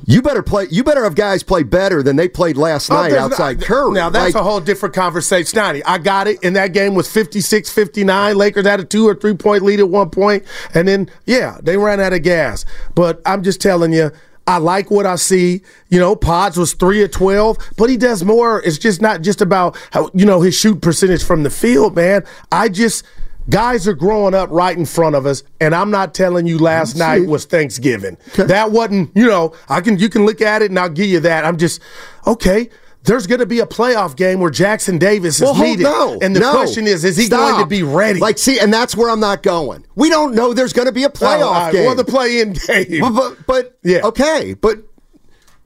You 0.04 0.20
better 0.20 0.42
play. 0.42 0.66
You 0.70 0.84
better 0.84 1.04
have 1.04 1.14
guys 1.14 1.42
play 1.42 1.62
better 1.62 2.02
than 2.02 2.16
they 2.16 2.28
played 2.28 2.56
last 2.56 2.90
Oh, 2.90 2.94
night 2.94 3.12
outside 3.12 3.60
Curry. 3.62 3.92
Now 3.92 4.10
that's 4.10 4.34
Like, 4.34 4.40
a 4.40 4.44
whole 4.44 4.60
different 4.60 4.94
conversation. 4.94 5.58
Steiny, 5.58 5.82
I 5.86 5.98
got 5.98 6.28
it. 6.28 6.38
And 6.44 6.54
that 6.56 6.72
game 6.72 6.94
was 6.94 7.08
56-59. 7.08 8.36
Lakers 8.36 8.66
had 8.66 8.78
a 8.80 8.84
two 8.84 9.08
or 9.08 9.14
three 9.14 9.34
point 9.34 9.62
lead 9.62 9.80
at 9.80 9.88
one 9.88 10.10
point, 10.10 10.44
and 10.74 10.86
then 10.86 11.10
yeah, 11.24 11.58
they 11.62 11.76
ran 11.76 12.00
out 12.00 12.12
of 12.12 12.22
gas. 12.22 12.64
But 12.94 13.20
I'm 13.26 13.42
just 13.42 13.60
telling 13.60 13.92
you. 13.92 14.10
I 14.48 14.58
like 14.58 14.92
what 14.92 15.06
I 15.06 15.16
see. 15.16 15.62
You 15.88 15.98
know, 15.98 16.14
Pods 16.14 16.56
was 16.56 16.72
three 16.72 17.02
of 17.02 17.10
twelve, 17.10 17.58
but 17.76 17.90
he 17.90 17.96
does 17.96 18.22
more. 18.22 18.62
It's 18.62 18.78
just 18.78 19.02
not 19.02 19.22
just 19.22 19.40
about 19.40 19.76
how 19.90 20.08
you 20.14 20.24
know 20.24 20.40
his 20.40 20.54
shoot 20.54 20.80
percentage 20.80 21.24
from 21.24 21.42
the 21.42 21.50
field, 21.50 21.96
man. 21.96 22.22
I 22.52 22.68
just 22.68 23.04
guys 23.50 23.86
are 23.86 23.94
growing 23.94 24.34
up 24.34 24.50
right 24.50 24.76
in 24.76 24.84
front 24.86 25.14
of 25.16 25.26
us, 25.26 25.42
and 25.60 25.74
I'm 25.74 25.90
not 25.90 26.14
telling 26.14 26.46
you 26.46 26.58
last 26.58 26.96
night 26.96 27.26
was 27.26 27.44
Thanksgiving. 27.44 28.16
That 28.36 28.72
wasn't, 28.72 29.10
you 29.16 29.26
know, 29.26 29.54
I 29.68 29.80
can 29.80 29.98
you 29.98 30.08
can 30.08 30.26
look 30.26 30.40
at 30.40 30.62
it 30.62 30.70
and 30.70 30.78
I'll 30.78 30.88
give 30.88 31.06
you 31.06 31.20
that. 31.20 31.44
I'm 31.44 31.56
just 31.56 31.80
okay. 32.26 32.68
There's 33.04 33.28
going 33.28 33.38
to 33.38 33.46
be 33.46 33.60
a 33.60 33.66
playoff 33.66 34.16
game 34.16 34.40
where 34.40 34.50
Jackson 34.50 34.98
Davis 34.98 35.36
is 35.36 35.42
well, 35.42 35.54
hold, 35.54 35.68
needed, 35.68 35.84
no, 35.84 36.18
and 36.20 36.34
the 36.34 36.40
no. 36.40 36.50
question 36.50 36.88
is, 36.88 37.04
is 37.04 37.16
he 37.16 37.26
Stop. 37.26 37.52
going 37.52 37.62
to 37.62 37.68
be 37.68 37.84
ready? 37.84 38.18
Like, 38.18 38.36
see, 38.36 38.58
and 38.58 38.72
that's 38.74 38.96
where 38.96 39.08
I'm 39.10 39.20
not 39.20 39.44
going. 39.44 39.86
We 39.94 40.10
don't 40.10 40.34
know 40.34 40.52
there's 40.52 40.72
going 40.72 40.86
to 40.86 40.92
be 40.92 41.04
a 41.04 41.06
Oh, 41.06 41.10
playoff 41.10 41.52
right, 41.52 41.72
game. 41.72 41.86
Well, 41.86 41.94
the 41.94 42.04
play-in 42.04 42.54
game. 42.54 43.00
But, 43.02 43.12
but, 43.12 43.46
but 43.46 43.78
Yeah. 43.84 44.00
okay, 44.06 44.54
but 44.60 44.78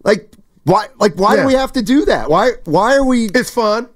Like 0.05 0.31
why? 0.65 0.89
Like 0.99 1.15
why 1.15 1.37
Yeah. 1.37 1.41
do 1.43 1.47
we 1.47 1.55
have 1.55 1.73
to 1.73 1.83
do 1.83 2.05
that? 2.05 2.29
Why? 2.29 2.53
Why 2.65 2.95
are 2.97 3.05
we? 3.07 3.31
It's 3.35 3.51
fun. 3.51 3.89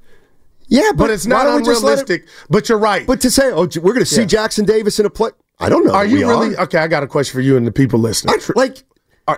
Yeah, 0.69 0.91
but, 0.91 0.99
But 1.05 1.11
it's 1.11 1.27
not 1.27 1.45
don't 1.45 1.57
we 1.57 1.65
just 1.65 1.83
let 1.83 1.99
it- 1.99 2.03
unrealistic. 2.03 2.29
But 2.51 2.69
you're 2.69 2.79
right. 2.79 3.07
But 3.07 3.21
to 3.23 3.31
say, 3.31 3.51
oh, 3.53 3.63
we're 3.77 3.93
going 3.93 3.99
to 4.01 4.07
see 4.07 4.23
Yeah. 4.23 4.27
Jackson 4.27 4.65
Davis 4.65 4.99
in 4.99 5.07
a 5.07 5.11
play. 5.11 5.31
I 5.61 5.69
don't 5.69 5.85
know. 5.87 5.93
Are 5.95 6.05
you 6.05 6.17
we 6.19 6.25
really 6.25 6.57
okay? 6.57 6.79
I 6.79 6.89
got 6.89 7.03
a 7.03 7.07
question 7.07 7.33
for 7.37 7.41
you 7.41 7.57
and 7.57 7.67
the 7.67 7.71
people 7.73 7.99
listening. 8.01 8.35
I, 8.35 8.53
like, 8.57 8.83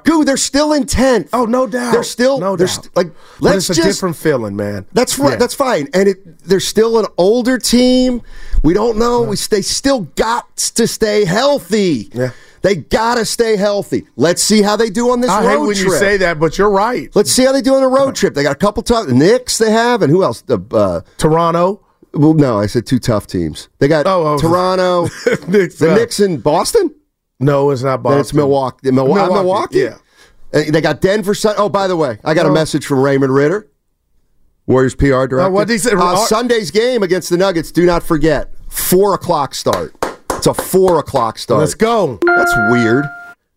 dude? 0.04 0.26
They're 0.26 0.36
still 0.38 0.72
in 0.72 0.86
tenth. 0.86 1.28
Oh, 1.32 1.44
no 1.44 1.66
doubt. 1.66 1.92
They're 1.92 2.02
still. 2.02 2.38
no 2.40 2.56
they're 2.56 2.66
doubt. 2.66 2.84
st- 2.84 2.96
like. 2.96 3.08
Let's 3.40 3.68
it's 3.68 3.78
a 3.78 3.82
just. 3.82 3.88
different 3.88 4.16
feeling, 4.16 4.56
man. 4.56 4.86
That's 4.94 5.18
right. 5.18 5.32
Yeah. 5.32 5.36
That's 5.36 5.54
fine. 5.54 5.88
And 5.92 6.08
it, 6.08 6.38
they're 6.40 6.58
still 6.60 6.98
an 6.98 7.06
older 7.18 7.58
team. 7.58 8.22
We 8.62 8.72
don't 8.72 8.96
know. 8.98 9.22
We 9.22 9.36
they 9.36 9.62
still 9.62 10.02
got 10.16 10.56
to 10.56 10.86
stay 10.86 11.24
healthy. 11.26 12.08
Yeah. 12.14 12.30
They 12.66 12.74
gotta 12.74 13.24
stay 13.24 13.56
healthy. 13.56 14.06
Let's 14.16 14.42
see 14.42 14.60
how 14.60 14.74
they 14.74 14.90
do 14.90 15.10
on 15.10 15.20
this 15.20 15.30
road 15.30 15.36
trip. 15.38 15.44
I 15.50 15.54
road 15.54 15.60
hate 15.60 15.66
when 15.68 15.76
trip. 15.76 15.86
you 15.86 15.96
say 15.98 16.16
that, 16.16 16.40
but 16.40 16.58
you're 16.58 16.68
right. 16.70 17.14
Let's 17.14 17.30
see 17.30 17.44
how 17.44 17.52
they 17.52 17.62
do 17.62 17.74
on 17.76 17.80
the 17.80 17.86
road 17.86 18.16
trip. 18.16 18.34
They 18.34 18.42
got 18.42 18.52
a 18.56 18.58
couple 18.58 18.82
tough 18.82 19.06
Knicks. 19.06 19.58
They 19.58 19.70
have, 19.70 20.02
and 20.02 20.10
who 20.10 20.24
else? 20.24 20.42
The 20.42 20.58
uh, 20.72 21.02
Toronto. 21.16 21.84
Well, 22.12 22.34
no, 22.34 22.58
I 22.58 22.66
said 22.66 22.84
two 22.84 22.98
tough 22.98 23.28
teams. 23.28 23.68
They 23.78 23.86
got 23.86 24.06
Oh, 24.08 24.26
oh. 24.34 24.38
Toronto, 24.38 25.02
Knicks, 25.46 25.78
the 25.78 25.92
uh, 25.92 25.94
Knicks 25.94 26.18
in 26.18 26.38
Boston. 26.40 26.92
No, 27.38 27.70
it's 27.70 27.82
not 27.84 28.02
Boston. 28.02 28.14
Then 28.16 28.20
it's 28.22 28.34
Milwaukee. 28.34 28.90
Milwaukee. 28.90 29.32
Milwaukee, 29.32 29.76
Milwaukee. 29.78 29.78
yeah. 29.78 30.60
Uh, 30.68 30.70
They 30.72 30.80
got 30.80 31.00
Denver. 31.00 31.34
Sun- 31.34 31.54
Oh, 31.58 31.68
by 31.68 31.86
the 31.86 31.96
way, 31.96 32.18
I 32.24 32.34
got 32.34 32.46
a 32.46 32.48
Oh. 32.48 32.52
message 32.52 32.84
from 32.86 33.00
Raymond 33.00 33.32
Ridder, 33.34 33.70
Warriors 34.66 34.94
PR 34.96 35.26
director. 35.26 35.50
what'd 35.50 35.68
he 35.70 35.78
say? 35.78 35.92
Uh, 35.96 36.16
Sunday's 36.26 36.70
game 36.72 37.02
against 37.04 37.30
the 37.30 37.36
Nuggets. 37.36 37.70
Do 37.70 37.84
not 37.86 38.02
forget, 38.02 38.52
four 38.68 39.14
o'clock 39.14 39.54
start. 39.54 39.94
It's 40.36 40.46
a 40.46 40.54
four 40.54 40.98
o'clock 40.98 41.38
start. 41.38 41.60
Let's 41.60 41.74
go. 41.74 42.18
That's 42.24 42.54
weird. 42.70 43.04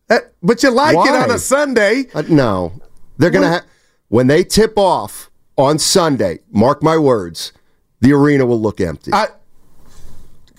Uh, 0.10 0.20
but 0.42 0.64
you 0.64 0.72
like 0.72 0.96
it 0.96 1.14
on 1.14 1.30
a 1.32 1.38
Sunday. 1.38 2.06
Uh, 2.14 2.24
no, 2.28 2.74
they're 3.18 3.30
gonna 3.30 3.50
have 3.50 3.66
when 4.08 4.28
they 4.28 4.44
tip 4.44 4.74
off 4.78 5.30
on 5.58 5.78
Sunday. 5.78 6.40
Mark 6.52 6.82
my 6.82 6.98
words, 6.98 7.54
the 8.02 8.14
arena 8.14 8.46
will 8.46 8.60
look 8.60 8.82
empty 8.82 9.12
I, 9.14 9.28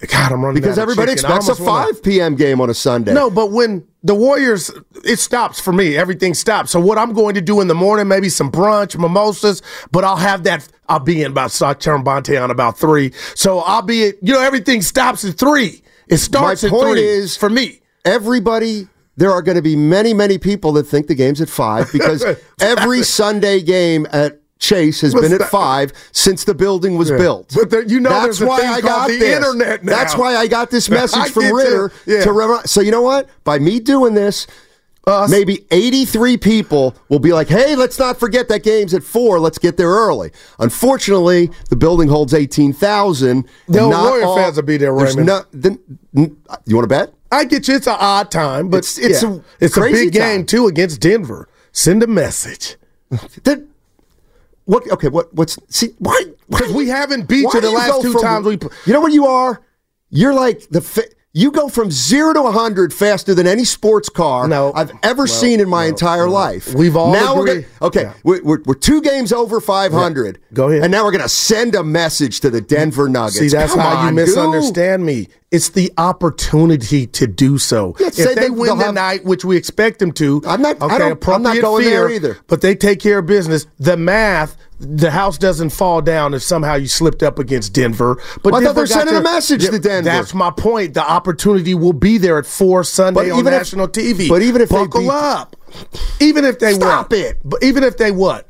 God, 0.06 0.32
I'm 0.32 0.44
running 0.44 0.62
because 0.62 0.78
everybody. 0.78 1.12
Expects 1.12 1.48
a 1.48 1.52
almost 1.52 1.60
wanna- 1.60 1.92
five 1.94 2.02
p.m. 2.02 2.34
game 2.36 2.60
on 2.60 2.70
a 2.70 2.74
Sunday. 2.74 3.12
No, 3.12 3.28
but 3.28 3.50
when 3.50 3.86
the 4.02 4.14
Warriors, 4.14 4.70
it 5.04 5.18
stops 5.18 5.60
for 5.60 5.72
me. 5.72 5.96
Everything 5.96 6.32
stops. 6.32 6.70
So 6.70 6.80
what 6.80 6.96
I'm 6.96 7.12
going 7.12 7.34
to 7.34 7.40
do 7.42 7.60
in 7.60 7.66
the 7.68 7.74
morning, 7.74 8.08
maybe 8.08 8.30
some 8.30 8.50
brunch, 8.50 8.96
mimosas, 8.98 9.60
but 9.90 10.04
I'll 10.04 10.16
have 10.16 10.44
that. 10.44 10.66
I'll 10.88 11.00
be 11.00 11.22
in 11.22 11.32
about. 11.32 11.50
So 11.50 11.66
I 11.66 11.74
turn 11.74 12.02
Bonte 12.02 12.40
on 12.42 12.50
about 12.50 12.78
three. 12.78 13.12
So 13.34 13.58
I'll 13.60 13.82
be. 13.82 14.08
At, 14.08 14.14
you 14.22 14.32
know, 14.32 14.40
everything 14.40 14.80
stops 14.80 15.24
at 15.24 15.34
three. 15.34 15.82
It 16.10 16.18
starts 16.18 16.62
My 16.62 16.66
at 16.68 16.70
point 16.72 16.90
three 16.98 17.06
is- 17.06 17.36
for 17.36 17.48
me. 17.50 17.80
everybody 18.04 18.88
there 19.16 19.30
are 19.32 19.42
going 19.42 19.56
to 19.56 19.62
be 19.62 19.76
many 19.76 20.14
many 20.14 20.38
people 20.38 20.72
that 20.72 20.84
think 20.84 21.06
the 21.06 21.14
game's 21.14 21.40
at 21.40 21.48
five 21.50 21.90
because 21.96 22.24
every 22.60 23.02
sunday 23.02 23.60
game 23.60 24.06
at 24.12 24.40
chase 24.58 25.00
has 25.02 25.12
What's 25.14 25.26
been 25.26 25.32
at 25.34 25.40
that? 25.40 25.50
five 25.50 25.92
since 26.12 26.44
the 26.44 26.54
building 26.54 26.96
was 26.96 27.10
Yeah. 27.10 27.18
built 27.18 27.52
But 27.54 27.68
there- 27.70 27.82
you 27.82 28.00
know 28.00 28.08
that's 28.10 28.40
why 28.40 28.60
i 28.60 28.80
got 28.80 29.08
the 29.08 29.18
this. 29.18 29.36
internet 29.36 29.84
now. 29.84 29.94
that's 29.96 30.16
why 30.16 30.36
i 30.36 30.46
got 30.46 30.70
this 30.70 30.88
message 30.98 31.30
from 31.32 31.52
ridder 31.52 31.92
Yeah. 32.06 32.22
to 32.24 32.32
remi- 32.32 32.62
so 32.66 32.80
you 32.80 32.90
know 32.90 33.02
what 33.02 33.28
by 33.44 33.58
me 33.58 33.78
doing 33.80 34.14
this 34.14 34.46
Maybe 35.06 35.66
83 35.72 36.36
people 36.36 36.94
will 37.08 37.18
be 37.18 37.32
like, 37.32 37.48
hey, 37.48 37.74
let's 37.74 37.98
not 37.98 38.20
forget 38.20 38.48
that 38.48 38.62
game's 38.62 38.94
at 38.94 39.02
four. 39.02 39.40
Let's 39.40 39.58
get 39.58 39.76
there 39.76 39.88
early. 39.90 40.30
Unfortunately, 40.60 41.50
the 41.68 41.74
building 41.76 42.08
holds 42.08 42.32
18,000. 42.32 43.44
No, 43.68 43.88
Warrior 43.88 44.24
all- 44.24 44.36
fans 44.36 44.56
will 44.56 44.62
be 44.62 44.76
there, 44.76 44.92
Raymond. 44.92 45.28
n- 45.28 45.78
you 46.66 46.76
want 46.76 46.84
to 46.84 46.86
bet? 46.86 47.12
I 47.32 47.44
get 47.44 47.66
you. 47.66 47.74
It's 47.76 47.86
an 47.88 47.96
odd 47.98 48.30
time, 48.30 48.68
but 48.68 48.78
It's- 48.78 48.98
it's 48.98 49.22
yeah. 49.22 49.36
a 49.36 49.40
it's 49.64 49.76
a 49.76 49.80
big 49.80 50.12
game 50.12 50.44
too 50.46 50.66
against 50.66 51.00
Denver. 51.00 51.48
Send 51.72 52.02
a 52.02 52.06
message. 52.06 52.76
That, 53.44 53.64
what? 54.66 54.88
Okay. 54.92 55.08
What? 55.08 55.32
What's? 55.34 55.58
See, 55.68 55.88
why? 55.98 56.22
Because 56.48 56.72
we 56.72 56.86
haven't 56.88 57.26
beat 57.28 57.46
you 57.52 57.60
the 57.60 57.70
last 57.70 58.02
two 58.02 58.12
from- 58.12 58.22
times 58.22 58.46
we. 58.46 58.58
You 58.86 58.92
know 58.92 59.00
what 59.00 59.12
you 59.12 59.26
are? 59.26 59.60
You're 60.10 60.34
like 60.34 60.68
the. 60.70 60.80
You 61.32 61.52
go 61.52 61.68
from 61.68 61.92
zero 61.92 62.32
to 62.32 62.42
100 62.42 62.92
faster 62.92 63.36
than 63.36 63.46
any 63.46 63.62
sports 63.64 64.08
car 64.08 64.48
No. 64.48 64.72
I've 64.74 64.90
ever 65.04 65.22
No, 65.22 65.26
seen 65.26 65.60
in 65.60 65.68
my 65.68 65.84
no, 65.84 65.90
entire 65.90 66.26
no. 66.26 66.32
life. 66.32 66.74
We've 66.74 66.96
all 66.96 67.12
now 67.12 67.36
We're 67.36 67.46
gonna, 67.46 67.62
okay, 67.82 68.02
Yeah. 68.02 68.12
we're, 68.24 68.42
we're, 68.42 68.58
we're 68.66 68.74
two 68.74 69.00
games 69.00 69.32
over 69.32 69.60
500. 69.60 70.40
Go 70.52 70.68
ahead. 70.70 70.82
And 70.82 70.90
now 70.90 71.04
we're 71.04 71.12
going 71.12 71.22
to 71.22 71.28
send 71.28 71.76
a 71.76 71.84
message 71.84 72.40
to 72.40 72.50
the 72.50 72.60
Denver 72.60 73.08
Nuggets. 73.08 73.38
See, 73.38 73.48
that's 73.48 73.70
Come 73.70 73.80
how 73.80 73.96
on, 73.98 74.14
you 74.16 74.20
dude. 74.22 74.28
misunderstand 74.28 75.06
me. 75.06 75.28
It's 75.52 75.68
the 75.68 75.92
opportunity 75.98 77.06
to 77.06 77.28
do 77.28 77.58
so. 77.58 77.94
Yeah, 78.00 78.08
if 78.08 78.16
they 78.16 78.34
they- 78.34 78.50
win 78.50 78.76
have- 78.78 78.86
tonight, 78.88 79.24
which 79.24 79.44
we 79.44 79.56
expect 79.56 80.00
them 80.00 80.10
to, 80.12 80.42
I'm 80.48 80.60
not- 80.62 80.82
I 80.82 80.86
Okay, 80.86 80.98
don't- 80.98 81.28
I'm 81.28 81.42
not 81.44 81.60
going 81.60 81.84
fear, 81.84 82.08
there 82.08 82.10
either. 82.10 82.38
But 82.48 82.60
they 82.60 82.74
take 82.74 82.98
care 82.98 83.18
of 83.18 83.26
business. 83.26 83.66
The 83.78 83.96
math, 83.96 84.56
the 84.80 85.10
house 85.10 85.36
doesn't 85.36 85.70
fall 85.70 86.00
down 86.00 86.32
if 86.32 86.42
somehow 86.42 86.74
you 86.74 86.88
slipped 86.88 87.22
up 87.22 87.38
against 87.38 87.74
Denver. 87.74 88.16
But 88.42 88.52
Well, 88.52 88.54
I 88.56 88.58
thought 88.58 88.62
Denver 88.64 88.80
they're 88.80 88.86
sending 88.86 89.14
a 89.16 89.20
message 89.20 89.66
to 89.66 89.78
Denver. 89.78 90.08
That's 90.08 90.32
my 90.34 90.50
point. 90.50 90.94
The 90.94 91.06
opportunity 91.08 91.74
will 91.74 91.92
be 91.92 92.16
there 92.16 92.38
at 92.38 92.46
four 92.46 92.82
Sunday 92.82 93.28
But 93.28 93.32
on 93.32 93.38
even 93.40 93.52
if- 93.52 93.58
national 93.60 93.88
TV. 93.88 94.28
but 94.28 94.40
even 94.42 94.62
if 94.62 94.70
they 94.70 94.76
buckle 94.76 95.02
beat- 95.02 95.10
up, 95.10 95.56
even 96.18 96.44
if 96.46 96.58
they 96.58 96.72
Stop 96.72 97.10
what? 97.10 97.18
it. 97.18 97.38
But 97.44 97.62
even 97.62 97.84
if 97.84 97.98
they 97.98 98.10
what? 98.10 98.46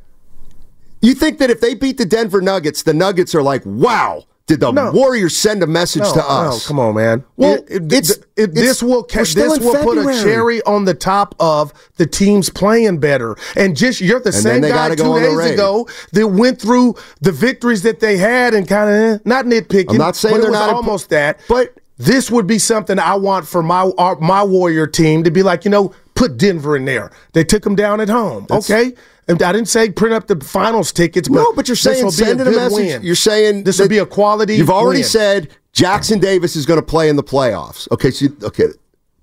You 1.03 1.15
think 1.15 1.39
that 1.39 1.51
if 1.51 1.61
they 1.61 1.75
beat 1.75 1.99
the 1.99 2.05
Denver 2.05 2.41
Nuggets, 2.41 2.83
the 2.85 2.95
Nuggets 2.95 3.35
are 3.35 3.43
like, 3.43 3.63
wow, 3.65 4.25
did 4.51 4.59
the 4.61 4.73
No. 4.73 4.91
Warriors 4.91 5.37
send 5.37 5.63
a 5.63 5.67
message 5.67 6.03
No, 6.03 6.13
to 6.15 6.29
us? 6.29 6.65
No, 6.65 6.69
come 6.69 6.81
on, 6.81 6.95
man. 6.97 7.25
Well, 7.37 7.55
It- 7.55 7.67
it- 7.69 7.93
it's- 7.93 8.19
it- 8.37 8.53
this 8.55 8.63
it's- 8.65 8.83
will 8.83 9.03
this 9.09 9.61
will 9.61 9.75
put 9.77 9.99
a 9.99 10.23
cherry 10.25 10.61
on 10.63 10.87
the 10.87 10.95
top 10.95 11.37
of 11.39 11.73
the 11.99 12.07
teams 12.07 12.51
playing 12.51 12.99
better. 12.99 13.37
And 13.57 13.77
just 13.77 14.01
you're 14.01 14.19
the 14.19 14.31
then 14.33 14.43
same 14.43 14.63
guy 14.63 14.95
two 14.97 15.21
days 15.21 15.53
ago 15.53 15.87
that 16.15 16.27
went 16.27 16.61
through 16.61 16.97
the 17.21 17.31
victories 17.31 17.83
that 17.83 18.01
they 18.01 18.17
had 18.17 18.53
and 18.53 18.67
kind 18.67 18.91
of 18.91 18.97
eh, 18.97 19.19
not 19.25 19.47
nitpicking. 19.47 19.91
I'm 19.93 19.99
not 19.99 20.17
saying 20.17 20.35
but 20.35 20.41
they're 20.41 20.49
it 20.49 20.53
was 20.53 20.61
not 20.61 20.69
imp- 20.71 20.77
almost 20.79 21.11
that. 21.11 21.39
but- 21.49 21.71
this 21.97 22.31
would 22.31 22.47
be 22.47 22.59
something 22.59 22.99
I 22.99 23.15
want 23.15 23.47
for 23.47 23.63
my 23.63 23.83
our, 23.99 24.19
my 24.21 24.43
Warrior 24.43 24.87
team 24.87 25.23
to 25.25 25.31
be 25.31 25.43
like, 25.43 25.65
you 25.67 25.71
know, 25.71 25.93
put 26.21 26.37
Denver 26.37 26.77
in 26.77 26.85
there. 26.85 27.11
They 27.33 27.45
took 27.45 27.63
them 27.63 27.75
down 27.75 28.01
at 28.01 28.09
home. 28.09 28.47
okay. 28.51 28.93
And 29.27 29.41
I 29.43 29.53
didn't 29.53 29.69
say 29.69 29.91
print 29.91 30.13
up 30.13 30.27
the 30.27 30.45
finals 30.45 30.93
tickets, 30.93 31.29
but 31.29 31.37
no, 31.37 31.53
but 31.53 31.69
you're 31.69 31.77
saying 31.77 32.05
will 32.05 32.11
be 32.11 32.17
send 32.17 32.41
a 32.41 32.43
it 32.43 32.49
a 32.49 32.51
message. 32.51 32.73
win. 32.75 33.03
You're 33.03 33.15
saying 33.15 33.63
this 33.65 33.79
will 33.79 33.89
be 33.89 33.99
a 33.99 34.07
quality. 34.07 34.57
You've 34.57 34.71
already 34.71 35.01
win. 35.01 35.09
said 35.09 35.49
Jackson 35.73 36.19
Davis 36.19 36.57
is 36.57 36.67
going 36.67 36.81
to 36.81 36.85
play 36.87 37.09
in 37.09 37.15
the 37.15 37.23
playoffs. 37.23 37.89
Okay, 37.93 38.11
so 38.11 38.25
you, 38.25 38.37
okay, 38.43 38.65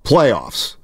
playoffs. 0.05 0.75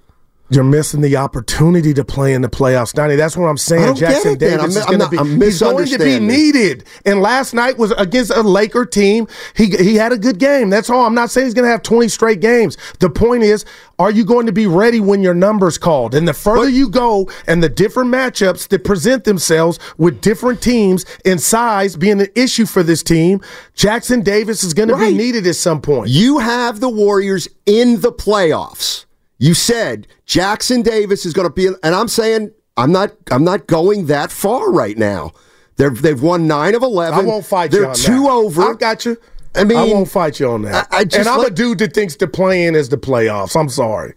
You're 0.53 0.63
missing 0.63 1.01
the 1.01 1.17
opportunity 1.17 1.93
to 1.93 2.03
play 2.03 2.33
in 2.33 2.41
the 2.41 2.49
playoffs, 2.49 2.93
Donnie. 2.93 3.15
That's 3.15 3.35
what 3.35 3.47
I'm 3.47 3.57
saying. 3.57 3.83
I 3.83 3.85
don't 3.87 3.99
get 3.99 4.11
Jackson. 4.11 4.37
Davis 4.37 4.59
I'm- 4.59 4.69
is 4.69 4.75
going 4.85 5.01
I'm 5.01 5.07
to 5.07 5.09
be. 5.09 5.15
not- 5.17 5.25
I'm 5.25 5.41
he's 5.41 5.59
going 5.59 5.85
to 5.87 5.97
be 5.97 6.19
needed. 6.19 6.85
And 7.05 7.21
last 7.21 7.53
night 7.53 7.77
was 7.77 7.91
against 7.93 8.31
a 8.31 8.41
Laker 8.41 8.85
team. 8.85 9.27
He 9.55 9.67
he 9.67 9.95
had 9.95 10.11
a 10.11 10.17
good 10.17 10.37
game. 10.39 10.69
That's 10.69 10.89
all. 10.89 11.05
I'm 11.05 11.15
not 11.15 11.31
saying 11.31 11.47
he's 11.47 11.53
going 11.53 11.65
to 11.65 11.71
have 11.71 11.83
20 11.83 12.07
straight 12.07 12.39
games. 12.39 12.77
The 12.99 13.09
point 13.09 13.43
is, 13.43 13.65
are 13.99 14.11
you 14.11 14.25
going 14.25 14.45
to 14.47 14.51
be 14.51 14.67
ready 14.67 14.99
when 14.99 15.21
your 15.21 15.33
number's 15.33 15.77
called? 15.77 16.15
And 16.15 16.27
the 16.27 16.33
further 16.33 16.69
you 16.69 16.89
go, 16.89 17.29
and 17.47 17.63
the 17.63 17.69
different 17.69 18.11
matchups 18.11 18.67
that 18.69 18.83
present 18.83 19.23
themselves 19.23 19.79
with 19.97 20.21
different 20.21 20.61
teams 20.61 21.05
in 21.25 21.39
size 21.39 21.95
being 21.95 22.19
an 22.21 22.27
issue 22.35 22.65
for 22.65 22.83
this 22.83 23.03
team, 23.03 23.41
Jackson 23.75 24.21
Davis 24.21 24.63
is 24.63 24.73
going 24.73 24.89
to 24.89 24.97
be 24.97 25.13
needed 25.13 25.47
at 25.47 25.55
some 25.55 25.81
point. 25.81 26.09
You 26.09 26.39
have 26.39 26.79
the 26.79 26.89
Warriors 26.89 27.47
in 27.65 28.01
the 28.01 28.11
playoffs. 28.11 29.05
You 29.43 29.53
said 29.53 30.07
Jackson 30.25 30.83
Davis 30.83 31.25
is 31.25 31.33
going 31.33 31.49
to 31.49 31.53
be, 31.53 31.67
and 31.67 31.93
I'm 31.93 32.07
saying 32.07 32.51
I'm 32.77 32.93
not. 32.93 33.11
I'm 33.29 33.43
not 33.43 33.67
going 33.67 34.05
that 34.05 34.31
far 34.31 34.71
right 34.71 34.97
now. 34.97 35.33
They're, 35.75 35.89
they've 35.89 36.21
won 36.21 36.47
nine 36.47 36.75
of 36.75 36.81
eleven. 36.81 37.19
I 37.19 37.23
won't 37.23 37.45
fight 37.45 37.69
They're 37.69 37.81
you 37.81 37.87
on 37.89 37.95
two 37.95 38.23
that. 38.23 38.29
over. 38.31 38.61
I 38.61 38.73
got 38.75 39.03
you. 39.03 39.17
I 39.53 39.65
mean, 39.65 39.77
I 39.77 39.83
won't 39.83 40.09
fight 40.09 40.39
you 40.39 40.49
on 40.49 40.61
that. 40.61 40.87
I- 40.91 40.99
I 40.99 41.01
and 41.01 41.27
I'm 41.27 41.41
a 41.41 41.49
dude 41.49 41.79
that 41.79 41.93
thinks 41.93 42.15
the 42.15 42.25
play-in 42.25 42.73
is 42.73 42.87
the 42.87 42.97
playoffs. 42.97 43.59
I'm 43.59 43.67
sorry. 43.67 44.13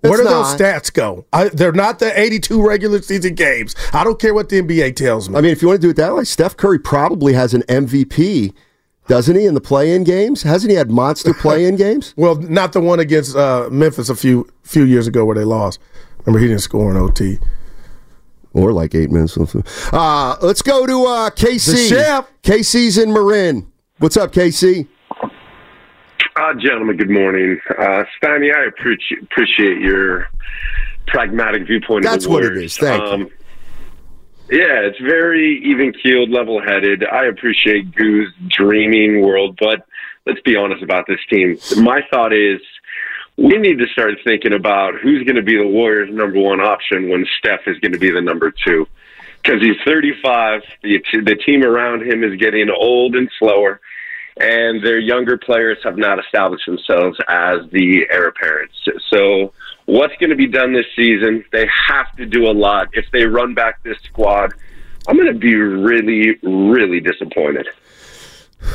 Where 0.00 0.16
do 0.16 0.24
not. 0.24 0.56
those 0.56 0.58
stats 0.58 0.90
go? 0.90 1.26
I, 1.34 1.48
they're 1.50 1.72
not 1.72 1.98
the 1.98 2.18
82 2.18 2.66
regular 2.66 3.02
season 3.02 3.34
games. 3.34 3.74
I 3.92 4.04
don't 4.04 4.18
care 4.18 4.32
what 4.32 4.48
the 4.48 4.62
NBA 4.62 4.96
tells 4.96 5.28
me. 5.28 5.36
I 5.36 5.42
mean, 5.42 5.50
if 5.50 5.60
you 5.60 5.68
want 5.68 5.82
to 5.82 5.86
do 5.86 5.90
it 5.90 5.96
that 5.96 6.14
way, 6.14 6.24
Steph 6.24 6.56
Curry 6.56 6.78
probably 6.78 7.34
has 7.34 7.52
an 7.52 7.62
MVP, 7.62 8.54
doesn't 9.08 9.36
he? 9.36 9.46
In 9.46 9.54
the 9.54 9.60
play-in 9.60 10.04
games, 10.04 10.42
hasn't 10.42 10.70
he 10.70 10.76
had 10.76 10.90
monster 10.90 11.32
play-in 11.40 11.76
games? 11.76 12.14
well, 12.16 12.34
not 12.36 12.72
the 12.72 12.80
one 12.80 13.00
against 13.00 13.36
uh, 13.36 13.68
Memphis 13.70 14.08
a 14.08 14.16
few 14.16 14.48
few 14.62 14.84
years 14.84 15.06
ago 15.06 15.24
where 15.24 15.34
they 15.36 15.44
lost. 15.44 15.78
Remember, 16.24 16.40
he 16.40 16.48
didn't 16.48 16.62
score 16.62 16.90
in 16.90 16.96
OT. 16.96 17.38
Or 18.52 18.72
like 18.72 18.94
eight 18.94 19.10
minutes. 19.10 19.36
Uh, 19.92 20.36
let's 20.40 20.62
go 20.62 20.86
to 20.86 21.04
uh, 21.04 21.28
KC. 21.30 21.72
The 21.72 21.88
chef. 21.88 22.26
KC's 22.42 22.96
in 22.96 23.12
Marin. 23.12 23.70
What's 23.98 24.16
up, 24.16 24.32
KC? 24.32 24.88
Uh, 26.36 26.54
gentlemen, 26.54 26.96
good 26.96 27.10
morning. 27.10 27.58
Uh, 27.78 28.04
Steiny, 28.22 28.54
I 28.54 28.64
appreciate, 28.66 29.22
appreciate 29.24 29.78
your 29.80 30.28
pragmatic 31.06 31.66
viewpoint 31.66 32.02
That's 32.04 32.24
of 32.24 32.30
the 32.30 32.34
what 32.34 32.44
it 32.44 32.48
Warriors. 32.48 32.72
is. 32.72 32.78
Thank 32.78 33.02
you. 33.20 33.30
Yeah, 34.48 34.80
it's 34.82 35.00
very 35.00 35.60
even 35.64 35.92
keeled, 35.92 36.30
level 36.30 36.62
headed. 36.62 37.04
I 37.04 37.26
appreciate 37.26 37.94
Goo's 37.94 38.32
dreaming 38.46 39.20
world, 39.20 39.58
but 39.60 39.86
let's 40.24 40.40
be 40.42 40.56
honest 40.56 40.82
about 40.84 41.06
this 41.08 41.18
team. 41.28 41.58
My 41.76 42.02
thought 42.10 42.32
is 42.32 42.60
we 43.36 43.58
need 43.58 43.78
to 43.78 43.86
start 43.88 44.14
thinking 44.24 44.52
about 44.52 44.94
who's 45.00 45.24
going 45.24 45.36
to 45.36 45.42
be 45.42 45.56
the 45.56 45.66
Warriors' 45.66 46.14
number 46.14 46.40
one 46.40 46.60
option 46.60 47.08
when 47.08 47.26
Steph 47.38 47.66
is 47.66 47.78
going 47.78 47.92
to 47.92 47.98
be 47.98 48.10
the 48.10 48.20
number 48.20 48.52
two. 48.64 48.86
Because 49.42 49.60
he's 49.60 49.76
35, 49.84 50.62
the, 50.82 51.02
the 51.24 51.36
team 51.36 51.62
around 51.62 52.02
him 52.02 52.24
is 52.24 52.38
getting 52.38 52.68
old 52.70 53.14
and 53.14 53.30
slower, 53.38 53.80
and 54.38 54.84
their 54.84 54.98
younger 54.98 55.38
players 55.38 55.78
have 55.84 55.96
not 55.96 56.18
established 56.18 56.66
themselves 56.66 57.18
as 57.28 57.60
the 57.70 58.06
heir 58.10 58.28
apparents. 58.28 58.74
So, 59.08 59.52
what's 59.86 60.14
going 60.20 60.30
to 60.30 60.36
be 60.36 60.46
done 60.46 60.72
this 60.72 60.86
season? 60.94 61.44
They 61.52 61.66
have 61.88 62.14
to 62.16 62.26
do 62.26 62.46
a 62.48 62.52
lot. 62.52 62.88
If 62.92 63.06
they 63.12 63.24
run 63.24 63.54
back 63.54 63.82
this 63.82 63.98
squad, 64.04 64.52
I'm 65.08 65.16
going 65.16 65.32
to 65.32 65.38
be 65.38 65.54
really, 65.54 66.38
really 66.42 67.00
disappointed. 67.00 67.66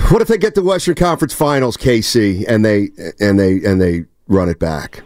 What 0.10 0.22
if 0.22 0.28
they 0.28 0.38
get 0.38 0.56
the 0.56 0.64
Western 0.64 0.96
Conference 0.96 1.34
Finals, 1.34 1.76
KC, 1.76 2.46
and 2.48 2.64
they 2.64 2.90
and 3.20 3.40
they 3.40 3.64
and 3.66 3.82
they 3.82 4.06
run 4.28 4.48
it 4.48 4.60
back? 4.60 5.04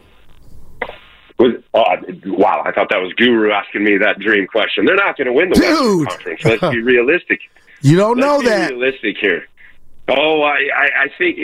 Was, 1.40 1.54
oh, 1.74 1.82
uh, 1.82 1.98
wow, 2.28 2.64
I 2.66 2.72
thought 2.72 2.88
that 2.92 3.02
was 3.02 3.12
Guru 3.18 3.52
asking 3.52 3.84
me 3.84 3.98
that 3.98 4.20
dream 4.20 4.48
question. 4.48 4.86
They're 4.86 4.96
not 4.96 5.18
going 5.18 5.28
to 5.28 5.34
win 5.34 5.50
the 5.50 5.60
Western 5.60 6.06
Conference. 6.06 6.46
Let's 6.46 6.74
be 6.74 6.82
realistic. 6.82 7.40
You 7.82 7.98
don't 7.98 8.18
Let's 8.18 8.26
know 8.26 8.40
be 8.40 8.48
that. 8.48 8.72
Realistic 8.72 9.18
here. 9.20 9.46
Oh, 10.08 10.44
I, 10.44 10.60
I, 10.76 10.90
I 11.04 11.08
think 11.18 11.40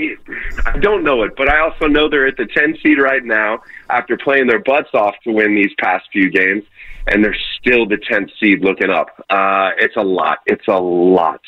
I 0.68 0.78
don't 0.78 1.04
know 1.04 1.24
it, 1.24 1.36
but 1.36 1.50
I 1.50 1.60
also 1.62 1.88
know 1.88 2.08
they're 2.08 2.28
at 2.28 2.38
the 2.38 2.46
10 2.46 2.78
seed 2.84 3.00
right 3.00 3.24
now 3.24 3.64
after 3.90 4.18
playing 4.18 4.48
their 4.48 4.60
butts 4.60 4.90
off 4.94 5.16
to 5.24 5.32
win 5.32 5.56
these 5.56 5.72
past 5.80 6.06
few 6.12 6.30
games, 6.30 6.64
and 7.08 7.24
they're 7.26 7.36
still 7.60 7.88
the 7.88 7.98
10th 7.98 8.30
seed 8.40 8.64
looking 8.64 8.92
up. 8.92 9.08
Uh, 9.32 9.72
it's 9.80 9.96
a 9.96 10.04
lot. 10.04 10.40
It's 10.46 10.68
a 10.68 10.80
lot. 10.80 11.42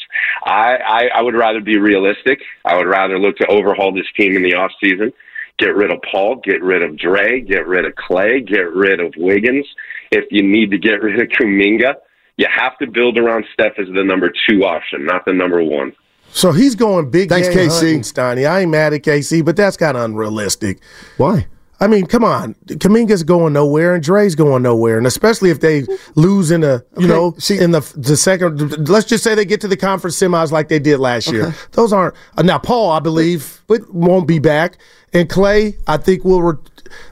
I, 0.43 0.77
I, 0.77 1.09
I 1.15 1.21
would 1.21 1.35
rather 1.35 1.61
be 1.61 1.77
realistic. 1.77 2.39
I 2.65 2.75
would 2.75 2.87
rather 2.87 3.19
look 3.19 3.37
to 3.37 3.47
overhaul 3.47 3.93
this 3.93 4.11
team 4.17 4.35
in 4.35 4.41
the 4.41 4.55
off 4.55 4.71
season. 4.83 5.13
Get 5.59 5.75
rid 5.75 5.91
of 5.91 5.99
Paul, 6.11 6.37
get 6.37 6.63
rid 6.63 6.81
of 6.81 6.97
Dre, 6.97 7.41
get 7.41 7.67
rid 7.67 7.85
of 7.85 7.93
Klay, 7.93 8.45
get 8.45 8.73
rid 8.73 8.99
of 8.99 9.13
Wiggins. 9.17 9.67
If 10.09 10.25
you 10.31 10.41
need 10.41 10.71
to 10.71 10.79
get 10.79 11.03
rid 11.03 11.21
of 11.21 11.27
Kuminga, 11.27 11.93
you 12.37 12.47
have 12.51 12.75
to 12.79 12.87
build 12.87 13.19
around 13.19 13.45
Steph 13.53 13.77
as 13.77 13.85
the 13.93 14.03
number 14.03 14.33
two 14.49 14.65
option, 14.65 15.05
not 15.05 15.25
the 15.25 15.33
number 15.33 15.63
one. 15.63 15.93
So 16.33 16.51
he's 16.51 16.75
going 16.75 17.09
big 17.09 17.29
Thanks, 17.29 17.47
game 17.49 17.69
KC. 17.69 17.71
hunting, 17.71 18.01
Steiny. 18.01 18.49
I 18.49 18.61
ain't 18.61 18.71
mad 18.71 18.93
at 18.93 19.03
KC, 19.03 19.45
but 19.45 19.55
that's 19.55 19.77
kind 19.77 19.95
of 19.95 20.03
unrealistic. 20.03 20.79
Why? 21.17 21.47
I 21.79 21.87
mean, 21.87 22.05
come 22.05 22.23
on. 22.23 22.53
Kuminga's 22.65 23.23
going 23.23 23.51
nowhere, 23.51 23.93
and 23.93 24.01
Dre's 24.01 24.35
going 24.35 24.63
nowhere, 24.63 24.97
and 24.97 25.05
especially 25.05 25.49
if 25.49 25.59
they 25.59 25.85
lose 26.15 26.49
in 26.49 26.61
the, 26.61 26.85
you 26.97 27.07
know, 27.07 27.35
in 27.49 27.71
the 27.71 27.81
the 27.97 28.15
second. 28.15 28.87
Let's 28.87 29.05
just 29.05 29.23
say 29.23 29.35
they 29.35 29.43
get 29.43 29.59
to 29.61 29.67
the 29.67 29.75
conference 29.75 30.17
semis 30.17 30.51
like 30.51 30.69
they 30.69 30.79
did 30.79 30.99
last 30.99 31.29
year. 31.29 31.53
Those 31.71 31.91
aren't 31.91 32.15
uh, 32.37 32.41
now. 32.41 32.57
Paul, 32.57 32.91
I 32.91 32.99
believe, 32.99 33.63
but 33.67 33.93
won't 33.93 34.27
be 34.27 34.39
back, 34.39 34.77
and 35.13 35.29
Klay, 35.29 35.75
I 35.87 35.97
think 35.97 36.23
will. 36.23 36.41
Re- 36.41 36.57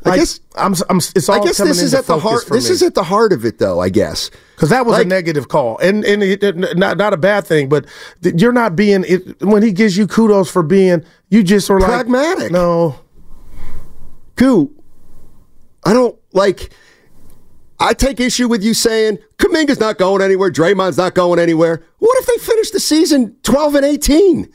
like, 0.06 0.14
I 0.14 0.18
guess 0.18 0.40
I'm. 0.56 0.76
I'm. 0.90 0.98
It's 0.98 1.28
all 1.30 1.42
I 1.42 1.44
guess 1.44 1.58
this 1.58 1.82
is 1.82 1.94
at 1.94 2.06
the 2.06 2.20
heart. 2.20 2.46
This 2.50 2.68
me. 2.70 2.74
is 2.74 2.84
at 2.84 2.94
the 2.94 3.04
heart 3.04 3.34
of 3.34 3.46
it, 3.46 3.58
though. 3.60 3.80
I 3.80 3.90
guess 3.90 4.30
because 4.56 4.70
that 4.70 4.86
was 4.86 4.94
Like- 4.94 5.06
a 5.06 5.10
negative 5.10 5.48
call, 5.48 5.78
and 5.80 6.04
and 6.06 6.22
it, 6.22 6.44
it- 6.44 6.78
not 6.78 6.98
not 6.98 7.14
a 7.14 7.18
bad 7.18 7.48
thing, 7.48 7.68
but 7.70 7.86
th- 8.22 8.36
you're 8.40 8.52
not 8.52 8.76
being 8.76 9.04
it, 9.08 9.42
when 9.42 9.64
he 9.64 9.72
gives 9.72 9.98
you 9.98 10.06
kudos 10.08 10.52
for 10.52 10.62
being 10.64 11.04
you 11.30 11.42
just 11.44 11.70
were 11.70 11.80
like 11.80 11.90
Pragmatic. 11.90 12.52
No, 12.52 12.96
Goo, 14.36 14.72
I 15.84 15.94
don't 15.94 16.18
like. 16.34 16.72
I 17.80 17.94
take 17.94 18.20
issue 18.20 18.48
with 18.48 18.64
you 18.64 18.76
saying 18.76 19.18
Kuminga's 19.38 19.80
not 19.80 19.98
going 19.98 20.22
anywhere, 20.22 20.52
Draymond's 20.52 20.98
not 20.98 21.16
going 21.16 21.40
anywhere. 21.40 21.84
What 21.98 22.16
if 22.20 22.28
they 22.28 22.38
finish 22.46 22.70
the 22.70 22.80
season 22.80 23.36
twelve 23.42 23.74
and 23.74 23.84
eighteen, 23.86 24.52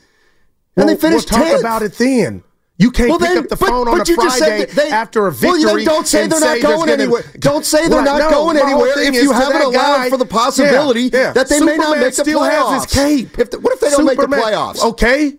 and 0.77 0.87
they 0.87 0.95
finish 0.95 1.29
We'll 1.29 1.39
talk 1.41 1.47
10th? 1.55 1.59
about 1.59 1.81
it 1.81 1.93
then. 1.97 2.43
You 2.79 2.91
can't 2.91 3.09
Well, 3.09 3.17
pick 3.17 3.29
then- 3.29 3.37
up 3.39 3.49
the 3.49 3.55
but- 3.55 3.69
phone 3.69 3.87
on 3.87 3.97
but 3.97 4.07
a 4.07 4.13
just 4.15 4.37
said 4.37 4.47
Friday 4.47 4.65
they- 4.71 4.89
after 4.91 5.21
a 5.21 5.23
Well, 5.23 5.31
victory. 5.31 5.63
then 5.63 5.85
don't 5.85 6.07
say 6.07 6.27
they're 6.27 6.39
not 6.39 6.61
going 6.61 6.79
gonna- 6.81 6.91
anywhere. 6.91 7.23
Don't 7.39 7.65
say 7.65 7.87
they're 7.87 7.97
Right, 7.97 8.05
not 8.05 8.19
no, 8.19 8.29
going 8.29 8.57
anywhere 8.57 8.99
if 8.99 9.15
you 9.15 9.31
haven't 9.31 9.61
allowed 9.63 9.71
guy- 9.97 10.09
for 10.11 10.17
the 10.17 10.25
possibility 10.25 11.09
Yeah, 11.11 11.19
yeah. 11.19 11.31
that 11.33 11.49
they 11.49 11.59
may 11.59 11.75
not 11.77 11.97
make 11.97 12.15
the 12.15 12.23
playoffs. 12.23 12.69
Has 12.73 12.83
his 12.85 12.93
cape. 12.93 13.39
If 13.39 13.49
the- 13.49 13.59
what 13.59 13.73
if 13.73 13.79
they 13.79 13.89
don't 13.89 14.05
make 14.05 14.19
the 14.19 14.27
playoffs? 14.27 14.83
Okay. 14.83 15.37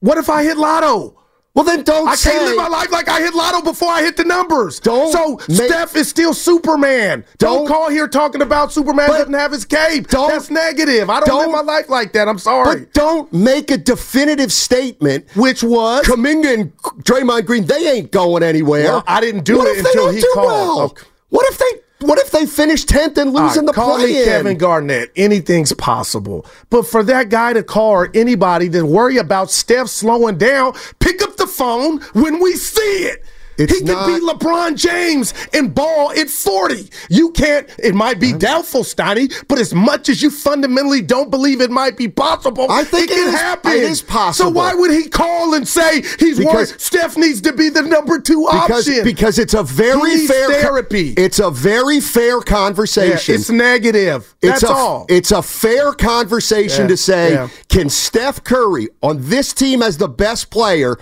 What 0.00 0.16
if 0.16 0.30
I 0.30 0.42
hit 0.42 0.56
lotto? 0.56 1.19
Well, 1.64 1.76
then 1.76 1.84
don't 1.84 2.08
I 2.08 2.14
say. 2.14 2.30
can't 2.32 2.44
live 2.44 2.56
my 2.56 2.68
life 2.68 2.90
like 2.90 3.08
I 3.08 3.20
hit 3.20 3.34
lotto 3.34 3.62
before 3.62 3.90
I 3.90 4.02
hit 4.02 4.16
the 4.16 4.24
numbers. 4.24 4.80
Don't 4.80 5.12
So 5.12 5.38
make- 5.48 5.68
Steph 5.68 5.96
is 5.96 6.08
still 6.08 6.32
Superman. 6.34 7.24
Don't, 7.38 7.58
Don't- 7.58 7.68
call 7.68 7.90
here 7.90 8.08
talking 8.08 8.42
about 8.42 8.72
Superman 8.72 9.08
doesn't 9.10 9.32
have 9.34 9.52
his 9.52 9.64
cape. 9.64 10.08
don't- 10.08 10.30
That's 10.30 10.50
negative. 10.50 11.10
I 11.10 11.20
don't, 11.20 11.36
live 11.38 11.46
don't- 11.52 11.66
my 11.66 11.72
life 11.72 11.88
like 11.88 12.12
that. 12.14 12.28
I'm 12.28 12.38
sorry. 12.38 12.80
But 12.80 12.92
don't 12.94 13.32
make 13.32 13.70
a 13.70 13.76
definitive 13.78 14.52
statement. 14.52 15.26
Which 15.36 15.62
was 15.62 16.04
Kuminga 16.06 16.54
and 16.54 16.76
Draymond 17.04 17.46
Green, 17.46 17.66
they 17.66 17.88
ain't 17.90 18.10
going 18.10 18.42
anywhere. 18.42 18.84
Well, 18.84 19.04
I 19.06 19.20
didn't 19.20 19.44
do 19.44 19.58
what 19.58 19.68
it 19.68 19.84
until 19.84 20.10
he 20.10 20.22
called. 20.34 20.46
well? 20.46 20.80
Okay. 20.86 21.02
What 21.30 21.46
if 21.50 21.58
they 21.58 22.06
what 22.06 22.18
if 22.18 22.30
they 22.30 22.46
finish 22.46 22.84
tenth 22.86 23.18
and 23.18 23.34
lose 23.34 23.58
in 23.58 23.66
the 23.66 23.74
call 23.74 23.98
me 23.98 24.04
play? 24.06 24.24
Kevin 24.24 24.56
Garnett. 24.56 25.12
Anything's 25.16 25.74
possible. 25.74 26.46
But 26.70 26.86
for 26.86 27.02
that 27.02 27.28
guy 27.28 27.52
to 27.52 27.62
call 27.62 27.90
or 27.90 28.10
anybody 28.14 28.70
to 28.70 28.84
worry 28.86 29.18
about 29.18 29.50
Steph 29.50 29.88
slowing 29.88 30.38
down, 30.38 30.72
pick 30.98 31.20
up 31.22 31.29
phone 31.64 32.00
when 32.22 32.40
we 32.40 32.54
see 32.54 32.80
it. 33.12 33.22
It's 33.58 33.78
he 33.78 33.84
can 33.84 34.06
be 34.06 34.26
LeBron 34.26 34.74
James 34.74 35.34
and 35.52 35.74
ball 35.74 36.12
at 36.12 36.30
40. 36.30 36.88
You 37.10 37.30
can't, 37.32 37.68
it 37.78 37.94
might 37.94 38.18
be 38.18 38.32
doubtful, 38.32 38.84
Steiny, 38.84 39.30
but 39.48 39.58
as 39.58 39.74
much 39.74 40.08
as 40.08 40.22
you 40.22 40.30
fundamentally 40.30 41.02
don't 41.02 41.30
believe 41.30 41.60
it 41.60 41.70
might 41.70 41.94
be 41.98 42.08
possible, 42.08 42.66
I 42.70 42.84
think 42.84 43.10
it 43.10 43.12
it 43.12 43.16
can 43.16 43.28
is- 43.28 43.34
happen. 43.34 43.72
it 43.72 43.82
is 43.82 44.00
possible. 44.00 44.48
So 44.52 44.54
why 44.56 44.72
would 44.72 44.90
he 44.92 45.10
call 45.10 45.52
and 45.52 45.68
say 45.68 46.00
he's 46.18 46.38
Because- 46.38 46.70
worried 46.70 46.80
Steph 46.80 47.18
needs 47.18 47.42
to 47.42 47.52
be 47.52 47.68
the 47.68 47.82
number 47.82 48.18
two 48.18 48.46
because 48.50 48.88
option? 48.88 49.04
because 49.04 49.38
it's 49.38 49.52
a 49.52 49.62
very 49.62 50.26
fair 50.26 50.48
therapy. 50.62 51.12
It's 51.18 51.38
a 51.38 51.50
very 51.50 52.00
fair 52.00 52.38
Yeah, 52.38 52.44
conversation. 52.44 53.34
it's 53.34 53.50
negative. 53.50 54.34
It's 54.40 54.62
That's 54.62 54.72
a, 54.72 54.74
all. 54.74 55.04
It's 55.10 55.32
a 55.32 55.42
fair 55.42 55.92
conversation 55.92 56.82
Yeah, 56.84 56.88
to 56.88 56.96
say, 56.96 57.32
yeah. 57.32 57.48
can 57.68 57.90
Steph 57.90 58.42
Curry 58.42 58.88
on 59.02 59.28
this 59.28 59.52
team 59.52 59.82
as 59.82 59.98
the 59.98 60.08
best 60.08 60.48
player 60.50 60.96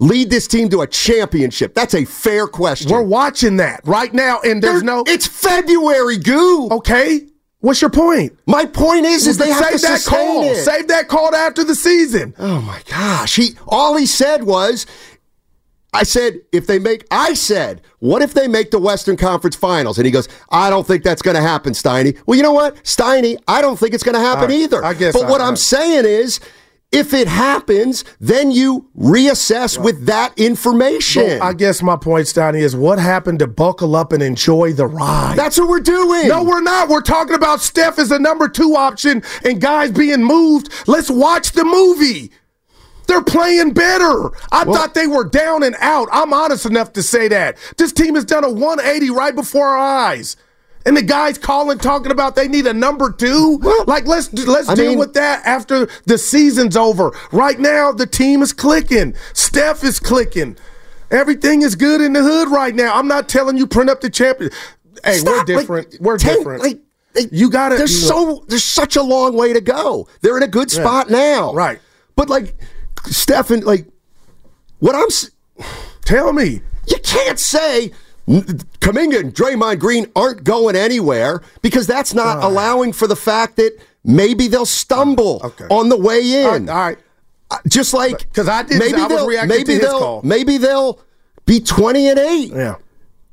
lead 0.00 0.28
this 0.30 0.48
team 0.48 0.68
to 0.70 0.80
a 0.82 0.86
championship? 0.86 1.74
That's 1.74 1.94
a 1.94 2.04
fair 2.04 2.46
question. 2.48 2.90
We're 2.90 3.02
watching 3.02 3.56
that 3.58 3.80
right 3.84 4.12
now, 4.12 4.40
and 4.44 4.60
there's 4.62 4.80
There- 4.80 4.82
no. 4.84 5.04
It's 5.06 5.26
February, 5.26 6.18
goo. 6.18 6.68
Okay, 6.72 7.26
what's 7.60 7.80
your 7.80 7.90
point? 7.90 8.36
My 8.46 8.64
point 8.66 9.06
is, 9.06 9.26
is 9.28 9.36
they 9.38 9.50
have 9.50 9.64
save 9.64 9.80
to 9.80 9.86
that 9.86 10.04
call. 10.04 10.42
it. 10.44 10.56
Save 10.64 10.88
that 10.88 11.06
call 11.08 11.34
after 11.34 11.62
the 11.62 11.74
season. 11.74 12.34
Oh 12.38 12.60
my 12.60 12.80
gosh. 12.88 13.36
He 13.36 13.50
all 13.68 13.96
he 13.96 14.06
said 14.06 14.42
was 14.44 14.86
I 15.92 16.04
said 16.04 16.40
if 16.52 16.66
they 16.68 16.78
make 16.78 17.04
I 17.10 17.34
said, 17.34 17.80
what 17.98 18.22
if 18.22 18.32
they 18.32 18.46
make 18.46 18.70
the 18.70 18.78
Western 18.78 19.16
Conference 19.16 19.56
Finals? 19.56 19.98
And 19.98 20.06
he 20.06 20.12
goes, 20.12 20.28
I 20.50 20.70
don't 20.70 20.86
think 20.86 21.02
that's 21.02 21.20
going 21.20 21.34
to 21.34 21.42
happen, 21.42 21.72
Steiny. 21.72 22.16
Well, 22.26 22.36
you 22.36 22.44
know 22.44 22.52
what? 22.52 22.76
Steiny, 22.84 23.36
I 23.48 23.60
don't 23.60 23.76
think 23.76 23.92
it's 23.94 24.04
going 24.04 24.14
to 24.14 24.20
happen 24.20 24.44
right, 24.50 24.52
either. 24.52 24.84
I 24.84 24.94
guess 24.94 25.14
But 25.14 25.24
I- 25.26 25.30
what 25.30 25.40
I- 25.40 25.48
I'm 25.48 25.56
saying 25.56 26.04
is 26.06 26.38
if 26.92 27.14
it 27.14 27.28
happens, 27.28 28.04
then 28.18 28.50
you 28.50 28.88
reassess 28.98 29.82
with 29.82 30.06
that 30.06 30.36
information. 30.38 31.38
So 31.38 31.40
I 31.40 31.52
guess 31.52 31.82
my 31.82 31.96
point, 31.96 32.26
Steiny, 32.26 32.60
is 32.62 32.74
what 32.74 32.98
happened 32.98 33.38
to 33.40 33.46
buckle 33.46 33.94
up 33.94 34.12
and 34.12 34.22
enjoy 34.22 34.72
the 34.72 34.86
ride? 34.86 35.34
that's 35.36 35.58
what 35.58 35.68
we're 35.68 35.80
doing. 35.80 36.26
no, 36.28 36.42
we're 36.42 36.60
not. 36.60 36.88
We're 36.88 37.00
talking 37.00 37.34
about 37.34 37.60
Steph 37.60 37.98
as 37.98 38.10
a 38.10 38.18
number 38.18 38.48
two 38.48 38.74
option 38.74 39.22
and 39.44 39.60
guys 39.60 39.92
being 39.92 40.24
moved. 40.24 40.72
Let's 40.88 41.10
watch 41.10 41.52
the 41.52 41.64
movie. 41.64 42.32
They're 43.06 43.22
playing 43.22 43.72
better. 43.72 44.30
I 44.52 44.64
thought 44.64 44.94
they 44.94 45.08
were 45.08 45.24
down 45.24 45.64
and 45.64 45.74
out. 45.80 46.08
I'm 46.12 46.32
honest 46.32 46.64
enough 46.64 46.92
to 46.92 47.02
say 47.02 47.26
that. 47.28 47.56
This 47.76 47.92
team 47.92 48.14
has 48.14 48.24
done 48.24 48.44
a 48.44 48.50
180 48.50 49.10
right 49.10 49.34
before 49.34 49.66
our 49.66 49.78
eyes. 49.78 50.36
And 50.86 50.96
the 50.96 51.02
guys 51.02 51.36
calling, 51.36 51.76
talking 51.78 52.10
about 52.10 52.36
they 52.36 52.48
need 52.48 52.66
a 52.66 52.72
number 52.72 53.12
two. 53.12 53.58
Well, 53.62 53.84
like 53.86 54.06
let's 54.06 54.32
let's 54.32 54.68
I 54.68 54.74
deal 54.74 54.90
mean- 54.90 54.98
with 54.98 55.14
that 55.14 55.44
after 55.44 55.88
the 56.06 56.16
season's 56.16 56.76
over. 56.76 57.12
Right 57.32 57.58
now, 57.58 57.92
the 57.92 58.06
team 58.06 58.40
is 58.42 58.52
clicking. 58.52 59.14
Steph 59.34 59.84
is 59.84 60.00
clicking. 60.00 60.56
Everything 61.10 61.62
is 61.62 61.74
good 61.74 62.00
in 62.00 62.12
the 62.14 62.22
hood 62.22 62.48
right 62.50 62.74
now. 62.74 62.94
I'm 62.94 63.08
not 63.08 63.28
telling 63.28 63.56
you 63.58 63.66
print 63.66 63.90
up 63.90 64.00
the 64.00 64.08
champion. 64.10 64.50
Hey, 65.04 65.14
Stop, 65.18 65.32
we're 65.32 65.36
like, 65.38 65.46
different. 65.46 65.96
we're 66.00 66.18
ten- 66.18 66.38
different. 66.38 66.62
like, 66.62 66.80
you 67.32 67.50
got 67.50 67.70
to 67.70 67.76
There's 67.76 68.06
so 68.06 68.44
there's 68.48 68.64
such 68.64 68.96
a 68.96 69.02
long 69.02 69.36
way 69.36 69.52
to 69.52 69.60
go. 69.60 70.08
They're 70.20 70.36
in 70.36 70.42
a 70.44 70.48
good 70.48 70.70
spot 70.70 71.10
now. 71.10 71.52
Right. 71.52 71.80
But 72.16 72.28
like 72.30 72.54
Stephen, 73.06 73.60
like 73.60 73.86
what 74.78 74.94
I'm 74.94 75.08
tell 76.02 76.32
me. 76.32 76.60
you 76.86 76.96
can't 77.02 77.38
say 77.38 77.92
Kuminga 78.30 79.18
and 79.20 79.34
Draymond 79.34 79.78
Green 79.80 80.06
aren't 80.14 80.44
going 80.44 80.76
anywhere 80.76 81.42
because 81.62 81.86
that's 81.86 82.14
not 82.14 82.42
allowing 82.44 82.92
for 82.92 83.06
the 83.06 83.16
fact 83.16 83.56
that 83.56 83.76
maybe 84.04 84.46
they'll 84.48 84.66
stumble 84.66 85.40
Okay. 85.44 85.66
on 85.70 85.88
the 85.88 85.96
way 85.96 86.44
in. 86.44 86.46
right, 86.66 86.68
all 86.68 86.76
right. 86.86 86.98
Uh, 87.50 87.56
Just 87.66 87.92
like 87.92 88.32
'Cause 88.32 88.48
I 88.48 88.62
did- 88.62 88.78
maybe 88.78 88.94
I 89.00 89.08
they'll 89.08 89.26
maybe 89.46 89.74
to 89.74 89.78
they'll 89.80 90.20
maybe 90.22 90.56
they'll 90.58 91.00
be 91.46 91.58
twenty 91.60 92.08
and 92.08 92.18
eight 92.18 92.52
Yeah. 92.54 92.76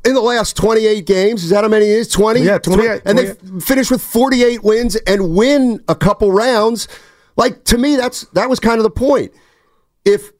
in 0.03 0.15
the 0.15 0.21
last 0.21 0.55
28 0.57 1.05
games. 1.05 1.43
Is 1.43 1.51
that 1.51 1.63
how 1.63 1.69
many 1.69 1.85
it 1.85 1.99
is? 1.99 2.07
20? 2.07 2.41
Yeah, 2.41 2.57
28, 2.57 3.01
And 3.05 3.17
they 3.19 3.27
f- 3.27 3.37
finished 3.61 3.91
with 3.91 4.01
48 4.01 4.63
wins 4.63 4.95
and 5.05 5.35
win 5.35 5.81
a 5.87 5.93
couple 5.93 6.31
rounds. 6.31 6.87
Like 7.35 7.63
to 7.65 7.77
me 7.77 7.95
that's 7.95 8.25
that 8.33 8.49
was 8.49 8.59
kind 8.59 8.77
of 8.79 8.83
the 8.83 8.89
point. 8.89 9.31
If 10.03 10.31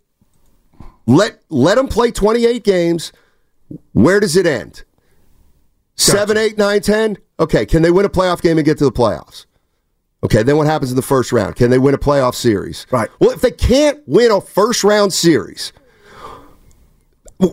let 1.06 1.40
let 1.50 1.76
them 1.76 1.88
play 1.88 2.10
28 2.12 2.64
games, 2.64 3.12
Where 3.94 4.20
does 4.20 4.36
it 4.36 4.46
end? 4.46 4.84
Seven, 5.96 6.38
eight, 6.38 6.58
nine, 6.58 6.82
ten. 6.82 7.18
Okay, 7.40 7.66
can 7.66 7.82
they 7.82 7.92
win 7.92 8.06
a 8.06 8.10
playoff 8.10 8.42
game 8.42 8.58
and 8.58 8.66
get 8.66 8.78
to 8.80 8.86
the 8.86 8.92
playoffs? 8.92 9.46
Okay, 10.24 10.44
then 10.44 10.58
what 10.58 10.68
happens 10.68 10.92
in 10.92 10.96
the 10.96 11.02
first 11.02 11.32
round? 11.32 11.56
Can 11.56 11.70
they 11.70 11.78
win 11.78 11.94
a 11.94 11.98
playoff 11.98 12.36
series? 12.36 12.88
Right. 12.92 13.10
Well, 13.20 13.32
if 13.32 13.42
they 13.42 13.52
can't 13.52 14.02
win 14.08 14.32
a 14.32 14.42
first 14.42 14.84
round 14.84 15.14
series, 15.14 15.74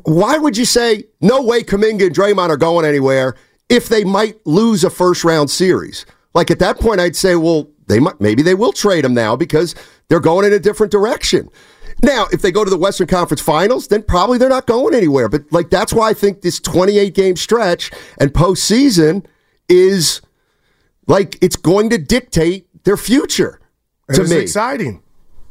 why 0.05 0.39
would 0.39 0.57
you 0.57 0.65
say 0.65 1.05
no 1.21 1.43
way 1.43 1.63
Kuminga 1.63 2.07
and 2.07 2.15
Draymond 2.15 2.49
are 2.49 2.57
going 2.57 2.87
anywhere 2.87 3.35
if 3.69 3.89
they 3.89 4.05
might 4.05 4.45
lose 4.47 4.83
a 4.83 4.91
first 4.91 5.25
round 5.25 5.51
series? 5.51 6.07
Like 6.33 6.51
at 6.51 6.59
that 6.61 6.81
point, 6.81 7.01
I'd 7.01 7.17
say, 7.17 7.37
well, 7.37 7.69
they 7.87 8.01
might 8.01 8.21
maybe 8.21 8.43
they 8.43 8.55
will 8.55 8.73
trade 8.73 9.05
them 9.05 9.15
now 9.15 9.37
because 9.37 9.75
they're 10.09 10.21
going 10.21 10.47
in 10.47 10.53
a 10.53 10.59
different 10.59 10.91
direction. 10.91 11.51
Now, 12.05 12.27
if 12.33 12.43
they 12.43 12.53
go 12.53 12.65
to 12.65 12.71
the 12.71 12.77
Western 12.77 13.07
Conference 13.07 13.41
Finals, 13.41 13.89
then 13.89 14.03
probably 14.03 14.37
they're 14.37 14.51
not 14.51 14.67
going 14.67 14.95
anywhere. 14.95 15.29
But 15.29 15.51
like 15.51 15.71
that's 15.71 15.93
why 15.93 16.11
I 16.11 16.15
think 16.15 16.43
this 16.43 16.61
28 16.61 17.15
game 17.15 17.35
stretch 17.35 17.91
and 18.19 18.31
postseason 18.31 19.25
is 19.71 20.21
like 21.07 21.39
it's 21.43 21.57
going 21.57 21.89
to 21.91 21.99
dictate 21.99 22.67
their 22.85 22.99
future. 22.99 23.59
To 24.13 24.21
it's 24.21 24.31
me, 24.31 24.37
exciting. 24.37 25.03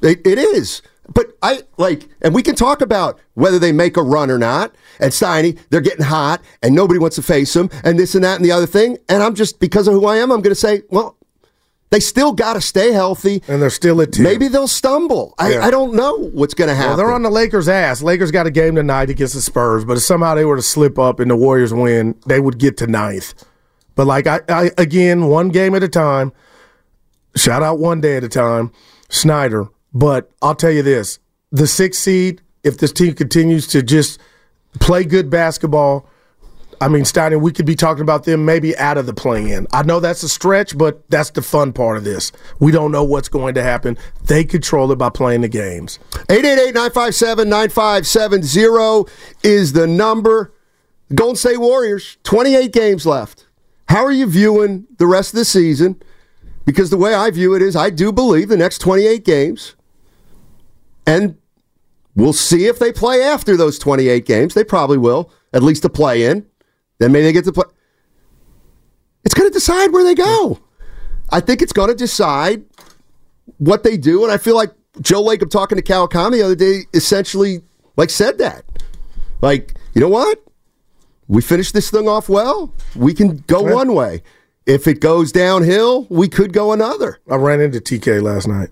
It, 0.03 0.25
it 0.27 0.37
is. 0.37 0.83
But 1.11 1.35
I 1.41 1.63
like, 1.77 2.07
and 2.21 2.35
we 2.35 2.43
can 2.43 2.55
talk 2.55 2.81
about 2.81 3.19
whether 3.33 3.57
they 3.57 3.71
make 3.71 3.97
a 3.97 4.03
run 4.03 4.29
or 4.29 4.37
not. 4.37 4.75
And 4.99 5.11
Steiny, 5.11 5.57
they're 5.69 5.81
getting 5.81 6.05
hot, 6.05 6.41
and 6.61 6.75
nobody 6.75 6.99
wants 6.99 7.15
to 7.15 7.23
face 7.23 7.51
them, 7.53 7.71
and 7.83 7.97
this 7.97 8.13
and 8.13 8.23
that 8.23 8.35
and 8.35 8.45
the 8.45 8.51
other 8.51 8.67
thing. 8.67 8.99
And 9.09 9.23
I'm 9.23 9.33
just 9.33 9.59
because 9.59 9.87
of 9.87 9.95
who 9.95 10.05
I 10.05 10.17
am, 10.17 10.31
I'm 10.31 10.41
going 10.41 10.53
to 10.53 10.55
say, 10.55 10.83
well, 10.89 11.17
they 11.93 11.99
still 11.99 12.33
got 12.33 12.53
to 12.55 12.61
stay 12.61 12.91
healthy, 12.91 13.43
and 13.47 13.61
they're 13.61 13.69
still 13.69 14.01
a 14.01 14.07
team. 14.07 14.23
Maybe 14.23 14.47
they'll 14.47 14.67
stumble. 14.67 15.35
I, 15.37 15.53
Yeah. 15.53 15.65
I 15.65 15.69
don't 15.69 15.93
know 15.93 16.17
what's 16.17 16.55
going 16.55 16.69
to 16.69 16.73
happen. 16.73 16.89
Well, 16.89 16.97
they're 16.97 17.13
on 17.13 17.21
the 17.21 17.29
Lakers' 17.29 17.69
ass. 17.69 18.01
Lakers 18.01 18.31
got 18.31 18.47
a 18.47 18.51
game 18.51 18.73
tonight 18.73 19.11
against 19.11 19.35
the 19.35 19.41
Spurs, 19.41 19.85
but 19.85 19.97
if 19.97 20.01
somehow 20.01 20.33
they 20.33 20.43
were 20.43 20.55
to 20.55 20.63
slip 20.63 20.97
up 20.97 21.19
and 21.19 21.29
the 21.29 21.35
Warriors 21.35 21.71
win, 21.71 22.15
they 22.25 22.39
would 22.39 22.57
get 22.57 22.77
to 22.77 22.87
ninth. 22.87 23.35
But 23.93 24.07
like 24.07 24.25
I, 24.25 24.39
I 24.49 24.71
again, 24.75 25.27
one 25.27 25.49
game 25.49 25.75
at 25.75 25.83
a 25.83 25.87
time. 25.87 26.33
Shout 27.35 27.61
out 27.61 27.77
one 27.77 28.01
day 28.01 28.17
at 28.17 28.23
a 28.23 28.29
time, 28.29 28.71
Snyder. 29.09 29.67
But 29.93 30.31
I'll 30.41 30.55
tell 30.55 30.71
you 30.71 30.81
this: 30.81 31.19
the 31.51 31.67
sixth 31.67 32.01
seed, 32.01 32.41
if 32.63 32.79
this 32.79 32.91
team 32.91 33.13
continues 33.13 33.67
to 33.67 33.83
just 33.83 34.19
play 34.79 35.03
good 35.03 35.29
basketball, 35.29 36.09
I 36.81 36.87
mean, 36.87 37.05
Steiner, 37.05 37.37
we 37.37 37.51
could 37.51 37.65
be 37.65 37.75
talking 37.75 38.01
about 38.01 38.23
them 38.23 38.45
maybe 38.45 38.75
out 38.77 38.97
of 38.97 39.05
the 39.05 39.13
play-in. 39.13 39.67
I 39.73 39.83
know 39.83 39.99
that's 39.99 40.23
a 40.23 40.29
stretch, 40.29 40.77
but 40.77 41.09
that's 41.09 41.31
the 41.31 41.41
fun 41.41 41.73
part 41.73 41.97
of 41.97 42.03
this. 42.03 42.31
We 42.59 42.71
don't 42.71 42.91
know 42.91 43.03
what's 43.03 43.29
going 43.29 43.55
to 43.55 43.63
happen. 43.63 43.97
They 44.25 44.43
control 44.43 44.91
it 44.91 44.97
by 44.97 45.09
playing 45.09 45.41
the 45.41 45.47
games. 45.47 45.99
888-957-9570 46.29 49.09
is 49.43 49.73
the 49.73 49.87
number. 49.87 50.53
Golden 51.13 51.35
State 51.35 51.59
Warriors, 51.59 52.17
28 52.23 52.71
games 52.71 53.05
left. 53.05 53.45
How 53.89 54.05
are 54.05 54.11
you 54.11 54.25
viewing 54.25 54.87
the 54.97 55.05
rest 55.05 55.33
of 55.33 55.37
the 55.37 55.45
season? 55.45 56.01
Because 56.65 56.89
the 56.89 56.97
way 56.97 57.13
I 57.13 57.29
view 57.29 57.53
it 57.55 57.61
is 57.61 57.75
I 57.75 57.89
do 57.89 58.11
believe 58.11 58.49
the 58.49 58.57
next 58.57 58.79
28 58.79 59.25
games, 59.25 59.75
and 61.05 61.37
we'll 62.15 62.33
see 62.33 62.67
if 62.67 62.79
they 62.79 62.93
play 62.93 63.21
after 63.21 63.57
those 63.57 63.77
28 63.77 64.25
games. 64.25 64.53
They 64.53 64.63
probably 64.63 64.97
will, 64.97 65.29
at 65.51 65.61
least 65.61 65.81
to 65.81 65.89
play 65.89 66.23
in. 66.23 66.45
Then 66.99 67.11
maybe 67.11 67.23
they 67.23 67.33
get 67.33 67.45
to 67.45 67.53
play. 67.53 67.65
It's 69.23 69.33
going 69.33 69.49
to 69.49 69.53
decide 69.53 69.91
where 69.91 70.03
they 70.03 70.15
go. 70.15 70.59
I 71.29 71.39
think 71.39 71.61
it's 71.61 71.73
going 71.73 71.89
to 71.89 71.95
decide 71.95 72.63
what 73.57 73.83
they 73.83 73.97
do, 73.97 74.23
and 74.23 74.31
I 74.31 74.37
feel 74.37 74.55
like 74.55 74.71
Joe 75.01 75.21
Lake, 75.21 75.41
I'm 75.41 75.49
talking 75.49 75.77
to 75.77 75.83
Kawakami 75.83 76.33
the 76.33 76.43
other 76.43 76.55
day 76.55 76.81
essentially 76.93 77.61
like 77.97 78.09
said 78.09 78.37
that. 78.37 78.63
Like, 79.41 79.75
you 79.93 80.01
know 80.01 80.09
what? 80.09 80.43
We 81.27 81.41
finished 81.41 81.73
this 81.73 81.89
thing 81.89 82.07
off 82.07 82.29
well. 82.29 82.73
We 82.95 83.13
can 83.13 83.37
go 83.47 83.61
one 83.61 83.93
way. 83.93 84.21
If 84.65 84.87
it 84.87 85.01
goes 85.01 85.31
downhill, 85.31 86.07
we 86.09 86.27
could 86.29 86.53
go 86.53 86.71
another. 86.71 87.19
I 87.29 87.35
ran 87.35 87.59
into 87.59 87.79
TK 87.79 88.21
last 88.21 88.47
night. 88.47 88.69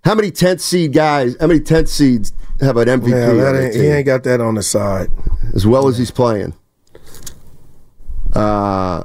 How 0.05 0.15
many 0.15 0.31
10th 0.31 0.61
seed 0.61 0.93
guys, 0.93 1.35
how 1.41 1.47
many 1.47 1.61
10th 1.61 1.89
seeds 1.89 2.35
have 2.61 2.77
an 2.77 2.89
MVP? 2.89 3.09
Yeah, 3.09 3.33
that 3.33 3.59
ain't, 3.59 3.75
he 3.75 3.87
ain't 3.87 4.05
got 4.05 4.23
that 4.25 4.43
on 4.43 4.57
the 4.57 4.63
side. 4.63 5.09
as 5.55 5.67
well 5.67 5.89
as 5.89 5.97
he's 5.97 6.11
playing. 6.11 6.53
Uh, 8.35 9.05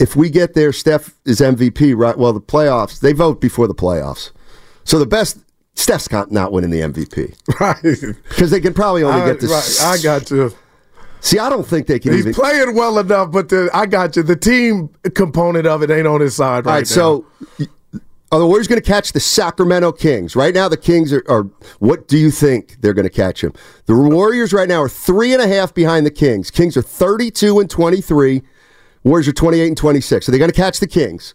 if 0.00 0.16
we 0.16 0.30
get 0.30 0.54
there, 0.54 0.72
Steph 0.72 1.14
is 1.24 1.38
MVP, 1.40 1.96
right? 1.96 2.18
Well, 2.18 2.32
the 2.32 2.40
playoffs, 2.40 2.98
they 2.98 3.12
vote 3.12 3.40
before 3.40 3.68
the 3.68 3.74
playoffs. 3.74 4.32
So 4.82 4.98
the 4.98 5.06
best, 5.06 5.38
Steph's 5.78 6.10
not 6.10 6.32
not 6.32 6.52
winning 6.52 6.70
the 6.70 6.80
MVP. 6.80 7.36
Right. 7.60 7.80
Because 8.28 8.50
they 8.50 8.60
can 8.60 8.74
probably 8.74 9.04
only 9.04 9.22
I, 9.22 9.26
get 9.26 9.40
this. 9.40 9.80
right, 9.82 9.98
I 9.98 10.02
got 10.02 10.30
you. 10.30 10.52
See, 11.20 11.38
I 11.38 11.48
don't 11.48 11.66
think 11.66 11.86
they 11.86 11.98
can 11.98 12.12
He's 12.12 12.20
even. 12.20 12.34
playing 12.34 12.74
well 12.76 12.98
enough, 12.98 13.32
but 13.32 13.48
the, 13.48 13.70
I 13.72 13.86
got 13.86 14.14
you. 14.16 14.22
The 14.22 14.36
team 14.36 14.90
component 15.14 15.66
of 15.66 15.82
it 15.82 15.90
ain't 15.90 16.06
on 16.06 16.20
his 16.20 16.36
side 16.36 16.66
right, 16.66 16.72
All 16.72 16.78
right, 16.78 16.86
so 16.86 17.26
are 18.30 18.38
the 18.38 18.46
Warriors 18.46 18.68
going 18.68 18.80
to 18.80 18.86
catch 18.86 19.12
the 19.12 19.20
Sacramento 19.20 19.92
Kings? 19.92 20.36
Right 20.36 20.54
now, 20.54 20.68
the 20.68 20.76
Kings 20.76 21.12
are, 21.12 21.24
are 21.28 21.44
what 21.78 22.06
do 22.08 22.18
you 22.18 22.30
think 22.30 22.76
they're 22.80 22.92
going 22.94 23.08
to 23.08 23.10
catch 23.10 23.40
them? 23.40 23.52
The 23.86 23.94
Warriors 23.96 24.52
right 24.52 24.68
now 24.68 24.82
are 24.82 24.88
three 24.88 25.32
and 25.32 25.40
a 25.42 25.48
half 25.48 25.74
behind 25.74 26.04
the 26.06 26.10
Kings. 26.10 26.50
Kings 26.50 26.76
are 26.76 26.82
32 26.82 27.58
and 27.60 27.70
23. 27.70 28.42
Warriors 29.04 29.28
are 29.28 29.32
28 29.32 29.66
and 29.68 29.76
26. 29.76 30.28
Are 30.28 30.32
they 30.32 30.38
going 30.38 30.50
to 30.50 30.56
catch 30.56 30.80
the 30.80 30.86
Kings? 30.86 31.34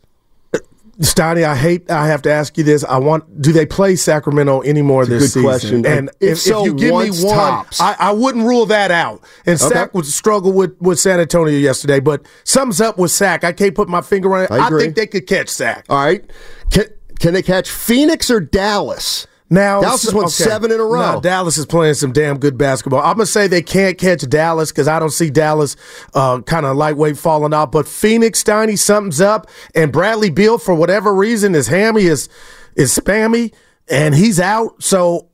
Steiny, 1.00 1.44
I 1.44 1.56
hate. 1.56 1.90
I 1.90 2.08
have 2.08 2.22
to 2.22 2.32
ask 2.32 2.56
you 2.58 2.64
this. 2.64 2.84
I 2.84 2.98
want. 3.00 3.42
Do 3.42 3.52
they 3.52 3.66
play 3.66 3.96
Sacramento 3.96 4.62
anymore 4.62 5.06
this 5.06 5.24
good 5.24 5.28
season? 5.30 5.44
question. 5.44 5.86
And 5.88 6.10
If 6.20 6.34
if, 6.34 6.38
so, 6.40 6.60
if 6.60 6.66
you 6.68 6.74
give 6.76 6.90
me 6.90 7.10
one, 7.26 7.36
tops. 7.36 7.82
I, 7.82 7.96
I 7.98 8.12
wouldn't 8.12 8.46
rule 8.46 8.68
that 8.68 8.92
out. 8.92 9.22
And 9.46 9.60
Okay. 9.60 9.74
Sac 9.74 9.94
would 9.96 10.06
struggle 10.06 10.52
with 10.54 10.80
with 10.80 11.00
San 11.00 11.20
Antonio 11.20 11.58
yesterday, 11.58 12.00
but 12.00 12.26
something's 12.44 12.80
up 12.80 13.00
with 13.00 13.10
Sac. 13.10 13.44
I 13.44 13.54
can't 13.54 13.74
put 13.74 13.90
my 13.90 14.02
finger 14.02 14.36
on 14.36 14.44
it. 14.44 14.52
I 14.52 14.68
I, 14.68 14.70
think 14.70 14.96
they 14.96 15.08
could 15.08 15.26
catch 15.26 15.50
Sac. 15.50 15.86
All 15.90 15.98
right. 15.98 16.24
Can, 16.70 16.86
can 17.20 17.34
they 17.34 17.42
catch 17.42 17.70
Phoenix 17.72 18.30
or 18.30 18.40
Dallas? 18.40 19.26
Now 19.54 19.82
Dallas 19.82 20.04
has 20.04 20.14
won 20.14 20.30
seven 20.30 20.72
in 20.72 20.80
a 20.80 20.84
row. 20.84 21.00
Now, 21.00 21.20
Dallas 21.20 21.58
is 21.60 21.68
playing 21.68 21.94
some 21.94 22.12
damn 22.12 22.40
good 22.40 22.58
basketball. 22.58 23.02
I'm 23.02 23.18
gonna 23.18 23.28
say 23.28 23.48
they 23.48 23.62
can't 23.62 23.98
catch 24.00 24.28
Dallas 24.28 24.72
because 24.72 24.88
I 24.88 24.98
don't 24.98 25.12
see 25.12 25.30
Dallas 25.30 25.76
uh, 26.16 26.42
kind 26.42 26.66
of 26.66 26.76
lightweight 26.76 27.18
falling 27.18 27.54
out. 27.54 27.72
But 27.72 27.88
Phoenix, 27.88 28.44
Steiny, 28.44 28.80
something's 28.80 29.22
up, 29.22 29.48
and 29.76 29.92
Bradley 29.92 30.32
Beal 30.32 30.58
for 30.58 30.74
whatever 30.74 31.14
reason 31.14 31.54
is 31.54 31.68
hammy 31.68 32.06
is 32.06 32.30
is 32.76 32.98
spammy 32.98 33.54
and 33.88 34.16
he's 34.16 34.40
out. 34.40 34.82
So 34.82 35.30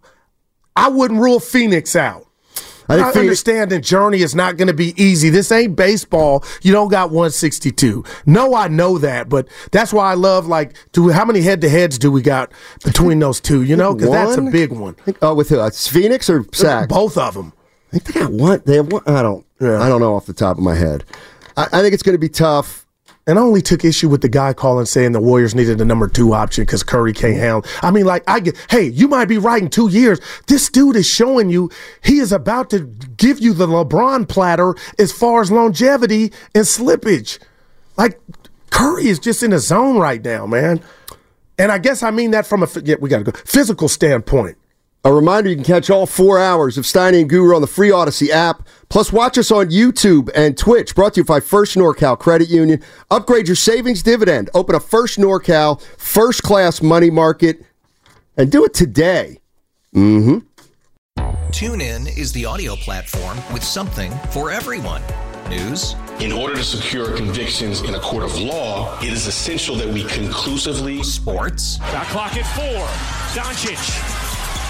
I 0.75 0.89
wouldn't 0.89 1.21
rule 1.21 1.39
Phoenix 1.39 1.95
out. 1.95 2.28
I 2.89 2.99
I, 2.99 3.11
understand 3.11 3.71
the 3.71 3.79
journey 3.79 4.21
is 4.21 4.33
not 4.33 4.57
going 4.57 4.67
to 4.67 4.73
be 4.73 4.93
easy. 5.01 5.29
This 5.29 5.51
ain't 5.51 5.75
baseball. 5.75 6.43
You 6.61 6.71
don't 6.71 6.89
got 6.89 7.11
162. 7.11 8.03
No, 8.25 8.55
I 8.55 8.67
know 8.67 8.97
that, 8.97 9.29
but 9.29 9.47
that's 9.71 9.93
why 9.93 10.11
I 10.11 10.15
love 10.15 10.47
like, 10.47 10.75
do 10.91 11.09
how 11.09 11.23
many 11.23 11.41
head 11.41 11.61
to 11.61 11.69
heads 11.69 11.99
do 11.99 12.11
we 12.11 12.21
got 12.21 12.51
between 12.83 13.19
those 13.19 13.39
two? 13.39 13.61
You 13.61 13.75
know, 13.75 13.93
because 13.93 14.11
that's 14.11 14.37
a 14.37 14.41
big 14.41 14.71
one. 14.71 14.95
Think- 14.95 15.17
oh, 15.21 15.35
with 15.35 15.49
who? 15.49 15.63
It's 15.63 15.87
Phoenix 15.87 16.29
or 16.29 16.45
Sac? 16.51 16.89
Both 16.89 17.17
of 17.17 17.35
them. 17.35 17.53
I 17.93 17.97
think 17.97 18.03
they 18.05 18.19
got 18.21 18.31
one. 18.31 18.61
They 18.65 18.75
have 18.75 18.91
one. 18.91 19.03
I 19.05 19.21
don't. 19.21 19.45
I 19.61 19.87
don't 19.89 19.99
know 19.99 20.15
off 20.15 20.25
the 20.25 20.33
top 20.33 20.57
of 20.57 20.63
my 20.63 20.75
head. 20.75 21.03
I, 21.57 21.63
I 21.65 21.81
think 21.81 21.93
it's 21.93 22.03
going 22.03 22.13
to 22.13 22.19
be 22.19 22.29
tough. 22.29 22.85
And 23.29 23.37
I 23.37 23.43
only 23.43 23.61
took 23.61 23.85
issue 23.85 24.09
with 24.09 24.21
the 24.21 24.27
guy 24.27 24.53
calling 24.53 24.87
saying 24.87 25.11
the 25.11 25.19
Warriors 25.19 25.53
needed 25.53 25.79
a 25.79 25.85
number 25.85 26.07
two 26.07 26.33
option 26.33 26.63
because 26.63 26.81
Curry 26.81 27.13
can't 27.13 27.35
handle. 27.35 27.63
I 27.83 27.91
mean, 27.91 28.05
like, 28.05 28.23
I 28.27 28.39
get, 28.39 28.57
hey, 28.71 28.85
you 28.87 29.07
might 29.07 29.25
be 29.25 29.37
right 29.37 29.61
in 29.61 29.69
two 29.69 29.87
years. 29.87 30.19
This 30.47 30.67
dude 30.67 30.95
is 30.95 31.07
showing 31.07 31.51
you 31.51 31.69
he 32.03 32.17
is 32.17 32.31
about 32.31 32.71
to 32.71 32.79
give 33.17 33.39
you 33.39 33.53
the 33.53 33.67
LeBron 33.67 34.27
platter 34.27 34.73
as 34.97 35.11
far 35.11 35.41
as 35.41 35.51
longevity 35.51 36.33
and 36.55 36.63
slippage. 36.63 37.37
Like, 37.97 38.19
Curry 38.71 39.05
is 39.05 39.19
just 39.19 39.43
in 39.43 39.53
a 39.53 39.59
zone 39.59 39.99
right 39.99 40.25
now, 40.25 40.47
man. 40.47 40.81
And 41.59 41.71
I 41.71 41.77
guess 41.77 42.01
I 42.01 42.09
mean 42.09 42.31
that 42.31 42.47
from 42.47 42.63
a, 42.63 42.67
yeah, 42.83 42.95
we 42.99 43.09
got 43.09 43.19
to 43.19 43.31
go, 43.31 43.37
physical 43.45 43.89
standpoint. 43.89 44.57
A 45.05 45.13
reminder 45.13 45.49
you 45.49 45.55
can 45.55 45.63
catch 45.63 45.89
all 45.89 46.05
four 46.05 46.39
hours 46.39 46.77
of 46.77 46.83
Steiny 46.83 47.21
and 47.21 47.29
Guru 47.29 47.55
on 47.55 47.61
the 47.61 47.67
free 47.67 47.89
Odyssey 47.89 48.31
app. 48.33 48.67
Plus, 48.89 49.13
watch 49.13 49.37
us 49.37 49.49
on 49.49 49.69
YouTube 49.69 50.29
and 50.35 50.57
Twitch. 50.57 50.93
Brought 50.93 51.13
to 51.13 51.21
you 51.21 51.23
by 51.25 51.39
First 51.39 51.77
NorCal 51.77 52.19
Credit 52.19 52.49
Union. 52.49 52.81
Upgrade 53.09 53.47
your 53.47 53.55
savings 53.55 54.03
dividend. 54.03 54.49
Open 54.53 54.75
a 54.75 54.79
First 54.79 55.17
NorCal 55.17 55.81
first 55.97 56.43
class 56.43 56.81
money 56.81 57.09
market 57.09 57.63
and 58.35 58.51
do 58.51 58.65
it 58.65 58.73
today. 58.73 59.39
Mm 59.95 60.23
hmm. 60.23 60.37
TuneIn 61.51 62.17
is 62.17 62.31
the 62.33 62.45
audio 62.45 62.75
platform 62.75 63.37
with 63.53 63.63
something 63.63 64.11
for 64.31 64.51
everyone. 64.51 65.01
News, 65.49 65.95
In 66.19 66.31
order 66.31 66.55
to 66.55 66.63
secure 66.63 67.15
convictions 67.17 67.81
in 67.81 67.95
a 67.95 67.99
court 67.99 68.23
of 68.23 68.39
law, 68.39 68.99
it 68.99 69.11
is 69.11 69.25
essential 69.25 69.75
that 69.77 69.87
we 69.87 70.03
conclusively. 70.03 71.01
sports, 71.01 71.77
Shot 71.77 72.05
clock 72.07 72.35
at 72.37 72.45
four. 72.55 72.85
Doncic. 73.33 74.28